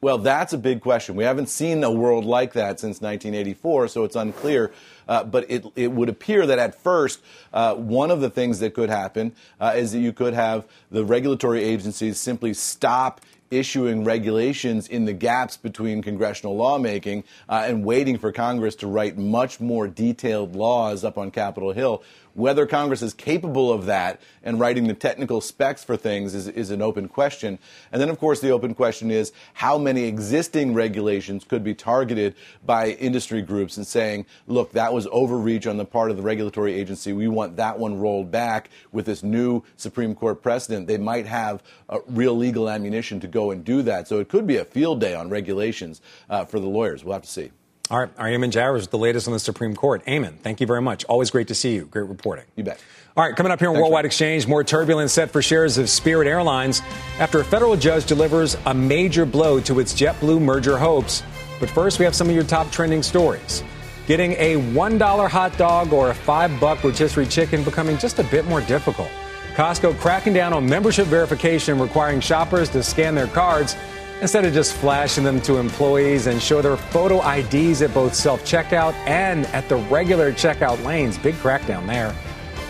Well, 0.00 0.18
that's 0.18 0.52
a 0.52 0.58
big 0.58 0.80
question. 0.80 1.16
We 1.16 1.24
haven't 1.24 1.48
seen 1.48 1.82
a 1.82 1.90
world 1.90 2.24
like 2.24 2.52
that 2.52 2.78
since 2.78 3.00
1984, 3.00 3.88
so 3.88 4.04
it's 4.04 4.14
unclear. 4.14 4.70
Uh, 5.08 5.24
but 5.24 5.50
it, 5.50 5.64
it 5.74 5.90
would 5.90 6.08
appear 6.08 6.46
that 6.46 6.60
at 6.60 6.76
first, 6.76 7.20
uh, 7.52 7.74
one 7.74 8.12
of 8.12 8.20
the 8.20 8.30
things 8.30 8.60
that 8.60 8.74
could 8.74 8.90
happen 8.90 9.34
uh, 9.58 9.72
is 9.74 9.90
that 9.90 9.98
you 9.98 10.12
could 10.12 10.34
have 10.34 10.64
the 10.92 11.04
regulatory 11.04 11.64
agencies 11.64 12.16
simply 12.20 12.54
stop 12.54 13.20
issuing 13.50 14.04
regulations 14.04 14.88
in 14.88 15.04
the 15.04 15.12
gaps 15.12 15.56
between 15.56 16.02
congressional 16.02 16.56
lawmaking 16.56 17.24
uh, 17.48 17.64
and 17.66 17.84
waiting 17.84 18.18
for 18.18 18.32
Congress 18.32 18.74
to 18.76 18.86
write 18.86 19.16
much 19.16 19.60
more 19.60 19.88
detailed 19.88 20.54
laws 20.54 21.04
up 21.04 21.18
on 21.18 21.30
Capitol 21.30 21.72
Hill 21.72 22.02
Whether 22.38 22.66
Congress 22.66 23.02
is 23.02 23.14
capable 23.14 23.72
of 23.72 23.86
that 23.86 24.20
and 24.44 24.60
writing 24.60 24.86
the 24.86 24.94
technical 24.94 25.40
specs 25.40 25.82
for 25.82 25.96
things 25.96 26.36
is, 26.36 26.46
is 26.46 26.70
an 26.70 26.80
open 26.80 27.08
question. 27.08 27.58
And 27.90 28.00
then, 28.00 28.10
of 28.10 28.20
course, 28.20 28.40
the 28.40 28.50
open 28.50 28.76
question 28.76 29.10
is 29.10 29.32
how 29.54 29.76
many 29.76 30.04
existing 30.04 30.72
regulations 30.72 31.42
could 31.42 31.64
be 31.64 31.74
targeted 31.74 32.36
by 32.64 32.90
industry 32.90 33.42
groups 33.42 33.76
and 33.76 33.84
saying, 33.84 34.24
look, 34.46 34.70
that 34.70 34.92
was 34.92 35.08
overreach 35.10 35.66
on 35.66 35.78
the 35.78 35.84
part 35.84 36.12
of 36.12 36.16
the 36.16 36.22
regulatory 36.22 36.74
agency. 36.74 37.12
We 37.12 37.26
want 37.26 37.56
that 37.56 37.76
one 37.76 37.98
rolled 37.98 38.30
back 38.30 38.70
with 38.92 39.06
this 39.06 39.24
new 39.24 39.64
Supreme 39.76 40.14
Court 40.14 40.40
precedent. 40.40 40.86
They 40.86 40.96
might 40.96 41.26
have 41.26 41.60
real 42.06 42.36
legal 42.36 42.70
ammunition 42.70 43.18
to 43.18 43.26
go 43.26 43.50
and 43.50 43.64
do 43.64 43.82
that. 43.82 44.06
So 44.06 44.20
it 44.20 44.28
could 44.28 44.46
be 44.46 44.58
a 44.58 44.64
field 44.64 45.00
day 45.00 45.16
on 45.16 45.28
regulations 45.28 46.00
uh, 46.30 46.44
for 46.44 46.60
the 46.60 46.68
lawyers. 46.68 47.02
We'll 47.02 47.14
have 47.14 47.22
to 47.22 47.28
see. 47.28 47.50
All 47.90 47.98
right, 47.98 48.10
our 48.18 48.26
Eamon 48.26 48.50
Javers 48.50 48.82
with 48.82 48.90
the 48.90 48.98
latest 48.98 49.26
on 49.28 49.32
the 49.32 49.38
Supreme 49.38 49.74
Court. 49.74 50.04
Eamon, 50.04 50.38
thank 50.40 50.60
you 50.60 50.66
very 50.66 50.82
much. 50.82 51.04
Always 51.06 51.30
great 51.30 51.48
to 51.48 51.54
see 51.54 51.74
you. 51.74 51.86
Great 51.86 52.06
reporting. 52.06 52.44
You 52.54 52.64
bet. 52.64 52.78
All 53.16 53.24
right, 53.24 53.34
coming 53.34 53.50
up 53.50 53.60
here 53.60 53.70
on 53.70 53.76
Worldwide 53.76 54.04
Exchange, 54.04 54.46
more 54.46 54.62
turbulence 54.62 55.14
set 55.14 55.30
for 55.30 55.40
shares 55.40 55.78
of 55.78 55.88
Spirit 55.88 56.28
Airlines 56.28 56.82
after 57.18 57.40
a 57.40 57.44
federal 57.44 57.76
judge 57.76 58.04
delivers 58.04 58.58
a 58.66 58.74
major 58.74 59.24
blow 59.24 59.58
to 59.60 59.80
its 59.80 59.94
JetBlue 59.94 60.40
merger 60.40 60.76
hopes. 60.76 61.22
But 61.60 61.70
first, 61.70 61.98
we 61.98 62.04
have 62.04 62.14
some 62.14 62.28
of 62.28 62.34
your 62.34 62.44
top 62.44 62.70
trending 62.70 63.02
stories. 63.02 63.64
Getting 64.06 64.32
a 64.32 64.56
$1 64.56 65.28
hot 65.28 65.56
dog 65.56 65.92
or 65.94 66.10
a 66.10 66.14
5 66.14 66.60
buck 66.60 66.84
rotisserie 66.84 67.26
chicken 67.26 67.64
becoming 67.64 67.96
just 67.96 68.18
a 68.18 68.24
bit 68.24 68.44
more 68.44 68.60
difficult. 68.60 69.08
Costco 69.54 69.98
cracking 69.98 70.34
down 70.34 70.52
on 70.52 70.68
membership 70.68 71.06
verification, 71.06 71.80
requiring 71.80 72.20
shoppers 72.20 72.68
to 72.68 72.82
scan 72.82 73.14
their 73.14 73.26
cards 73.28 73.76
instead 74.20 74.44
of 74.44 74.52
just 74.52 74.74
flashing 74.74 75.24
them 75.24 75.40
to 75.42 75.58
employees 75.58 76.26
and 76.26 76.42
show 76.42 76.60
their 76.60 76.76
photo 76.76 77.20
IDs 77.28 77.82
at 77.82 77.92
both 77.94 78.14
self 78.14 78.44
checkout 78.44 78.94
and 79.06 79.46
at 79.46 79.68
the 79.68 79.76
regular 79.76 80.32
checkout 80.32 80.82
lanes. 80.84 81.18
Big 81.18 81.34
crackdown 81.36 81.86
there. 81.86 82.14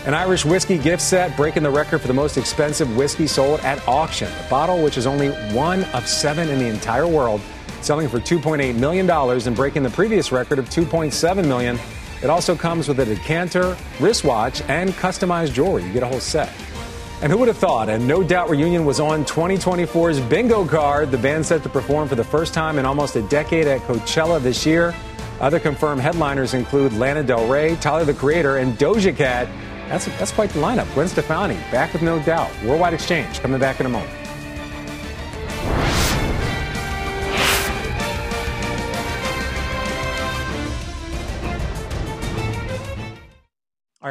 An 0.05 0.13
Irish 0.13 0.45
whiskey 0.45 0.77
gift 0.77 1.01
set 1.01 1.35
breaking 1.35 1.63
the 1.63 1.69
record 1.69 1.99
for 1.99 2.07
the 2.07 2.13
most 2.13 2.37
expensive 2.37 2.95
whiskey 2.95 3.27
sold 3.27 3.59
at 3.61 3.85
auction. 3.87 4.31
The 4.43 4.49
bottle, 4.49 4.81
which 4.81 4.97
is 4.97 5.05
only 5.05 5.29
one 5.53 5.83
of 5.85 6.07
seven 6.07 6.49
in 6.49 6.57
the 6.57 6.67
entire 6.67 7.07
world, 7.07 7.41
selling 7.81 8.07
for 8.07 8.19
$2.8 8.19 8.75
million 8.75 9.09
and 9.09 9.55
breaking 9.55 9.83
the 9.83 9.89
previous 9.89 10.31
record 10.31 10.57
of 10.57 10.69
2.7 10.69 11.45
million. 11.45 11.77
It 12.23 12.29
also 12.29 12.55
comes 12.55 12.87
with 12.87 12.99
a 12.99 13.05
decanter, 13.05 13.77
wristwatch, 13.99 14.61
and 14.63 14.91
customized 14.91 15.53
jewelry. 15.53 15.83
You 15.83 15.93
get 15.93 16.03
a 16.03 16.07
whole 16.07 16.19
set. 16.19 16.53
And 17.21 17.29
who 17.31 17.37
would 17.39 17.49
have 17.49 17.57
thought? 17.57 17.89
A 17.89 17.99
No 17.99 18.23
Doubt 18.23 18.49
reunion 18.49 18.85
was 18.85 19.01
on 19.01 19.25
2024's 19.25 20.21
bingo 20.21 20.65
card. 20.65 21.11
The 21.11 21.17
band 21.17 21.45
set 21.45 21.63
to 21.63 21.69
perform 21.69 22.07
for 22.07 22.15
the 22.15 22.23
first 22.23 22.53
time 22.53 22.79
in 22.79 22.85
almost 22.85 23.17
a 23.17 23.21
decade 23.23 23.67
at 23.67 23.81
Coachella 23.81 24.41
this 24.41 24.65
year. 24.65 24.95
Other 25.41 25.59
confirmed 25.59 26.01
headliners 26.01 26.53
include 26.53 26.93
Lana 26.93 27.23
Del 27.23 27.45
Rey, 27.47 27.75
Tyler 27.77 28.05
the 28.05 28.13
Creator, 28.13 28.57
and 28.57 28.77
Doja 28.77 29.15
Cat. 29.15 29.49
That's, 29.89 30.05
that's 30.17 30.31
quite 30.31 30.49
the 30.51 30.59
lineup. 30.61 30.91
Gwen 30.93 31.09
Stefani 31.09 31.55
back 31.71 31.91
with 31.91 32.01
No 32.01 32.21
Doubt. 32.23 32.51
Worldwide 32.63 32.93
Exchange 32.93 33.41
coming 33.41 33.59
back 33.59 33.81
in 33.81 33.85
a 33.85 33.89
moment. 33.89 34.28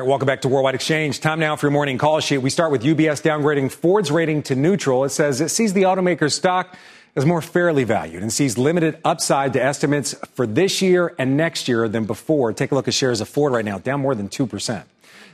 Welcome 0.08 0.24
back 0.24 0.40
to 0.40 0.48
Worldwide 0.48 0.74
Exchange. 0.74 1.20
Time 1.20 1.38
now 1.38 1.54
for 1.54 1.66
your 1.66 1.70
morning 1.70 1.98
call 1.98 2.20
sheet. 2.20 2.38
We 2.38 2.48
start 2.48 2.72
with 2.72 2.82
UBS 2.82 3.20
downgrading 3.20 3.70
Ford's 3.70 4.10
rating 4.10 4.42
to 4.44 4.56
neutral. 4.56 5.04
It 5.04 5.10
says 5.10 5.42
it 5.42 5.50
sees 5.50 5.74
the 5.74 5.82
automaker's 5.82 6.34
stock 6.34 6.74
as 7.14 7.26
more 7.26 7.42
fairly 7.42 7.84
valued 7.84 8.22
and 8.22 8.32
sees 8.32 8.56
limited 8.56 8.98
upside 9.04 9.52
to 9.52 9.62
estimates 9.62 10.14
for 10.32 10.46
this 10.46 10.80
year 10.80 11.14
and 11.18 11.36
next 11.36 11.68
year 11.68 11.88
than 11.90 12.06
before. 12.06 12.54
Take 12.54 12.72
a 12.72 12.74
look 12.74 12.88
at 12.88 12.94
shares 12.94 13.20
of 13.20 13.28
Ford 13.28 13.52
right 13.52 13.64
now, 13.66 13.76
down 13.76 14.00
more 14.00 14.14
than 14.14 14.30
2%. 14.30 14.82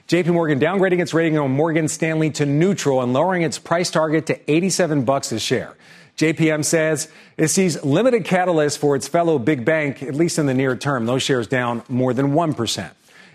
JP 0.09 0.27
Morgan 0.33 0.59
downgrading 0.59 1.01
its 1.01 1.15
rating 1.15 1.39
on 1.39 1.53
Morgan 1.53 1.87
Stanley 1.87 2.31
to 2.31 2.45
neutral 2.45 3.01
and 3.01 3.13
lowering 3.13 3.43
its 3.43 3.61
price 3.61 3.93
target 3.93 4.27
to 4.27 4.51
87 4.51 5.05
bucks 5.05 5.31
a 5.31 5.39
share. 5.39 5.77
JPM 6.17 6.65
says 6.65 7.07
it 7.37 7.47
sees 7.49 7.85
limited 7.85 8.25
catalysts 8.25 8.77
for 8.77 8.97
its 8.97 9.07
fellow 9.07 9.39
big 9.39 9.65
bank, 9.65 10.03
at 10.03 10.17
least 10.17 10.37
in 10.37 10.47
the 10.47 10.55
near 10.55 10.75
term. 10.75 11.07
Those 11.07 11.23
shares 11.23 11.47
down 11.47 11.85
more 11.89 12.13
than 12.13 12.33
1%. 12.33 12.91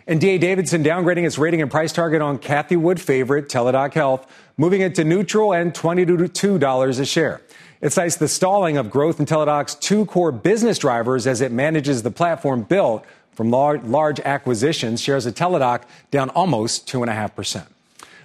And 0.10 0.20
DA 0.20 0.40
Davidson 0.40 0.84
downgrading 0.84 1.28
its 1.28 1.38
rating 1.38 1.62
and 1.62 1.70
price 1.70 1.94
target 1.94 2.20
on 2.20 2.40
Cathie 2.40 2.76
Wood 2.76 3.00
favorite 3.00 3.48
Teladoc 3.48 3.94
Health, 3.94 4.26
moving 4.58 4.82
it 4.82 4.96
to 4.96 5.04
neutral 5.04 5.54
and 5.54 5.72
$22 5.72 7.00
a 7.00 7.06
share. 7.06 7.42
It 7.80 7.94
cites 7.94 8.16
the 8.16 8.28
stalling 8.28 8.76
of 8.76 8.90
growth 8.90 9.20
in 9.20 9.28
Teladoc's 9.28 9.76
two 9.76 10.08
core 10.08 10.32
business 10.32 10.80
drivers 10.80 11.28
as 11.28 11.42
it 11.42 11.52
manages 11.52 12.02
the 12.02 12.10
platform 12.10 12.64
built 12.64 13.06
from 13.34 13.52
large, 13.52 13.84
large 13.84 14.20
acquisitions. 14.22 15.00
Shares 15.00 15.28
of 15.28 15.36
Teladoc 15.36 15.84
down 16.10 16.32
almost 16.32 16.88
2.5%. 16.88 17.68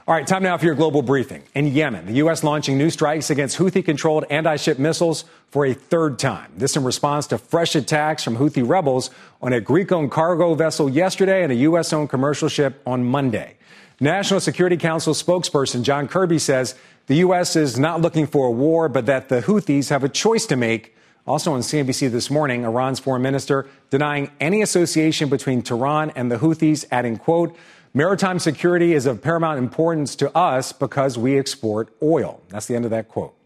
All 0.06 0.14
right, 0.14 0.26
time 0.26 0.42
now 0.42 0.58
for 0.58 0.66
your 0.66 0.74
global 0.74 1.00
briefing. 1.00 1.42
In 1.54 1.66
Yemen, 1.68 2.04
the 2.04 2.12
U.S. 2.16 2.44
launching 2.44 2.76
new 2.76 2.90
strikes 2.90 3.30
against 3.30 3.56
Houthi 3.56 3.82
controlled 3.82 4.26
anti 4.28 4.56
ship 4.56 4.78
missiles 4.78 5.24
for 5.48 5.64
a 5.64 5.72
third 5.72 6.18
time. 6.18 6.52
This 6.58 6.76
in 6.76 6.84
response 6.84 7.26
to 7.28 7.38
fresh 7.38 7.74
attacks 7.74 8.22
from 8.22 8.36
Houthi 8.36 8.68
rebels 8.68 9.08
on 9.40 9.54
a 9.54 9.62
Greek 9.62 9.90
owned 9.92 10.10
cargo 10.10 10.52
vessel 10.52 10.90
yesterday 10.90 11.42
and 11.42 11.50
a 11.50 11.54
U.S. 11.54 11.90
owned 11.94 12.10
commercial 12.10 12.50
ship 12.50 12.82
on 12.84 13.02
Monday. 13.02 13.56
National 13.98 14.40
Security 14.40 14.76
Council 14.76 15.14
spokesperson 15.14 15.82
John 15.84 16.06
Kirby 16.06 16.38
says 16.38 16.74
the 17.06 17.16
U.S. 17.16 17.56
is 17.56 17.78
not 17.78 18.02
looking 18.02 18.26
for 18.26 18.48
a 18.48 18.52
war, 18.52 18.90
but 18.90 19.06
that 19.06 19.30
the 19.30 19.40
Houthis 19.40 19.88
have 19.88 20.04
a 20.04 20.10
choice 20.10 20.44
to 20.46 20.56
make. 20.56 20.94
Also 21.26 21.54
on 21.54 21.60
CNBC 21.60 22.10
this 22.10 22.30
morning, 22.30 22.64
Iran's 22.64 23.00
foreign 23.00 23.22
minister 23.22 23.66
denying 23.88 24.30
any 24.38 24.60
association 24.60 25.30
between 25.30 25.62
Tehran 25.62 26.10
and 26.10 26.30
the 26.30 26.36
Houthis, 26.36 26.84
adding, 26.90 27.16
quote, 27.16 27.56
Maritime 27.96 28.40
security 28.40 28.92
is 28.92 29.06
of 29.06 29.22
paramount 29.22 29.56
importance 29.56 30.16
to 30.16 30.36
us 30.36 30.72
because 30.72 31.16
we 31.16 31.38
export 31.38 31.94
oil. 32.02 32.42
That's 32.48 32.66
the 32.66 32.74
end 32.74 32.84
of 32.84 32.90
that 32.90 33.06
quote. 33.08 33.36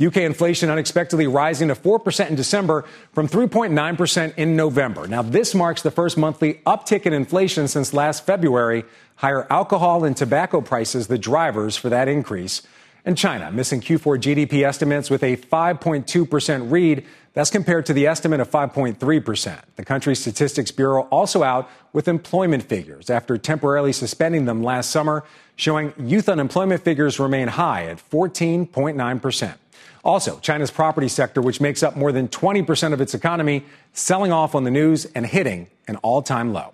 UK 0.00 0.18
inflation 0.18 0.70
unexpectedly 0.70 1.26
rising 1.26 1.66
to 1.68 1.74
4% 1.74 2.28
in 2.28 2.36
December 2.36 2.84
from 3.12 3.26
3.9% 3.26 4.34
in 4.36 4.54
November. 4.54 5.08
Now, 5.08 5.22
this 5.22 5.56
marks 5.56 5.82
the 5.82 5.90
first 5.90 6.16
monthly 6.16 6.60
uptick 6.64 7.04
in 7.04 7.12
inflation 7.12 7.66
since 7.66 7.92
last 7.92 8.24
February. 8.24 8.84
Higher 9.16 9.44
alcohol 9.50 10.04
and 10.04 10.16
tobacco 10.16 10.60
prices, 10.60 11.08
the 11.08 11.18
drivers 11.18 11.76
for 11.76 11.88
that 11.88 12.06
increase. 12.06 12.62
And 13.04 13.18
China 13.18 13.50
missing 13.50 13.80
Q4 13.80 14.20
GDP 14.20 14.64
estimates 14.64 15.10
with 15.10 15.24
a 15.24 15.36
5.2% 15.36 16.70
read 16.70 17.04
that's 17.32 17.50
compared 17.50 17.86
to 17.86 17.92
the 17.92 18.06
estimate 18.06 18.40
of 18.40 18.50
5.3%. 18.50 19.60
The 19.76 19.84
country's 19.84 20.18
Statistics 20.18 20.70
Bureau 20.70 21.02
also 21.10 21.42
out 21.42 21.70
with 21.92 22.08
employment 22.08 22.64
figures 22.64 23.08
after 23.08 23.38
temporarily 23.38 23.92
suspending 23.92 24.46
them 24.46 24.62
last 24.62 24.90
summer, 24.90 25.24
showing 25.56 25.92
youth 25.98 26.28
unemployment 26.28 26.82
figures 26.82 27.20
remain 27.20 27.48
high 27.48 27.84
at 27.84 27.98
14.9%. 27.98 29.54
Also, 30.02 30.38
China's 30.40 30.70
property 30.70 31.08
sector, 31.08 31.42
which 31.42 31.60
makes 31.60 31.82
up 31.82 31.94
more 31.94 32.10
than 32.10 32.26
20% 32.28 32.92
of 32.92 33.00
its 33.00 33.14
economy, 33.14 33.64
selling 33.92 34.32
off 34.32 34.54
on 34.54 34.64
the 34.64 34.70
news 34.70 35.04
and 35.14 35.26
hitting 35.26 35.68
an 35.86 35.96
all 35.96 36.22
time 36.22 36.52
low. 36.52 36.72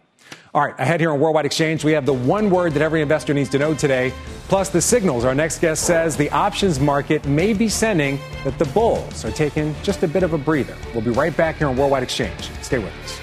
All 0.56 0.64
right, 0.64 0.74
ahead 0.80 1.00
here 1.00 1.10
on 1.10 1.20
Worldwide 1.20 1.44
Exchange, 1.44 1.84
we 1.84 1.92
have 1.92 2.06
the 2.06 2.14
one 2.14 2.48
word 2.48 2.72
that 2.72 2.80
every 2.80 3.02
investor 3.02 3.34
needs 3.34 3.50
to 3.50 3.58
know 3.58 3.74
today, 3.74 4.10
plus 4.48 4.70
the 4.70 4.80
signals 4.80 5.22
our 5.22 5.34
next 5.34 5.58
guest 5.58 5.84
says 5.84 6.16
the 6.16 6.30
options 6.30 6.80
market 6.80 7.26
may 7.26 7.52
be 7.52 7.68
sending 7.68 8.18
that 8.42 8.58
the 8.58 8.64
bulls 8.64 9.22
are 9.22 9.30
taking 9.30 9.74
just 9.82 10.02
a 10.02 10.08
bit 10.08 10.22
of 10.22 10.32
a 10.32 10.38
breather. 10.38 10.74
We'll 10.94 11.04
be 11.04 11.10
right 11.10 11.36
back 11.36 11.56
here 11.56 11.68
on 11.68 11.76
Worldwide 11.76 12.02
Exchange. 12.02 12.50
Stay 12.62 12.78
with 12.78 12.90
us. 13.04 13.20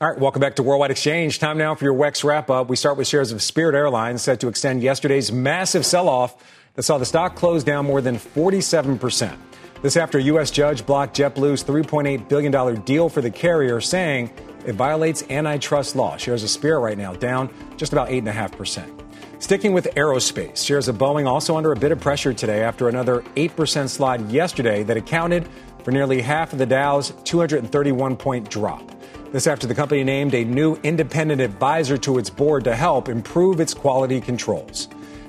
All 0.00 0.10
right, 0.10 0.18
welcome 0.18 0.40
back 0.40 0.56
to 0.56 0.64
Worldwide 0.64 0.90
Exchange. 0.90 1.38
Time 1.38 1.56
now 1.56 1.76
for 1.76 1.84
your 1.84 1.94
WEX 1.94 2.24
wrap 2.24 2.50
up. 2.50 2.68
We 2.68 2.74
start 2.74 2.96
with 2.96 3.06
shares 3.06 3.30
of 3.30 3.40
Spirit 3.42 3.76
Airlines 3.76 4.22
set 4.22 4.40
to 4.40 4.48
extend 4.48 4.82
yesterday's 4.82 5.30
massive 5.30 5.86
sell 5.86 6.08
off 6.08 6.44
that 6.74 6.82
saw 6.82 6.98
the 6.98 7.06
stock 7.06 7.36
close 7.36 7.62
down 7.62 7.86
more 7.86 8.00
than 8.00 8.18
47 8.18 8.98
percent. 8.98 9.38
This 9.80 9.96
after 9.96 10.18
a 10.18 10.22
U.S. 10.22 10.50
judge 10.50 10.84
blocked 10.84 11.16
JetBlue's 11.16 11.62
$3.8 11.62 12.28
billion 12.28 12.80
deal 12.82 13.08
for 13.08 13.20
the 13.20 13.30
carrier, 13.30 13.80
saying 13.80 14.32
it 14.66 14.74
violates 14.74 15.22
antitrust 15.30 15.94
law. 15.94 16.16
Shares 16.16 16.42
of 16.42 16.50
Spirit 16.50 16.80
right 16.80 16.98
now 16.98 17.14
down 17.14 17.48
just 17.76 17.92
about 17.92 18.08
8.5%. 18.08 19.04
Sticking 19.40 19.72
with 19.72 19.86
aerospace, 19.94 20.66
shares 20.66 20.88
of 20.88 20.96
Boeing 20.96 21.28
also 21.28 21.56
under 21.56 21.70
a 21.70 21.76
bit 21.76 21.92
of 21.92 22.00
pressure 22.00 22.34
today 22.34 22.64
after 22.64 22.88
another 22.88 23.20
8% 23.36 23.88
slide 23.88 24.28
yesterday 24.32 24.82
that 24.82 24.96
accounted 24.96 25.48
for 25.84 25.92
nearly 25.92 26.20
half 26.22 26.52
of 26.52 26.58
the 26.58 26.66
Dow's 26.66 27.12
231 27.22 28.16
point 28.16 28.50
drop. 28.50 28.82
This 29.30 29.46
after 29.46 29.68
the 29.68 29.76
company 29.76 30.02
named 30.02 30.34
a 30.34 30.42
new 30.42 30.74
independent 30.82 31.40
advisor 31.40 31.96
to 31.98 32.18
its 32.18 32.30
board 32.30 32.64
to 32.64 32.74
help 32.74 33.08
improve 33.08 33.60
its 33.60 33.74
quality 33.74 34.20
controls. 34.20 34.88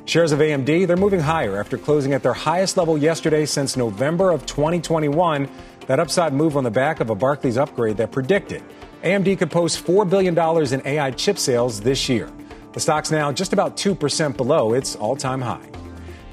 Shares 0.10 0.32
of 0.32 0.40
AMD, 0.40 0.88
they're 0.88 0.98
moving 0.98 1.20
higher 1.20 1.60
after 1.60 1.78
closing 1.78 2.14
at 2.14 2.24
their 2.24 2.34
highest 2.34 2.78
level 2.78 2.98
yesterday 2.98 3.46
since 3.46 3.78
November 3.78 4.32
of 4.32 4.44
2021. 4.48 5.48
That 5.86 6.00
upside 6.00 6.34
move 6.34 6.58
on 6.58 6.64
the 6.64 6.72
back 6.72 7.00
of 7.00 7.12
a 7.12 7.16
Barclays 7.16 7.60
upgrade 7.60 7.98
that 7.98 8.12
predicted 8.12 8.64
AMD 9.04 9.38
could 9.38 9.52
post 9.52 9.86
$4 9.86 10.10
billion 10.10 10.36
in 10.74 10.88
AI 10.88 11.12
chip 11.12 11.38
sales 11.38 11.80
this 11.80 12.10
year. 12.10 12.28
The 12.74 12.80
stock's 12.80 13.12
now 13.12 13.32
just 13.32 13.54
about 13.54 13.78
2% 13.78 14.36
below 14.36 14.74
its 14.74 14.96
all 14.96 15.16
time 15.16 15.42
high. 15.42 15.70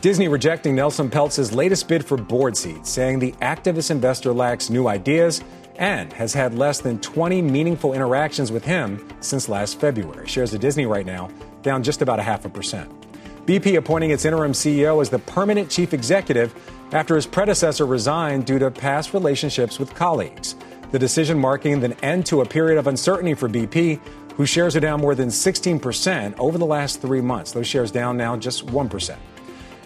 Disney 0.00 0.28
rejecting 0.28 0.74
Nelson 0.74 1.10
Peltz's 1.10 1.52
latest 1.52 1.86
bid 1.86 2.02
for 2.02 2.16
board 2.16 2.56
seats, 2.56 2.88
saying 2.88 3.18
the 3.18 3.32
activist 3.42 3.90
investor 3.90 4.32
lacks 4.32 4.70
new 4.70 4.88
ideas 4.88 5.44
and 5.74 6.14
has 6.14 6.32
had 6.32 6.54
less 6.54 6.80
than 6.80 6.98
20 7.00 7.42
meaningful 7.42 7.92
interactions 7.92 8.50
with 8.50 8.64
him 8.64 9.06
since 9.20 9.50
last 9.50 9.78
February. 9.78 10.26
Shares 10.26 10.54
of 10.54 10.62
Disney 10.62 10.86
right 10.86 11.04
now 11.04 11.28
down 11.60 11.82
just 11.82 12.00
about 12.00 12.18
a 12.18 12.22
half 12.22 12.46
a 12.46 12.48
percent. 12.48 13.05
BP 13.46 13.76
appointing 13.76 14.10
its 14.10 14.24
interim 14.24 14.50
CEO 14.50 15.00
as 15.00 15.08
the 15.08 15.20
permanent 15.20 15.70
chief 15.70 15.94
executive 15.94 16.52
after 16.90 17.14
his 17.14 17.26
predecessor 17.26 17.86
resigned 17.86 18.44
due 18.44 18.58
to 18.58 18.72
past 18.72 19.14
relationships 19.14 19.78
with 19.78 19.94
colleagues. 19.94 20.56
The 20.90 20.98
decision 20.98 21.38
marking 21.38 21.78
the 21.78 22.04
end 22.04 22.26
to 22.26 22.40
a 22.40 22.44
period 22.44 22.76
of 22.76 22.88
uncertainty 22.88 23.34
for 23.34 23.48
BP, 23.48 24.00
whose 24.34 24.48
shares 24.48 24.74
are 24.74 24.80
down 24.80 25.00
more 25.00 25.14
than 25.14 25.28
16% 25.28 26.34
over 26.40 26.58
the 26.58 26.66
last 26.66 27.00
three 27.00 27.20
months. 27.20 27.52
Those 27.52 27.68
shares 27.68 27.92
down 27.92 28.16
now 28.16 28.36
just 28.36 28.66
1%. 28.66 29.16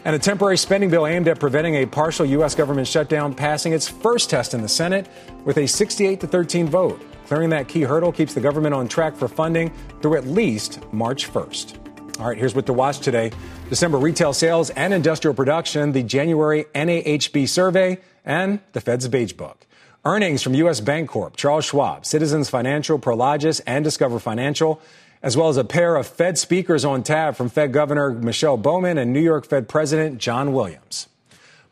And 0.07 0.17
a 0.17 0.19
temporary 0.19 0.57
spending 0.57 0.89
bill 0.89 1.07
aimed 1.07 1.29
at 1.29 1.39
preventing 1.39 1.75
a 1.77 1.87
partial 1.87 2.25
U.S. 2.25 2.55
government 2.55 2.89
shutdown 2.89 3.35
passing 3.35 3.75
its 3.75 3.87
first 3.87 4.31
test 4.31 4.55
in 4.55 4.63
the 4.63 4.69
Senate 4.69 5.07
with 5.45 5.59
a 5.59 5.69
68 5.69 6.19
to 6.21 6.27
13 6.27 6.67
vote. 6.67 7.03
Clearing 7.27 7.51
that 7.51 7.69
key 7.69 7.83
hurdle 7.83 8.11
keeps 8.11 8.33
the 8.33 8.41
government 8.41 8.75
on 8.75 8.89
track 8.89 9.15
for 9.15 9.29
funding 9.29 9.71
through 10.01 10.17
at 10.17 10.27
least 10.27 10.81
March 10.95 11.31
1st. 11.31 11.90
All 12.21 12.27
right, 12.27 12.37
here's 12.37 12.55
what 12.55 12.67
to 12.67 12.75
watch 12.75 12.99
today 12.99 13.33
December 13.71 13.97
retail 13.97 14.35
sales 14.35 14.69
and 14.71 14.93
industrial 14.93 15.33
production, 15.33 15.93
the 15.93 16.03
January 16.03 16.67
NAHB 16.75 17.49
survey, 17.49 17.99
and 18.27 18.61
the 18.73 18.81
Fed's 18.83 19.09
Beige 19.09 19.33
Book. 19.33 19.67
Earnings 20.05 20.43
from 20.43 20.53
U.S. 20.53 20.83
Bancorp, 20.83 21.37
Charles 21.37 21.65
Schwab, 21.65 22.05
Citizens 22.05 22.51
Financial, 22.51 22.99
Prologis, 22.99 23.63
and 23.67 23.83
Discover 23.83 24.19
Financial, 24.19 24.83
as 25.23 25.35
well 25.35 25.49
as 25.49 25.57
a 25.57 25.65
pair 25.65 25.97
of 25.97 26.07
Fed 26.07 26.37
speakers 26.37 26.85
on 26.85 27.03
tap 27.03 27.37
from 27.37 27.49
Fed 27.49 27.73
Governor 27.73 28.11
Michelle 28.11 28.59
Bowman 28.59 28.99
and 28.99 29.15
New 29.15 29.21
York 29.21 29.47
Fed 29.47 29.67
President 29.67 30.19
John 30.19 30.53
Williams. 30.53 31.09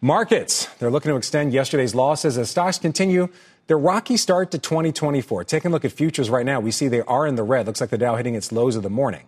Markets, 0.00 0.64
they're 0.78 0.90
looking 0.90 1.10
to 1.10 1.16
extend 1.16 1.52
yesterday's 1.52 1.94
losses 1.94 2.38
as 2.38 2.48
stocks 2.48 2.78
continue 2.78 3.28
their 3.66 3.78
rocky 3.78 4.16
start 4.16 4.50
to 4.52 4.58
2024. 4.58 5.44
Taking 5.44 5.70
a 5.70 5.72
look 5.72 5.84
at 5.84 5.92
futures 5.92 6.30
right 6.30 6.46
now, 6.46 6.58
we 6.58 6.70
see 6.70 6.88
they 6.88 7.02
are 7.02 7.26
in 7.26 7.34
the 7.34 7.42
red. 7.42 7.66
Looks 7.66 7.82
like 7.82 7.90
the 7.90 7.98
Dow 7.98 8.16
hitting 8.16 8.34
its 8.34 8.50
lows 8.50 8.76
of 8.76 8.82
the 8.82 8.88
morning. 8.88 9.24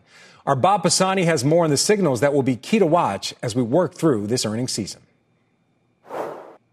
Our 0.47 0.57
Bob 0.57 0.83
Pisani 0.83 1.25
has 1.25 1.45
more 1.45 1.65
on 1.65 1.71
the 1.71 1.77
signals 1.77 2.21
that 2.21 2.33
will 2.33 2.43
be 2.43 2.57
key 2.57 2.79
to 2.79 2.87
watch 2.87 3.35
as 3.43 3.55
we 3.55 3.63
work 3.63 3.95
through 3.95 4.27
this 4.27 4.47
earnings 4.47 4.73
season. 4.73 5.03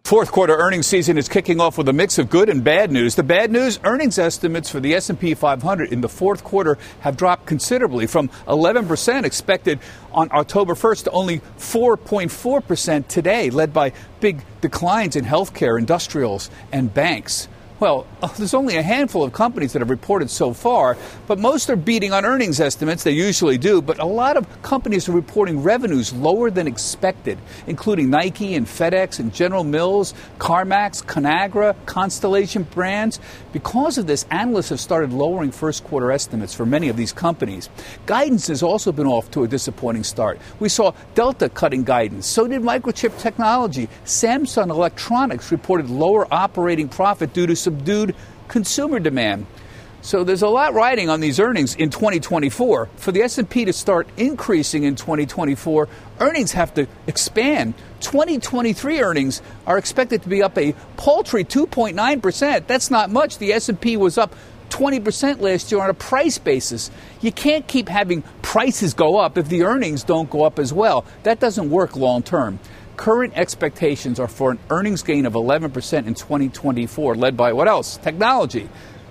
Fourth 0.08 0.32
quarter 0.32 0.56
earnings 0.56 0.88
season 0.88 1.18
is 1.18 1.28
kicking 1.28 1.60
off 1.60 1.78
with 1.78 1.90
a 1.90 1.94
mix 1.94 2.18
of 2.18 2.30
good 2.30 2.48
and 2.48 2.64
bad 2.64 2.94
news. 2.94 3.16
The 3.16 3.24
bad 3.24 3.52
news, 3.52 3.78
earnings 3.84 4.18
estimates 4.18 4.70
for 4.70 4.80
the 4.80 4.94
S&P 4.96 5.34
500 5.34 5.92
in 5.92 6.00
the 6.00 6.08
fourth 6.08 6.46
quarter 6.46 6.78
have 7.02 7.18
dropped 7.18 7.46
considerably 7.46 8.08
from 8.08 8.30
11% 8.48 9.26
expected 9.26 9.80
on 10.14 10.30
October 10.32 10.76
1st 10.76 11.04
to 11.04 11.12
only 11.12 11.42
4.4% 11.58 13.06
today, 13.10 13.50
led 13.50 13.74
by 13.74 13.92
big 14.22 14.46
declines 14.62 15.18
in 15.18 15.26
healthcare, 15.26 15.78
industrials, 15.78 16.50
and 16.72 16.94
banks. 16.94 17.50
Well, 17.80 18.08
there's 18.38 18.56
only 18.56 18.78
a 18.78 18.82
handful 18.82 19.24
of 19.24 19.34
companies 19.34 19.74
that 19.74 19.80
have 19.80 19.90
reported 19.90 20.32
so 20.32 20.54
far, 20.54 20.98
but 21.28 21.38
most 21.38 21.70
are 21.70 21.76
beating 21.76 22.12
on 22.12 22.26
earnings 22.26 22.60
estimates. 22.60 23.04
They 23.04 23.12
usually 23.12 23.58
do, 23.58 23.82
but 23.82 24.00
a 24.00 24.06
lot 24.06 24.36
of 24.36 24.62
companies 24.64 25.08
are 25.08 25.12
reporting 25.12 25.62
revenues 25.62 26.12
lower 26.14 26.50
than 26.50 26.66
expected, 26.66 27.38
including 27.68 28.10
Nike 28.10 28.56
and 28.56 28.66
FedEx 28.66 29.20
and 29.20 29.34
General 29.34 29.64
Mills, 29.64 30.16
CarMax, 30.40 31.06
Conagra, 31.06 31.76
Constellation 31.86 32.64
Brands. 32.64 33.20
Because 33.54 33.98
of 33.98 34.08
this, 34.08 34.26
analysts 34.32 34.70
have 34.70 34.80
started 34.80 35.14
lowering 35.14 35.52
first 35.52 35.84
quarter 35.84 36.12
estimates 36.12 36.54
for 36.54 36.66
many 36.66 36.90
of 36.90 36.98
these 36.98 37.14
companies. 37.14 37.70
Guidance 38.08 38.48
has 38.48 38.64
also 38.64 38.92
been 38.92 39.08
off 39.08 39.30
to 39.32 39.44
a 39.44 39.48
disappointing 39.48 40.04
start. 40.04 40.40
We 40.60 40.70
saw 40.70 40.94
Delta 41.14 41.50
cutting 41.50 41.84
guidance. 41.84 42.26
So 42.26 42.48
did 42.48 42.62
Microchip 42.62 43.20
Technology. 43.20 43.88
Samsung 44.06 44.70
Electronics 44.70 45.52
reported 45.52 45.90
lower 45.90 46.28
operating 46.34 46.90
profit 46.90 47.34
due 47.34 47.46
to 47.46 47.56
subdued 47.68 48.16
consumer 48.48 48.98
demand. 48.98 49.46
So 50.02 50.24
there's 50.24 50.42
a 50.42 50.48
lot 50.48 50.74
riding 50.74 51.10
on 51.10 51.20
these 51.20 51.38
earnings 51.38 51.76
in 51.76 51.90
2024. 51.90 52.90
For 52.96 53.12
the 53.12 53.24
S&P 53.24 53.66
to 53.66 53.74
start 53.74 54.08
increasing 54.16 54.84
in 54.84 54.96
2024, 54.96 55.90
earnings 56.22 56.54
have 56.54 56.74
to 56.76 56.88
expand. 57.08 57.74
2023 58.00 59.02
earnings 59.02 59.42
are 59.66 59.78
expected 59.78 60.22
to 60.22 60.30
be 60.30 60.42
up 60.42 60.58
a 60.58 60.74
paltry 60.96 61.44
2.9%. 61.44 62.68
That's 62.68 62.90
not 62.90 63.10
much. 63.10 63.38
The 63.38 63.52
S&P 63.52 63.98
was 63.98 64.18
up 64.18 64.34
20% 64.70 65.42
last 65.42 65.70
year 65.70 65.82
on 65.82 65.90
a 65.90 65.94
price 65.94 66.38
basis. 66.38 66.90
You 67.20 67.34
can't 67.34 67.68
keep 67.68 67.90
having 67.90 68.22
prices 68.42 68.94
go 68.94 69.18
up 69.18 69.38
if 69.38 69.50
the 69.50 69.64
earnings 69.64 70.06
don't 70.06 70.30
go 70.30 70.46
up 70.46 70.58
as 70.58 70.72
well. 70.72 71.04
That 71.24 71.42
doesn't 71.42 71.70
work 71.70 71.98
long 71.98 72.24
term. 72.24 72.60
Current 72.98 73.34
expectations 73.38 74.20
are 74.20 74.28
for 74.28 74.50
an 74.50 74.58
earnings 74.72 75.04
gain 75.04 75.28
of 75.28 75.34
11% 75.34 76.08
in 76.08 76.16
2024, 76.16 77.16
led 77.16 77.38
by 77.38 77.54
what 77.54 77.68
else? 77.68 77.98
Technology. 77.98 78.68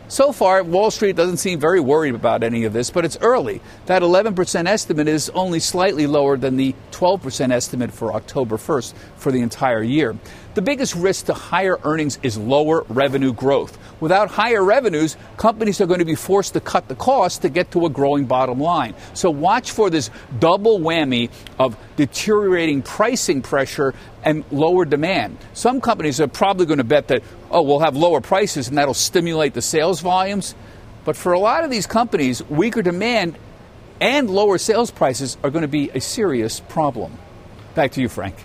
So 0.08 0.32
far, 0.32 0.62
Wall 0.64 0.90
Street 0.90 1.14
doesn't 1.14 1.36
seem 1.36 1.60
very 1.60 1.78
worried 1.78 2.16
about 2.16 2.42
any 2.42 2.64
of 2.64 2.72
this, 2.72 2.90
but 2.90 3.04
it's 3.04 3.16
early. 3.20 3.60
That 3.86 4.02
11% 4.02 4.66
estimate 4.66 5.06
is 5.06 5.30
only 5.30 5.60
slightly 5.60 6.08
lower 6.08 6.36
than 6.36 6.56
the 6.56 6.74
12% 6.90 7.52
estimate 7.52 7.92
for 7.92 8.12
October 8.12 8.56
1st 8.56 8.94
for 9.16 9.30
the 9.30 9.40
entire 9.40 9.84
year. 9.84 10.16
The 10.56 10.62
biggest 10.62 10.94
risk 10.94 11.26
to 11.26 11.34
higher 11.34 11.78
earnings 11.84 12.18
is 12.22 12.38
lower 12.38 12.86
revenue 12.88 13.34
growth. 13.34 13.76
Without 14.00 14.30
higher 14.30 14.64
revenues, 14.64 15.18
companies 15.36 15.82
are 15.82 15.86
going 15.86 15.98
to 15.98 16.06
be 16.06 16.14
forced 16.14 16.54
to 16.54 16.60
cut 16.60 16.88
the 16.88 16.94
cost 16.94 17.42
to 17.42 17.50
get 17.50 17.72
to 17.72 17.84
a 17.84 17.90
growing 17.90 18.24
bottom 18.24 18.58
line. 18.58 18.94
So 19.12 19.28
watch 19.28 19.72
for 19.72 19.90
this 19.90 20.08
double 20.38 20.80
whammy 20.80 21.28
of 21.58 21.76
deteriorating 21.96 22.80
pricing 22.80 23.42
pressure 23.42 23.92
and 24.24 24.46
lower 24.50 24.86
demand. 24.86 25.36
Some 25.52 25.82
companies 25.82 26.22
are 26.22 26.26
probably 26.26 26.64
going 26.64 26.78
to 26.78 26.84
bet 26.84 27.08
that, 27.08 27.22
oh, 27.50 27.60
we'll 27.60 27.80
have 27.80 27.94
lower 27.94 28.22
prices 28.22 28.66
and 28.66 28.78
that'll 28.78 28.94
stimulate 28.94 29.52
the 29.52 29.60
sales 29.60 30.00
volumes. 30.00 30.54
But 31.04 31.18
for 31.18 31.34
a 31.34 31.38
lot 31.38 31.64
of 31.64 31.70
these 31.70 31.86
companies, 31.86 32.42
weaker 32.44 32.80
demand 32.80 33.36
and 34.00 34.30
lower 34.30 34.56
sales 34.56 34.90
prices 34.90 35.36
are 35.44 35.50
going 35.50 35.62
to 35.62 35.68
be 35.68 35.90
a 35.90 36.00
serious 36.00 36.60
problem. 36.60 37.12
Back 37.74 37.92
to 37.92 38.00
you, 38.00 38.08
Frank. 38.08 38.36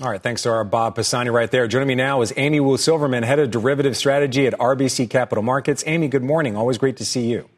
All 0.00 0.08
right, 0.08 0.22
thanks 0.22 0.44
to 0.44 0.50
our 0.50 0.62
Bob 0.62 0.94
Pisani 0.94 1.28
right 1.30 1.50
there. 1.50 1.66
Joining 1.66 1.88
me 1.88 1.96
now 1.96 2.22
is 2.22 2.32
Amy 2.36 2.60
Wu 2.60 2.76
Silverman, 2.76 3.24
head 3.24 3.40
of 3.40 3.50
derivative 3.50 3.96
strategy 3.96 4.46
at 4.46 4.52
RBC 4.52 5.10
Capital 5.10 5.42
Markets. 5.42 5.82
Amy, 5.88 6.06
good 6.06 6.22
morning. 6.22 6.56
Always 6.56 6.78
great 6.78 6.98
to 6.98 7.04
see 7.04 7.26
you. 7.26 7.48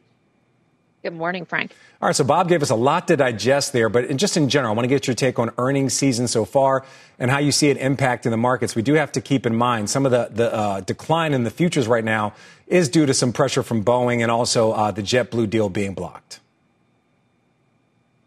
Good 1.03 1.13
morning, 1.13 1.45
Frank. 1.45 1.71
All 2.01 2.07
right, 2.07 2.15
so 2.15 2.23
Bob 2.23 2.49
gave 2.49 2.63
us 2.63 2.71
a 2.71 2.75
lot 2.75 3.07
to 3.09 3.15
digest 3.15 3.73
there, 3.73 3.89
but 3.89 4.17
just 4.17 4.37
in 4.37 4.49
general, 4.49 4.73
I 4.73 4.75
want 4.75 4.85
to 4.85 4.87
get 4.89 5.05
your 5.05 5.13
take 5.13 5.37
on 5.37 5.51
earnings 5.59 5.93
season 5.93 6.27
so 6.27 6.43
far 6.43 6.83
and 7.19 7.29
how 7.29 7.37
you 7.37 7.51
see 7.51 7.69
it 7.69 7.77
impacting 7.77 8.31
the 8.31 8.37
markets. 8.37 8.75
We 8.75 8.81
do 8.81 8.95
have 8.95 9.11
to 9.11 9.21
keep 9.21 9.45
in 9.45 9.55
mind 9.55 9.91
some 9.91 10.07
of 10.07 10.11
the, 10.11 10.29
the 10.31 10.51
uh, 10.51 10.79
decline 10.81 11.35
in 11.35 11.43
the 11.43 11.51
futures 11.51 11.87
right 11.87 12.03
now 12.03 12.33
is 12.65 12.89
due 12.89 13.05
to 13.05 13.13
some 13.13 13.33
pressure 13.33 13.61
from 13.61 13.85
Boeing 13.85 14.23
and 14.23 14.31
also 14.31 14.71
uh, 14.71 14.89
the 14.89 15.03
JetBlue 15.03 15.47
deal 15.47 15.69
being 15.69 15.93
blocked. 15.93 16.39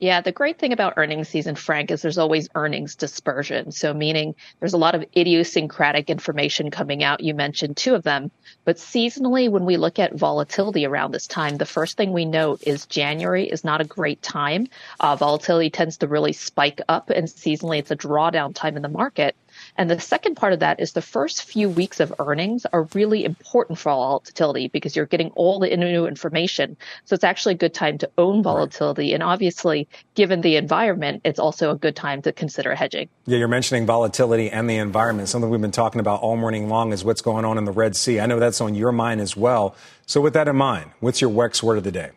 Yeah, 0.04 0.20
the 0.20 0.32
great 0.32 0.58
thing 0.58 0.74
about 0.74 0.92
earnings 0.98 1.30
season, 1.30 1.54
Frank, 1.54 1.90
is 1.90 2.02
there's 2.02 2.18
always 2.18 2.50
earnings 2.54 2.94
dispersion. 2.94 3.72
So, 3.72 3.94
meaning 3.94 4.34
there's 4.60 4.74
a 4.74 4.76
lot 4.76 4.94
of 4.94 5.02
idiosyncratic 5.16 6.10
information 6.10 6.70
coming 6.70 7.02
out. 7.02 7.22
You 7.22 7.32
mentioned 7.32 7.78
two 7.78 7.94
of 7.94 8.02
them. 8.02 8.30
But 8.66 8.76
seasonally, 8.76 9.48
when 9.50 9.64
we 9.64 9.78
look 9.78 9.98
at 9.98 10.12
volatility 10.12 10.84
around 10.84 11.12
this 11.12 11.26
time, 11.26 11.56
the 11.56 11.64
first 11.64 11.96
thing 11.96 12.12
we 12.12 12.26
note 12.26 12.62
is 12.66 12.84
January 12.84 13.46
is 13.46 13.64
not 13.64 13.80
a 13.80 13.84
great 13.84 14.20
time. 14.20 14.66
Uh, 15.00 15.16
volatility 15.16 15.70
tends 15.70 15.96
to 15.96 16.06
really 16.06 16.34
spike 16.34 16.82
up, 16.86 17.08
and 17.08 17.26
seasonally, 17.26 17.78
it's 17.78 17.90
a 17.90 17.96
drawdown 17.96 18.54
time 18.54 18.76
in 18.76 18.82
the 18.82 18.90
market. 18.90 19.34
And 19.76 19.90
the 19.90 19.98
second 19.98 20.36
part 20.36 20.52
of 20.52 20.60
that 20.60 20.80
is 20.80 20.92
the 20.92 21.02
first 21.02 21.44
few 21.44 21.68
weeks 21.68 22.00
of 22.00 22.14
earnings 22.18 22.64
are 22.66 22.84
really 22.94 23.24
important 23.24 23.78
for 23.78 23.90
volatility 23.90 24.68
because 24.68 24.94
you're 24.94 25.06
getting 25.06 25.30
all 25.30 25.58
the 25.58 25.76
new 25.76 26.06
information. 26.06 26.76
So 27.04 27.14
it's 27.14 27.24
actually 27.24 27.54
a 27.54 27.58
good 27.58 27.74
time 27.74 27.98
to 27.98 28.10
own 28.16 28.42
volatility. 28.42 29.06
Right. 29.06 29.14
And 29.14 29.22
obviously, 29.22 29.88
given 30.14 30.40
the 30.40 30.56
environment, 30.56 31.22
it's 31.24 31.38
also 31.38 31.70
a 31.70 31.76
good 31.76 31.96
time 31.96 32.22
to 32.22 32.32
consider 32.32 32.74
hedging. 32.74 33.08
Yeah, 33.26 33.38
you're 33.38 33.48
mentioning 33.48 33.86
volatility 33.86 34.50
and 34.50 34.70
the 34.70 34.76
environment. 34.76 35.28
Something 35.28 35.50
we've 35.50 35.60
been 35.60 35.70
talking 35.72 36.00
about 36.00 36.20
all 36.20 36.36
morning 36.36 36.68
long 36.68 36.92
is 36.92 37.04
what's 37.04 37.22
going 37.22 37.44
on 37.44 37.58
in 37.58 37.64
the 37.64 37.72
Red 37.72 37.96
Sea. 37.96 38.20
I 38.20 38.26
know 38.26 38.38
that's 38.38 38.60
on 38.60 38.74
your 38.74 38.92
mind 38.92 39.20
as 39.20 39.36
well. 39.36 39.74
So 40.06 40.20
with 40.20 40.34
that 40.34 40.48
in 40.48 40.56
mind, 40.56 40.90
what's 41.00 41.20
your 41.20 41.30
WEX 41.30 41.62
word 41.62 41.78
of 41.78 41.84
the 41.84 41.92
day? 41.92 42.10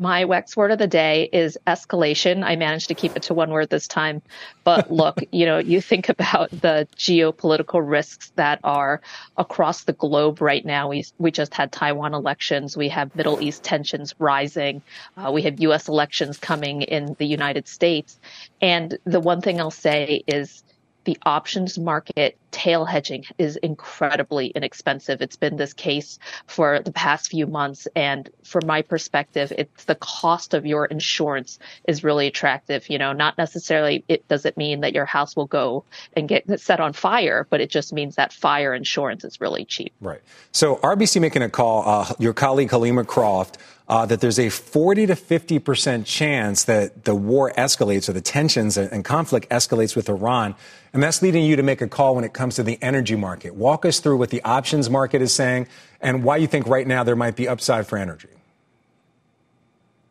My 0.00 0.24
WEX 0.24 0.56
word 0.56 0.70
of 0.70 0.78
the 0.78 0.86
day 0.86 1.28
is 1.30 1.58
escalation. 1.66 2.42
I 2.42 2.56
managed 2.56 2.88
to 2.88 2.94
keep 2.94 3.16
it 3.16 3.24
to 3.24 3.34
one 3.34 3.50
word 3.50 3.68
this 3.68 3.86
time. 3.86 4.22
But 4.64 4.90
look, 4.90 5.22
you 5.30 5.44
know, 5.44 5.58
you 5.58 5.82
think 5.82 6.08
about 6.08 6.50
the 6.50 6.88
geopolitical 6.96 7.86
risks 7.86 8.32
that 8.36 8.60
are 8.64 9.02
across 9.36 9.84
the 9.84 9.92
globe 9.92 10.40
right 10.40 10.64
now. 10.64 10.88
We, 10.88 11.04
we 11.18 11.30
just 11.30 11.52
had 11.52 11.70
Taiwan 11.70 12.14
elections. 12.14 12.78
We 12.78 12.88
have 12.88 13.14
Middle 13.14 13.42
East 13.42 13.62
tensions 13.62 14.14
rising. 14.18 14.80
Uh, 15.18 15.30
we 15.32 15.42
have 15.42 15.60
U.S. 15.60 15.86
elections 15.86 16.38
coming 16.38 16.80
in 16.80 17.14
the 17.18 17.26
United 17.26 17.68
States. 17.68 18.18
And 18.62 18.96
the 19.04 19.20
one 19.20 19.42
thing 19.42 19.60
I'll 19.60 19.70
say 19.70 20.24
is 20.26 20.64
the 21.04 21.18
options 21.26 21.78
market 21.78 22.38
tail 22.50 22.84
hedging 22.84 23.24
is 23.38 23.56
incredibly 23.56 24.48
inexpensive. 24.48 25.22
It's 25.22 25.36
been 25.36 25.56
this 25.56 25.72
case 25.72 26.18
for 26.46 26.80
the 26.80 26.92
past 26.92 27.30
few 27.30 27.46
months. 27.46 27.88
And 27.94 28.28
from 28.44 28.66
my 28.66 28.82
perspective, 28.82 29.52
it's 29.56 29.84
the 29.84 29.94
cost 29.94 30.54
of 30.54 30.66
your 30.66 30.84
insurance 30.86 31.58
is 31.86 32.04
really 32.04 32.26
attractive. 32.26 32.88
You 32.88 32.98
know, 32.98 33.12
not 33.12 33.38
necessarily 33.38 34.04
it 34.08 34.26
doesn't 34.28 34.56
mean 34.56 34.80
that 34.80 34.94
your 34.94 35.06
house 35.06 35.36
will 35.36 35.46
go 35.46 35.84
and 36.14 36.28
get 36.28 36.60
set 36.60 36.80
on 36.80 36.92
fire, 36.92 37.46
but 37.50 37.60
it 37.60 37.70
just 37.70 37.92
means 37.92 38.16
that 38.16 38.32
fire 38.32 38.74
insurance 38.74 39.24
is 39.24 39.40
really 39.40 39.64
cheap. 39.64 39.92
Right. 40.00 40.20
So 40.52 40.76
RBC 40.76 41.20
making 41.20 41.42
a 41.42 41.48
call, 41.48 41.88
uh, 41.88 42.12
your 42.18 42.34
colleague 42.34 42.70
Helima 42.70 43.06
Croft, 43.06 43.58
uh, 43.90 44.06
that 44.06 44.20
there's 44.20 44.38
a 44.38 44.48
40 44.48 45.06
to 45.06 45.16
50 45.16 45.58
percent 45.58 46.06
chance 46.06 46.64
that 46.64 47.04
the 47.04 47.14
war 47.14 47.52
escalates 47.58 48.08
or 48.08 48.12
the 48.12 48.20
tensions 48.20 48.76
and 48.78 49.04
conflict 49.04 49.50
escalates 49.50 49.96
with 49.96 50.08
Iran. 50.08 50.54
And 50.92 51.02
that's 51.02 51.22
leading 51.22 51.44
you 51.44 51.56
to 51.56 51.62
make 51.64 51.80
a 51.80 51.88
call 51.88 52.14
when 52.14 52.24
it 52.24 52.32
comes 52.32 52.39
to 52.48 52.62
the 52.62 52.78
energy 52.80 53.16
market. 53.16 53.54
Walk 53.54 53.84
us 53.84 54.00
through 54.00 54.16
what 54.16 54.30
the 54.30 54.42
options 54.42 54.88
market 54.88 55.20
is 55.20 55.34
saying 55.34 55.68
and 56.00 56.24
why 56.24 56.38
you 56.38 56.46
think 56.46 56.66
right 56.66 56.86
now 56.86 57.04
there 57.04 57.16
might 57.16 57.36
be 57.36 57.46
upside 57.46 57.86
for 57.86 57.98
energy. 57.98 58.28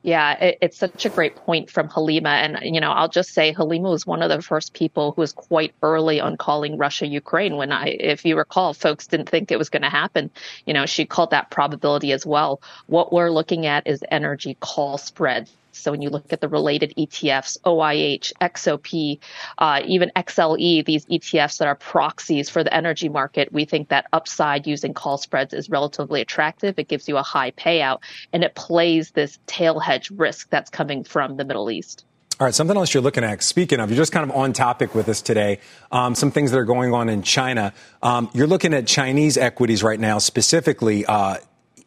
Yeah, 0.02 0.32
it, 0.40 0.58
it's 0.62 0.78
such 0.78 1.06
a 1.06 1.10
great 1.10 1.36
point 1.36 1.70
from 1.70 1.90
Helima. 1.90 2.30
And, 2.30 2.58
you 2.62 2.80
know, 2.80 2.92
I'll 2.92 3.10
just 3.10 3.32
say 3.34 3.54
Helima 3.54 3.92
was 3.92 4.08
one 4.08 4.22
of 4.22 4.30
the 4.30 4.42
first 4.42 4.74
people 4.74 5.12
who 5.12 5.22
was 5.22 5.34
quite 5.34 5.74
early 5.84 6.22
on 6.22 6.38
calling 6.38 6.78
Russia 6.78 7.06
Ukraine 7.06 7.58
when 7.58 7.74
I, 7.74 7.88
if 7.88 8.24
you 8.24 8.38
recall, 8.38 8.74
folks 8.74 9.08
didn't 9.08 9.28
think 9.28 9.52
it 9.52 9.58
was 9.58 9.70
going 9.70 9.82
to 9.82 9.90
happen. 9.90 10.30
You 10.66 10.74
know, 10.74 10.86
she 10.86 11.06
called 11.06 11.32
that 11.32 11.50
probability 11.50 12.14
as 12.14 12.26
well. 12.26 12.62
What 12.88 13.12
we're 13.12 13.30
looking 13.30 13.66
at 13.66 13.88
is 13.88 14.02
energy 14.10 14.56
call 14.62 14.98
spreads. 14.98 15.52
So 15.72 15.92
when 15.92 16.02
you 16.02 16.10
look 16.10 16.32
at 16.34 16.42
the 16.42 16.48
related 16.48 16.94
ETFs, 16.98 17.58
OIH, 17.62 18.34
XOP, 18.42 19.20
uh, 19.58 19.82
even 19.86 20.12
XLE, 20.16 20.86
these 20.86 21.06
ETFs 21.06 21.58
that 21.60 21.68
are 21.68 21.76
proxies 21.76 22.50
for 22.50 22.64
the 22.64 22.74
energy 22.74 23.10
market, 23.10 23.52
we 23.52 23.66
think 23.66 23.90
that 23.90 24.06
upside 24.14 24.68
using 24.68 24.94
call 24.94 25.18
spreads 25.18 25.54
is 25.54 25.70
relatively 25.70 26.22
attractive. 26.22 26.78
It 26.78 26.88
gives 26.88 27.08
you 27.08 27.18
a 27.18 27.24
high 27.24 27.52
payout 27.52 28.00
and 28.34 28.44
it 28.44 28.56
plays 28.56 29.12
this 29.12 29.40
tail 29.46 29.80
hedge 29.80 30.12
risk 30.12 30.50
that's 30.50 30.70
coming 30.70 31.04
from 31.04 31.38
the 31.38 31.46
Middle 31.46 31.72
East. 31.72 32.06
All 32.40 32.46
right, 32.46 32.56
something 32.56 32.78
else 32.78 32.94
you're 32.94 33.04
looking 33.04 33.26
at. 33.26 33.44
Speaking 33.44 33.82
of, 33.82 33.90
you're 33.90 33.98
just 33.98 34.14
kind 34.14 34.30
of 34.30 34.34
on 34.34 34.54
topic 34.54 34.96
with 34.96 35.10
us 35.10 35.22
today. 35.22 35.60
Um, 35.92 36.16
some 36.16 36.32
things 36.32 36.52
that 36.52 36.58
are 36.58 36.64
going 36.66 36.94
on 36.94 37.10
in 37.10 37.22
China. 37.22 37.74
Um, 38.02 38.30
you're 38.34 38.48
looking 38.48 38.74
at 38.74 38.88
Chinese 38.88 39.38
equities 39.38 39.84
right 39.84 40.00
now, 40.00 40.20
specifically. 40.20 41.06
Uh, 41.06 41.38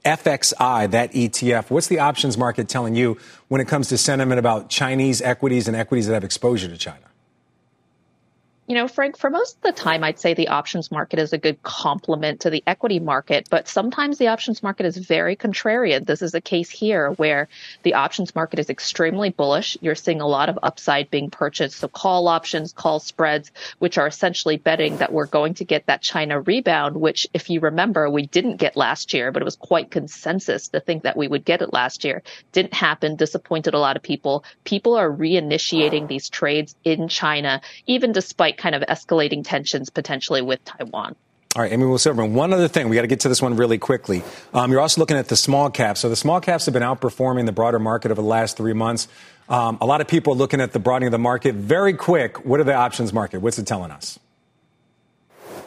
FXI, 0.05 0.90
that 0.90 1.12
ETF, 1.12 1.70
what's 1.70 1.86
the 1.86 2.00
options 2.00 2.36
market 2.36 2.68
telling 2.68 2.94
you 2.94 3.18
when 3.48 3.61
it 3.61 3.68
comes 3.68 3.88
to 3.88 3.98
sentiment 3.98 4.38
about 4.38 4.68
Chinese 4.68 5.22
equities 5.22 5.68
and 5.68 5.76
equities 5.76 6.07
that 6.07 6.14
have 6.14 6.24
exposure 6.24 6.68
to 6.68 6.76
China? 6.76 7.11
You 8.68 8.76
know, 8.76 8.86
Frank, 8.86 9.18
for 9.18 9.28
most 9.28 9.56
of 9.56 9.62
the 9.62 9.72
time, 9.72 10.04
I'd 10.04 10.20
say 10.20 10.34
the 10.34 10.46
options 10.46 10.92
market 10.92 11.18
is 11.18 11.32
a 11.32 11.38
good 11.38 11.60
complement 11.64 12.42
to 12.42 12.50
the 12.50 12.62
equity 12.64 13.00
market, 13.00 13.48
but 13.50 13.66
sometimes 13.66 14.18
the 14.18 14.28
options 14.28 14.62
market 14.62 14.86
is 14.86 14.96
very 14.96 15.34
contrarian. 15.34 16.06
This 16.06 16.22
is 16.22 16.32
a 16.34 16.40
case 16.40 16.70
here 16.70 17.10
where 17.10 17.48
the 17.82 17.94
options 17.94 18.36
market 18.36 18.60
is 18.60 18.70
extremely 18.70 19.30
bullish. 19.30 19.76
You're 19.80 19.96
seeing 19.96 20.20
a 20.20 20.28
lot 20.28 20.48
of 20.48 20.60
upside 20.62 21.10
being 21.10 21.28
purchased. 21.28 21.80
So 21.80 21.88
call 21.88 22.28
options, 22.28 22.72
call 22.72 23.00
spreads, 23.00 23.50
which 23.80 23.98
are 23.98 24.06
essentially 24.06 24.58
betting 24.58 24.98
that 24.98 25.12
we're 25.12 25.26
going 25.26 25.54
to 25.54 25.64
get 25.64 25.86
that 25.86 26.00
China 26.00 26.40
rebound, 26.40 26.96
which 26.96 27.26
if 27.34 27.50
you 27.50 27.58
remember, 27.58 28.08
we 28.08 28.26
didn't 28.26 28.58
get 28.58 28.76
last 28.76 29.12
year, 29.12 29.32
but 29.32 29.42
it 29.42 29.44
was 29.44 29.56
quite 29.56 29.90
consensus 29.90 30.68
to 30.68 30.78
think 30.78 31.02
that 31.02 31.16
we 31.16 31.26
would 31.26 31.44
get 31.44 31.62
it 31.62 31.72
last 31.72 32.04
year. 32.04 32.22
Didn't 32.52 32.74
happen, 32.74 33.16
disappointed 33.16 33.74
a 33.74 33.80
lot 33.80 33.96
of 33.96 34.04
people. 34.04 34.44
People 34.62 34.94
are 34.94 35.10
reinitiating 35.10 36.06
these 36.06 36.28
trades 36.28 36.76
in 36.84 37.08
China, 37.08 37.60
even 37.88 38.12
despite 38.12 38.51
kind 38.57 38.74
of 38.74 38.82
escalating 38.82 39.44
tensions 39.44 39.90
potentially 39.90 40.42
with 40.42 40.64
Taiwan. 40.64 41.16
All 41.55 41.61
right, 41.61 41.70
Amy 41.70 41.98
Silverman. 41.98 42.32
One 42.32 42.55
other 42.55 42.66
thing, 42.66 42.88
we 42.88 42.96
got 42.96 43.03
to 43.03 43.09
get 43.09 43.20
to 43.20 43.28
this 43.28 43.42
one 43.42 43.57
really 43.57 43.76
quickly. 43.76 44.22
Um, 44.55 44.70
you're 44.70 44.80
also 44.80 45.03
looking 45.03 45.18
at 45.18 45.28
the 45.28 45.36
small 45.36 45.68
caps. 45.68 46.00
So 46.00 46.09
the 46.09 46.16
small 46.16 46.40
caps 46.40 46.64
have 46.64 46.72
been 46.72 46.82
outperforming 46.82 47.44
the 47.44 47.53
broader 47.53 47.78
market 47.78 48.11
over 48.11 48.22
the 48.22 48.26
last 48.26 48.57
three 48.57 48.72
months. 48.72 49.07
Um, 49.50 49.76
a 49.82 49.86
lot 49.86 50.00
of 50.00 50.09
people 50.09 50.32
are 50.32 50.36
looking 50.36 50.62
at 50.62 50.72
the 50.72 50.78
broadening 50.78 51.09
of 51.09 51.12
the 51.12 51.18
market. 51.18 51.55
Very 51.55 51.92
quick, 51.92 52.46
what 52.46 52.59
are 52.59 52.64
the 52.64 52.74
options 52.74 53.12
market? 53.12 53.40
What's 53.42 53.59
it 53.59 53.66
telling 53.66 53.90
us? 53.90 54.18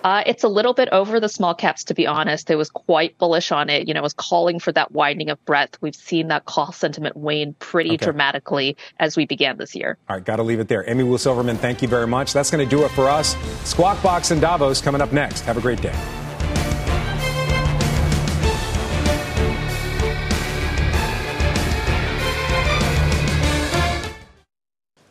Uh, 0.05 0.21
it's 0.27 0.43
a 0.43 0.47
little 0.47 0.75
bit 0.75 0.87
over 0.91 1.19
the 1.19 1.27
small 1.27 1.55
caps, 1.55 1.83
to 1.85 1.95
be 1.95 2.05
honest. 2.05 2.51
It 2.51 2.57
was 2.57 2.69
quite 2.69 3.17
bullish 3.17 3.51
on 3.51 3.71
it. 3.71 3.87
You 3.87 3.95
know, 3.95 4.01
it 4.01 4.03
was 4.03 4.13
calling 4.13 4.59
for 4.59 4.71
that 4.73 4.91
widening 4.91 5.31
of 5.31 5.43
breadth. 5.45 5.79
We've 5.81 5.95
seen 5.95 6.27
that 6.27 6.45
call 6.45 6.71
sentiment 6.71 7.17
wane 7.17 7.55
pretty 7.57 7.95
okay. 7.95 8.05
dramatically 8.05 8.77
as 8.99 9.17
we 9.17 9.25
began 9.25 9.57
this 9.57 9.73
year. 9.73 9.97
All 10.07 10.17
right, 10.17 10.23
got 10.23 10.35
to 10.35 10.43
leave 10.43 10.59
it 10.59 10.67
there. 10.67 10.87
Amy 10.87 11.03
Wu 11.03 11.17
Silverman, 11.17 11.57
thank 11.57 11.81
you 11.81 11.87
very 11.87 12.05
much. 12.05 12.33
That's 12.33 12.51
going 12.51 12.63
to 12.63 12.69
do 12.69 12.85
it 12.85 12.89
for 12.89 13.09
us. 13.09 13.35
Squawk 13.67 14.01
Box 14.03 14.29
and 14.29 14.39
Davos 14.39 14.79
coming 14.79 15.01
up 15.01 15.11
next. 15.11 15.41
Have 15.41 15.57
a 15.57 15.61
great 15.61 15.81
day. 15.81 16.24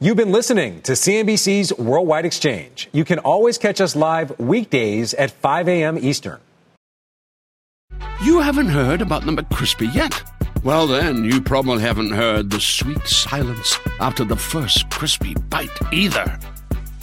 You've 0.05 0.18
been 0.18 0.32
listening 0.32 0.82
to 0.82 0.92
CNBC's 0.92 1.78
Worldwide 1.78 2.26
Exchange. 2.26 2.90
You 2.92 3.07
can 3.07 3.20
always 3.20 3.57
catch 3.57 3.80
us 3.80 3.96
live 3.96 4.38
weekdays 4.38 5.14
at 5.14 5.30
5 5.30 5.66
a.m. 5.66 5.96
Eastern. 5.96 6.40
You 8.22 8.40
haven't 8.40 8.68
heard 8.68 9.00
about 9.00 9.24
the 9.24 9.32
McCrispy 9.32 9.94
yet? 9.94 10.22
Well, 10.62 10.86
then, 10.86 11.24
you 11.24 11.40
probably 11.40 11.80
haven't 11.80 12.11
heard 12.11 12.50
the 12.50 12.61
sweet 12.61 13.07
silence 13.07 13.78
after 13.98 14.26
the 14.26 14.36
first 14.36 14.90
crispy 14.90 15.36
bite 15.48 15.70
either. 15.90 16.38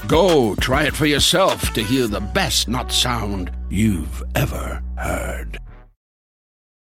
Go 0.07 0.53
try 0.57 0.83
it 0.83 0.95
for 0.95 1.07
yourself 1.07 1.73
to 1.73 1.81
hear 1.81 2.05
the 2.05 2.21
best 2.21 2.67
not 2.67 2.91
sound 2.91 3.49
you've 3.71 4.21
ever 4.35 4.79
heard. 4.95 5.57